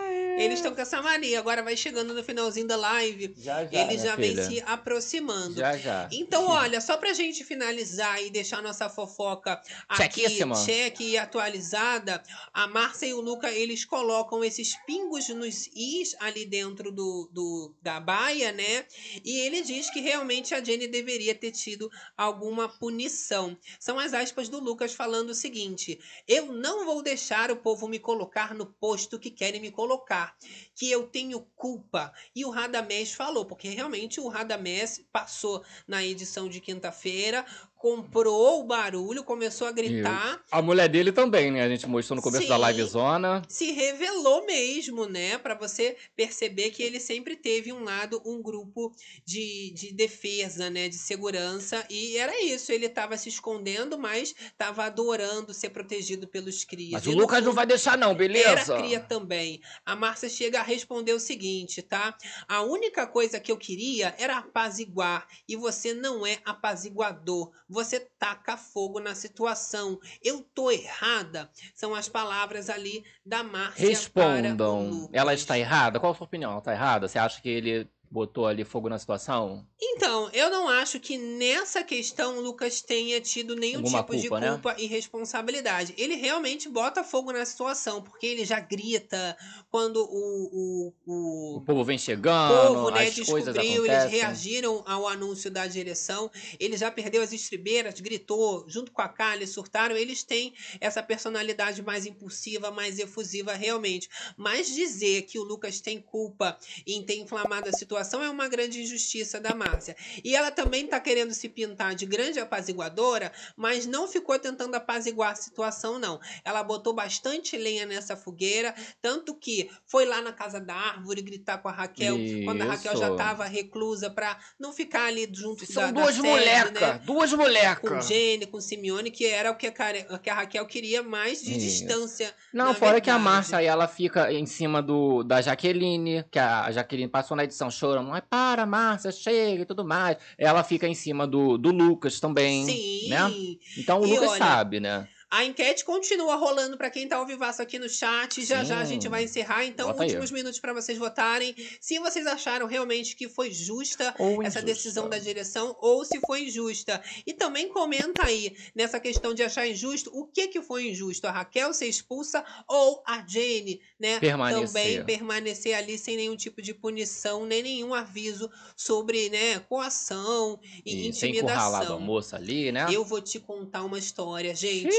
[0.47, 1.39] Eles estão com essa mania.
[1.39, 3.33] Agora vai chegando no finalzinho da live.
[3.37, 5.55] Já, já, Ele minha já vem se aproximando.
[5.55, 6.09] Já, já.
[6.11, 10.25] Então, olha, só pra gente finalizar e deixar nossa fofoca aqui
[10.65, 12.21] cheque e atualizada,
[12.53, 17.75] a Márcia e o Luca, eles colocam esses pingos nos is ali dentro do, do,
[17.81, 18.85] da baia, né?
[19.23, 23.57] E ele diz que realmente a Jenny deveria ter tido alguma punição.
[23.79, 27.99] São as aspas do Lucas falando o seguinte: Eu não vou deixar o povo me
[27.99, 30.35] colocar no posto que querem me colocar,
[30.75, 32.13] que eu tenho culpa.
[32.35, 37.45] E o Radamés falou, porque realmente o Radamés passou na edição de quinta-feira,
[37.77, 40.41] comprou o barulho, começou a gritar.
[40.51, 41.61] A mulher dele também, né?
[41.61, 42.61] A gente mostrou no começo da Sim.
[42.61, 43.41] live zona.
[43.47, 45.37] Se revelou mesmo, né?
[45.37, 48.91] Pra você perceber que ele sempre teve um lado, um grupo
[49.23, 50.89] de, de defesa, né?
[50.89, 51.85] De segurança.
[51.89, 52.71] E era isso.
[52.71, 56.93] Ele tava se escondendo, mas tava adorando ser protegido pelos crias.
[56.93, 58.73] Mas E o no Lucas não vai deixar, não, beleza?
[58.73, 59.61] era cria também.
[59.85, 62.17] A Márcia chega a responder o seguinte, tá?
[62.47, 65.27] A única coisa que eu queria era apaziguar.
[65.47, 67.51] E você não é apaziguador.
[67.77, 69.99] Você taca fogo na situação.
[70.23, 71.47] Eu tô errada.
[71.75, 75.07] São as palavras ali da Márcia Respondam.
[75.13, 75.99] Ela está errada?
[75.99, 76.49] Qual a sua opinião?
[76.49, 77.07] Ela está errada?
[77.07, 79.67] Você acha que ele botou ali fogo na situação?
[79.79, 84.29] Então, eu não acho que nessa questão o Lucas tenha tido nenhum Alguma tipo de
[84.29, 84.49] culpa, né?
[84.51, 85.93] culpa e responsabilidade.
[85.97, 89.37] Ele realmente bota fogo na situação, porque ele já grita
[89.69, 94.05] quando o, o, o, O povo vem O chegando, povo, né, as coisas descobriu, eles
[94.05, 94.09] acontecem.
[94.09, 96.31] reagiram ao anúncio da direção.
[96.59, 99.95] Ele já perdeu as estribeiras, gritou, junto com a Kali, surtaram.
[99.95, 104.09] Eles têm essa personalidade mais impulsiva, mais efusiva, realmente.
[104.35, 108.81] Mas dizer que o Lucas tem culpa em ter inflamado a situação é uma grande
[108.81, 109.95] injustiça da Márcia.
[110.23, 115.31] E ela também tá querendo se pintar de grande apaziguadora, mas não ficou tentando apaziguar
[115.31, 116.19] a situação, não.
[116.43, 121.57] Ela botou bastante lenha nessa fogueira, tanto que foi lá na casa da árvore gritar
[121.59, 123.13] com a Raquel, quando a Raquel já Isso.
[123.13, 127.01] estava reclusa pra não ficar ali junto São da, da duas moleca, né?
[127.03, 127.89] duas moleca.
[127.89, 129.71] Com Jenny, com Simeone, que era o que a,
[130.19, 131.59] que a Raquel queria mais de Isso.
[131.59, 132.33] distância.
[132.53, 133.35] Não, fora que a verdade.
[133.35, 137.69] Márcia aí ela fica em cima do da Jaqueline, que a Jaqueline passou na edição
[137.69, 140.17] chorando, ai para, Márcia, chega e tudo mais.
[140.37, 143.09] Ela fica em cima do, do Lucas também, Sim.
[143.09, 143.31] né?
[143.77, 145.07] Então o E Lucas olha, sabe, né?
[145.29, 148.45] A enquete continua rolando para quem tá ao vivaço aqui no chat.
[148.45, 148.93] Já já a Sim.
[148.93, 149.65] gente vai encerrar.
[149.65, 150.07] Então, Bota aí.
[150.09, 151.53] últimos minutos para vocês votarem.
[151.81, 154.61] Se vocês acharam realmente que foi justa Ou essa injusta.
[154.61, 157.03] decisão da direção ou se foi injusta.
[157.25, 161.27] E também comenta aí nessa questão de achar injusto o que que foi injusto.
[161.27, 164.19] A Raquel ser expulsa ou a Jane, né?
[164.19, 164.67] Permanecer.
[164.67, 171.09] Também permanecer ali sem nenhum tipo de punição, nem nenhum aviso sobre, né, coação e,
[171.09, 171.99] E sem encurralado a intimidação.
[171.99, 172.85] moça ali, né?
[172.91, 174.95] Eu vou te contar uma história, gente.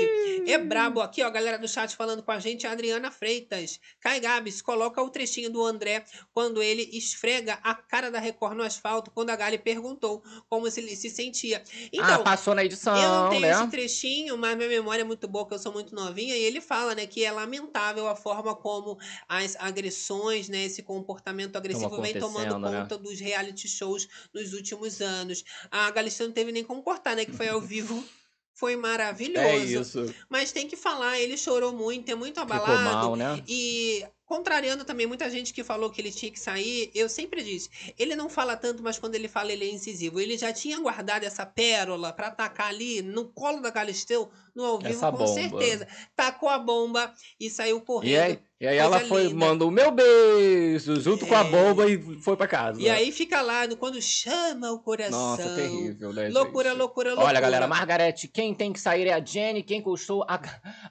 [0.46, 3.80] É brabo aqui, ó, a galera do chat falando com a gente, a Adriana Freitas.
[4.00, 8.62] Kai Gabs, coloca o trechinho do André quando ele esfrega a cara da Record no
[8.62, 11.62] asfalto, quando a Gali perguntou como se ele se sentia.
[11.92, 13.50] Então, ah, passou na edição, eu não tenho né?
[13.50, 16.60] esse trechinho, mas minha memória é muito boa, que eu sou muito novinha, e ele
[16.60, 22.18] fala, né, que é lamentável a forma como as agressões, né, esse comportamento agressivo vem
[22.18, 22.80] tomando né?
[22.80, 25.44] conta dos reality shows nos últimos anos.
[25.70, 28.02] A Galistão não teve nem como cortar, né, que foi ao vivo.
[28.58, 29.46] Foi maravilhoso.
[29.46, 30.14] É isso.
[30.28, 32.82] Mas tem que falar, ele chorou muito, é muito Ficou abalado.
[32.82, 33.40] mal, né?
[33.46, 37.70] E contrariando também muita gente que falou que ele tinha que sair, eu sempre disse,
[37.96, 40.18] ele não fala tanto, mas quando ele fala ele é incisivo.
[40.20, 44.78] Ele já tinha guardado essa pérola pra atacar ali no colo da Galisteu no ao
[44.78, 45.32] vivo, Essa com bomba.
[45.34, 45.86] certeza.
[46.16, 48.10] Tacou a bomba e saiu correndo.
[48.10, 49.34] E aí, e aí Coisa ela foi, linda.
[49.36, 51.44] mandou o meu beijo junto com a É.
[51.44, 52.80] bomba e foi pra casa.
[52.80, 55.18] E aí fica lá, no- quando chama o coração.
[55.36, 56.78] Nossa, terrível, né, Loucura, gente?
[56.78, 57.14] loucura, loucura.
[57.28, 60.40] Olha, galera, Margarete, quem tem que sair é a Jenny, quem custou a,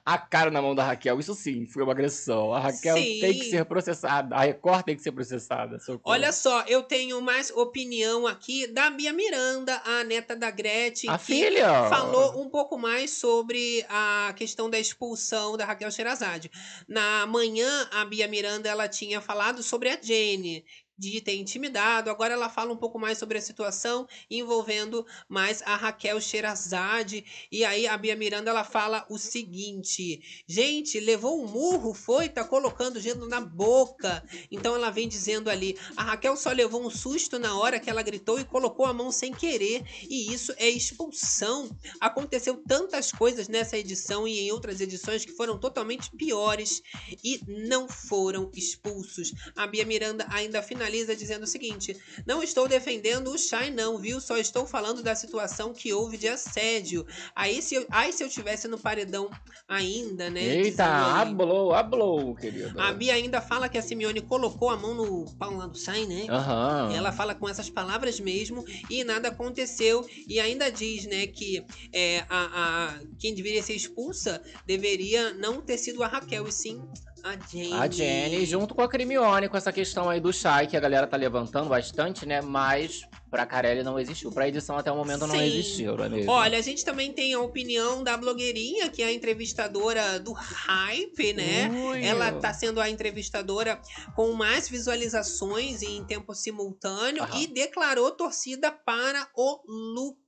[0.04, 1.18] a cara na mão da Raquel.
[1.20, 2.54] Isso sim, foi uma agressão.
[2.54, 3.18] A Raquel Sim.
[3.20, 5.78] tem que ser processada, a Record tem que ser processada.
[5.78, 6.00] socorro.
[6.04, 11.18] Olha só, eu tenho mais opinião aqui da Bia Miranda, a neta da Gretchen, A
[11.18, 11.88] que filha!
[11.90, 16.50] falou um pouco mais sobre a questão da expulsão da Raquel Sherazade.
[16.88, 17.57] Na manhã,
[17.92, 20.64] a Bia Miranda ela tinha falado sobre a Jenny.
[20.98, 22.10] De ter intimidado.
[22.10, 27.24] Agora ela fala um pouco mais sobre a situação envolvendo mais a Raquel Sherazade.
[27.52, 32.44] E aí a Bia Miranda ela fala o seguinte: gente, levou um murro, foi, tá
[32.44, 34.24] colocando gelo na boca.
[34.50, 38.02] Então ela vem dizendo ali: a Raquel só levou um susto na hora que ela
[38.02, 39.84] gritou e colocou a mão sem querer.
[40.08, 41.70] E isso é expulsão.
[42.00, 46.82] Aconteceu tantas coisas nessa edição e em outras edições que foram totalmente piores
[47.22, 49.32] e não foram expulsos.
[49.54, 51.96] A Bia Miranda ainda finaliza dizendo o seguinte:
[52.26, 54.20] Não estou defendendo o Shai, não, viu?
[54.20, 57.06] Só estou falando da situação que houve de assédio.
[57.34, 59.30] Aí se eu, ai, se eu tivesse no paredão
[59.66, 60.42] ainda, né?
[60.42, 62.80] Eita, ablou, ablou, querido.
[62.80, 66.06] A Bia ainda fala que a Simeone colocou a mão no pau lá do Shai,
[66.06, 66.26] né?
[66.28, 66.92] Aham.
[66.94, 70.08] Ela fala com essas palavras mesmo e nada aconteceu.
[70.26, 75.78] E ainda diz, né, que é, a, a, quem deveria ser expulsa deveria não ter
[75.78, 76.80] sido a Raquel, e sim
[77.22, 77.72] a Jenny.
[77.72, 81.06] A Jenny, junto com a Crimione, com essa questão aí do Shai, que a galera
[81.06, 82.40] tá levantando bastante, né?
[82.40, 84.30] Mas pra Carelli não existiu.
[84.32, 85.42] Pra edição até o momento não Sim.
[85.42, 86.30] existiu, não é mesmo?
[86.30, 91.32] Olha, a gente também tem a opinião da blogueirinha, que é a entrevistadora do Hype,
[91.32, 91.70] né?
[91.70, 92.04] Ui.
[92.04, 93.80] Ela tá sendo a entrevistadora
[94.14, 97.40] com mais visualizações em tempo simultâneo Aham.
[97.40, 100.27] e declarou torcida para o Lucas.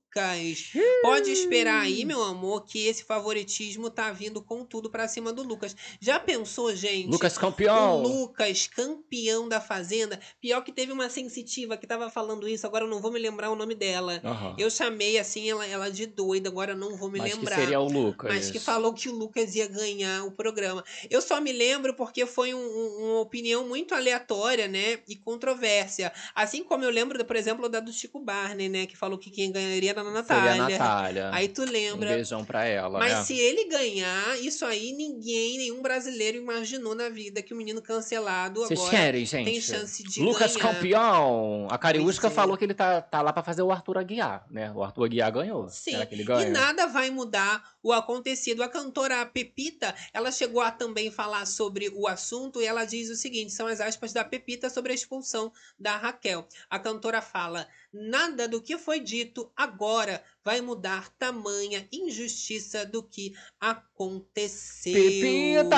[1.01, 5.41] Pode esperar aí, meu amor, que esse favoritismo tá vindo com tudo pra cima do
[5.43, 5.75] Lucas.
[5.99, 7.07] Já pensou, gente?
[7.09, 8.03] Lucas campeão.
[8.03, 10.19] O Lucas, campeão da Fazenda.
[10.41, 13.49] Pior que teve uma sensitiva que tava falando isso, agora eu não vou me lembrar
[13.51, 14.21] o nome dela.
[14.23, 14.55] Aham.
[14.57, 17.55] Eu chamei assim ela, ela de doida, agora eu não vou me Mas que lembrar.
[17.57, 18.33] seria o Lucas.
[18.33, 20.83] Mas que falou que o Lucas ia ganhar o programa.
[21.09, 24.99] Eu só me lembro porque foi um- um- uma opinião muito aleatória, né?
[25.07, 26.11] E controvérsia.
[26.35, 28.85] Assim como eu lembro, por exemplo, da do Chico Barney, né?
[28.85, 30.51] Que falou que quem ganharia a Natália.
[30.51, 31.29] Seria a Natália.
[31.33, 32.09] Aí tu lembra.
[32.09, 33.23] Um beijão pra ela, Mas né?
[33.23, 38.61] se ele ganhar, isso aí ninguém, nenhum brasileiro imaginou na vida que o menino cancelado
[38.61, 39.45] Vocês agora querem, gente?
[39.45, 40.73] tem chance de Lucas ganhar.
[40.73, 41.67] campeão.
[41.69, 42.29] A Cariúsca é.
[42.29, 44.71] falou que ele tá, tá lá pra fazer o Arthur Aguiar, né?
[44.75, 45.69] O Arthur Aguiar ganhou.
[45.69, 48.63] Sim, Será que ele e nada vai mudar o acontecido.
[48.63, 53.15] A cantora Pepita, ela chegou a também falar sobre o assunto e ela diz o
[53.15, 56.47] seguinte: são as aspas da Pepita sobre a expulsão da Raquel.
[56.69, 63.35] A cantora fala: nada do que foi dito agora vai mudar tamanha injustiça do que
[63.59, 64.93] aconteceu.
[64.93, 65.77] Pepita!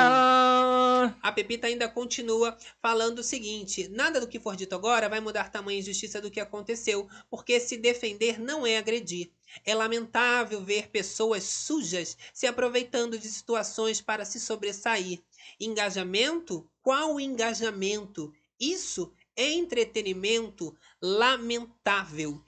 [1.21, 5.51] A Pepita ainda continua falando o seguinte: nada do que for dito agora vai mudar
[5.51, 9.31] tamanha injustiça do que aconteceu, porque se defender não é agredir.
[9.65, 15.21] É lamentável ver pessoas sujas se aproveitando de situações para se sobressair.
[15.59, 16.69] Engajamento?
[16.81, 18.34] Qual engajamento?
[18.59, 22.41] Isso é entretenimento lamentável.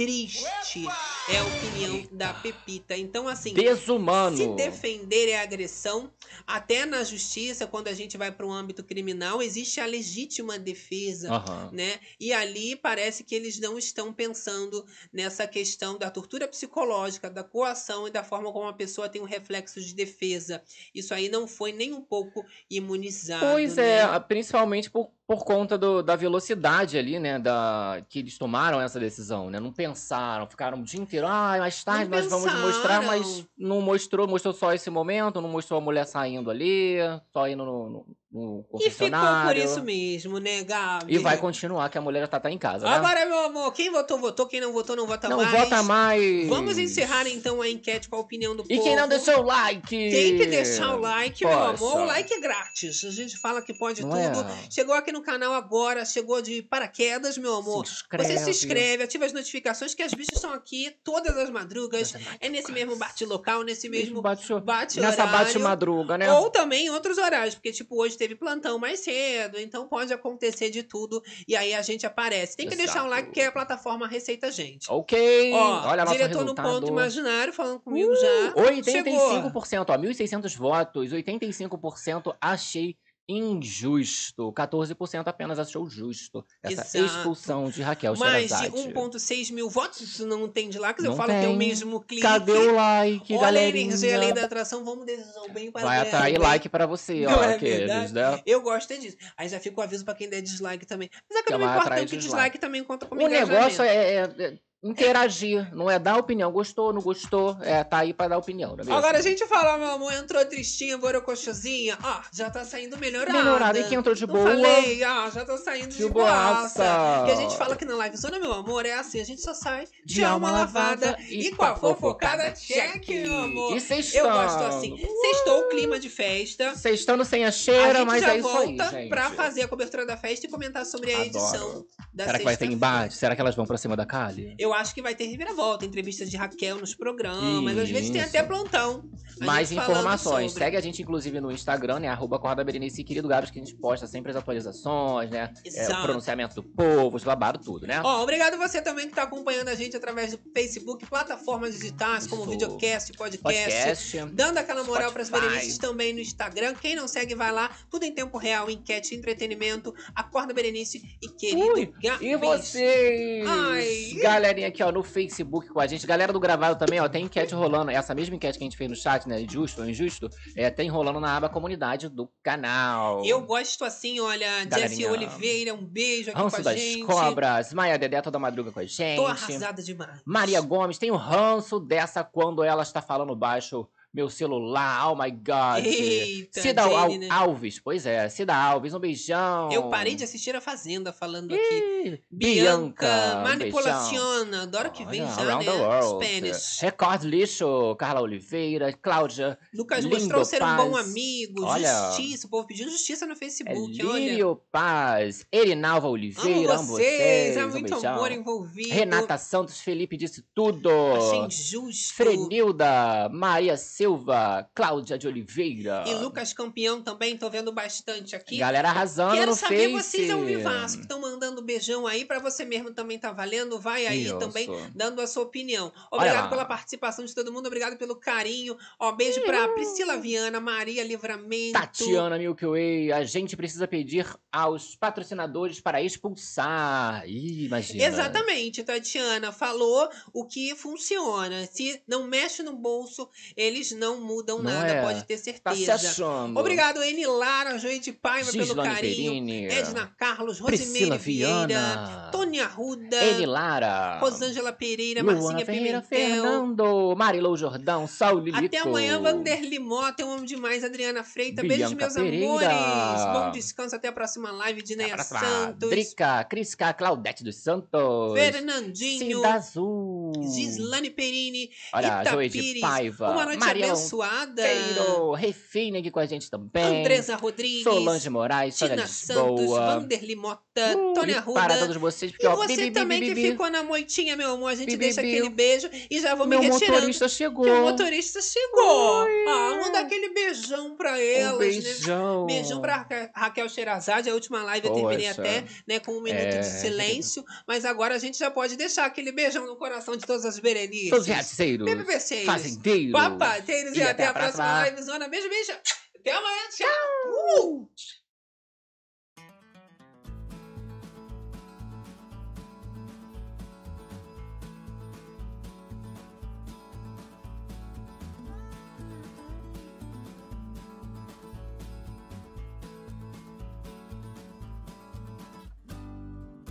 [0.00, 0.86] Triste
[1.28, 2.96] é a opinião da Pepita.
[2.96, 4.34] Então, assim, Desumano.
[4.34, 6.10] se defender é agressão,
[6.46, 11.30] até na justiça, quando a gente vai para o âmbito criminal, existe a legítima defesa,
[11.30, 11.70] Aham.
[11.74, 12.00] né?
[12.18, 18.08] E ali parece que eles não estão pensando nessa questão da tortura psicológica, da coação
[18.08, 20.62] e da forma como a pessoa tem um reflexo de defesa.
[20.94, 23.44] Isso aí não foi nem um pouco imunizado.
[23.52, 23.98] Pois né?
[23.98, 27.38] é, principalmente por, por conta do- da velocidade ali, né?
[27.38, 29.60] Da, que eles tomaram essa decisão, né?
[29.60, 31.24] Não pensaram, ficaram o dia inteiro.
[31.28, 33.06] Ah, mais tarde Não nós vamos mostrar, pensaram.
[33.06, 36.96] mas não mostrou, mostrou só esse momento, não mostrou a mulher saindo ali,
[37.32, 39.10] só indo no, no, no E ficou
[39.46, 41.14] por isso mesmo, né, Gabi?
[41.14, 42.92] E vai continuar, que a mulher já tá, tá em casa, né?
[42.94, 44.46] Agora, meu amor, quem votou, votou.
[44.46, 45.50] Quem não votou, não vota não mais.
[45.50, 46.48] vota mais.
[46.48, 48.82] Vamos encerrar então a enquete com a opinião do E povo.
[48.82, 49.88] quem não deixou o like?
[49.88, 51.70] Tem que deixar o like, meu Poxa.
[51.70, 52.00] amor.
[52.02, 53.04] O like é grátis.
[53.04, 54.48] A gente fala que pode Não tudo.
[54.48, 54.70] é?
[54.70, 57.84] Chegou aqui no canal agora, chegou de paraquedas, meu amor.
[57.86, 58.32] Se inscreve.
[58.38, 62.14] Você se inscreve, ativa as notificações que as bichas estão aqui todas as madrugas.
[62.40, 66.32] É nesse mesmo bate-local, nesse mesmo bate, bate Nessa bate-madruga, né?
[66.32, 70.68] Ou também em outros horários, porque, tipo, hoje teve plantão mais cedo, então pode acontecer
[70.68, 72.54] de tudo e aí a gente aparece.
[72.54, 73.10] Tem que deixar um Exato.
[73.10, 74.86] like, porque a plataforma aceita a gente.
[74.90, 75.52] Ok.
[75.54, 76.66] Ó, Olha nosso diretor resultado.
[76.68, 78.82] no ponto imaginário falando comigo Uh, já.
[78.82, 79.52] Chegou.
[79.52, 82.94] 85%, ó, 1.600 votos, 85% achei
[83.30, 87.16] injusto, 14% apenas achou justo essa Exato.
[87.18, 88.88] expulsão de Raquel Mais de Sherazade.
[88.92, 91.04] 1,6 mil votos não tem de likes.
[91.04, 91.56] Eu Não falo que é o tem.
[91.56, 92.22] mesmo clique.
[92.22, 93.84] Cadê o like, Olha galerinha?
[93.86, 94.84] energia, a lei da atração.
[94.84, 98.42] Vamos decisão bem para Vai atrair like pra você, Não ó, é aqueles, né?
[98.46, 99.16] Eu gosto é disso.
[99.36, 101.10] Aí já fica o aviso pra quem der dislike também.
[101.28, 103.96] Mas é que Que eu não não, que dislike também conta como O negócio é,
[104.14, 106.50] é- é- interagir, não é dar opinião.
[106.50, 108.96] Gostou, não gostou, é, tá aí pra dar opinião, não é?
[108.96, 111.98] Agora a gente fala, meu amor, entrou tristinha, borocochosinha.
[112.02, 113.32] Ó, já tá saindo melhorada.
[113.38, 114.50] Melhorada, e quem entrou de Não boa?
[114.50, 116.82] Falei, ó, já tá saindo de, De boaça.
[116.82, 117.28] boaça.
[117.28, 119.54] E a gente fala que na live zona, meu amor, é assim, a gente só
[119.54, 123.76] sai de, De alma alma lavada lavada e, com a fofocada check, meu amor.
[123.76, 124.26] E sextando.
[124.28, 124.96] Eu gosto assim.
[124.96, 126.74] Sextou o clima de festa.
[126.76, 129.08] Sextando sem a cheira, mas já é isso aí, volta gente.
[129.08, 131.28] pra fazer a cobertura da festa e comentar sobre a Adoro.
[131.28, 133.14] edição da Será que vai ter embate?
[133.14, 134.54] Será que elas vão pra cima da Kali?
[134.58, 138.30] Eu acho que vai ter reviravolta, entrevistas de Raquel nos programas, às vezes tem Isso.
[138.30, 139.04] até plantão.
[139.40, 140.52] Mais informações.
[140.52, 140.64] sobre.
[140.64, 142.08] Segue a gente, inclusive, no Instagram, né?
[142.08, 145.52] Arroba Corda Berenice e Querido Gabs, que a gente posta sempre as atualizações, né?
[145.64, 148.00] É, o pronunciamento do povo, os babados, tudo, né?
[148.04, 152.42] Ó, obrigado você também que tá acompanhando a gente através do Facebook, plataformas digitais como
[152.42, 152.50] Isso.
[152.50, 154.34] videocast, podcast, Podcast.
[154.34, 155.48] dando aquela moral pras Spotify.
[155.48, 156.74] Berenices também no Instagram.
[156.74, 157.70] Quem não segue, vai lá.
[157.90, 162.20] Tudo em tempo real, enquete, entretenimento, acorda Berenice e querido Ui, Gabs.
[162.20, 163.46] E vocês?
[163.48, 164.20] Ai.
[164.22, 166.06] Galerinha aqui, ó, no Facebook com a gente.
[166.06, 167.90] Galera do gravado também, ó, tem enquete rolando.
[167.90, 169.44] Essa mesma enquete que a gente fez no chat, né?
[169.48, 173.24] Justo ou injusto, é, tem rolando na aba comunidade do canal.
[173.24, 175.12] Eu gosto assim, olha, Jessie Galerinha.
[175.12, 177.04] Oliveira, um beijo aqui Ranço com a das gente.
[177.04, 179.16] Cobras, Maia Dedé toda madruga com a gente.
[179.16, 180.20] Tô arrasada demais.
[180.24, 183.86] Maria Gomes, tem o ranço dessa quando ela está falando baixo.
[184.12, 185.84] Meu celular, oh my god.
[185.86, 187.28] Eita, Cida Al- Jane, né?
[187.30, 189.70] Alves, pois é, Cida Alves, um beijão.
[189.70, 192.20] Eu parei de assistir a Fazenda falando aqui.
[192.28, 194.62] Bianca, Bianca, manipulaciona.
[194.62, 195.72] Adoro que vem Olha, já, Around né?
[195.72, 196.26] the World.
[196.26, 196.78] Spanish.
[196.80, 199.56] Record Lixo, Carla Oliveira, Cláudia.
[199.72, 201.64] Lucas Lindo mostrou ser um bom amigo.
[201.64, 202.46] Olha, Justiça.
[202.46, 204.04] O povo pedindo justiça no É Facebook.
[204.06, 204.18] olha.
[204.18, 207.56] Lírio Paz, Erinalva Oliveira, Amo vocês.
[207.56, 208.88] Um muito amor envolvido.
[208.92, 210.90] Renata Santos, Felipe disse tudo.
[211.16, 212.14] Achei injusto.
[212.14, 216.04] Frenilda, Maria Silva, Cláudia de Oliveira.
[216.06, 218.56] E Lucas Campeão também, tô vendo bastante aqui.
[218.56, 219.92] Galera arrasando Quero no saber Face.
[219.92, 223.78] vocês ao que estão mandando beijão aí, pra você mesmo também tá valendo.
[223.78, 224.38] Vai aí Isso.
[224.38, 225.92] também dando a sua opinião.
[226.10, 228.74] Obrigado pela participação de todo mundo, obrigado pelo carinho.
[228.98, 231.74] Ó, beijo pra Priscila Viana, Maria Livramento.
[231.74, 237.28] Tatiana Milky Way, a gente precisa pedir aos patrocinadores para expulsar.
[237.28, 238.02] Ih, imagina.
[238.02, 241.66] Exatamente, Tatiana falou o que funciona.
[241.66, 245.02] Se não mexe no bolso, eles não mudam Não nada, é?
[245.02, 245.94] pode ter Tá certeza.
[245.94, 246.58] achando.
[246.58, 249.32] Obrigado, Eni Lara, Joide Paiva, pelo carinho.
[249.32, 249.66] Perini.
[249.66, 252.28] Edna Carlos, Rosimeire Vieira.
[252.32, 254.18] Tônia Arruda, Eni Lara.
[254.20, 256.42] Rosângela Pereira, Luana Marcinha Ferreira, Pimentel.
[256.42, 258.64] Fernando, Marilou Jordão, Saul Lilico.
[258.66, 261.24] Até amanhã, Vanderly Mota, eu amo demais, Adriana.
[261.34, 262.70] Beijos, Bianca meus Pereira.
[262.70, 263.40] amores.
[263.46, 265.88] Bom descanso, até a próxima live de Neia Santos.
[265.90, 268.32] Drica, Crisca, Claudete dos Santos.
[268.34, 269.36] Fernandinho.
[269.36, 270.32] Cinda Azul.
[270.54, 273.30] Gislane Perini, Olha, Ita Joey de Pires, Paiva.
[273.30, 274.62] uma noite Maria abençoada.
[274.62, 277.00] Monteiro, Refine aqui com a gente também.
[277.00, 279.66] Andresa Rodrigues, Solange Moraes, Tina Santos.
[279.70, 280.60] Vanderly Mota,
[280.96, 281.60] Uh, Tônia Arruda.
[281.60, 284.36] para todos vocês, porque, e ó, você bi, bi, também bi, que ficou na moitinha,
[284.36, 284.68] meu amor.
[284.68, 286.94] A gente deixa aquele beijo e já vou Meu me retirando.
[286.94, 287.64] motorista chegou.
[287.64, 289.26] Que o motorista chegou.
[289.48, 292.46] Ah, manda aquele beijão pra elas, Um beijão.
[292.46, 292.54] né?
[292.54, 294.30] Beijão pra Raquel- Raquel Sherazade.
[294.30, 295.40] A última live eu terminei Poxa.
[295.42, 296.58] até, né, com um minuto É.
[296.60, 297.44] de silêncio.
[297.66, 301.10] Mas agora a gente já pode deixar aquele beijão no coração de todas as berenices.
[301.10, 303.12] Todos os fazendeiros.
[303.12, 304.80] papateiros e, E até, até a próxima próxima.
[304.80, 305.02] live.
[305.02, 305.72] Zona, beijo, beijo.
[306.18, 306.62] Até amanhã.
[306.76, 307.64] Tchau.
[307.64, 307.88] Uh!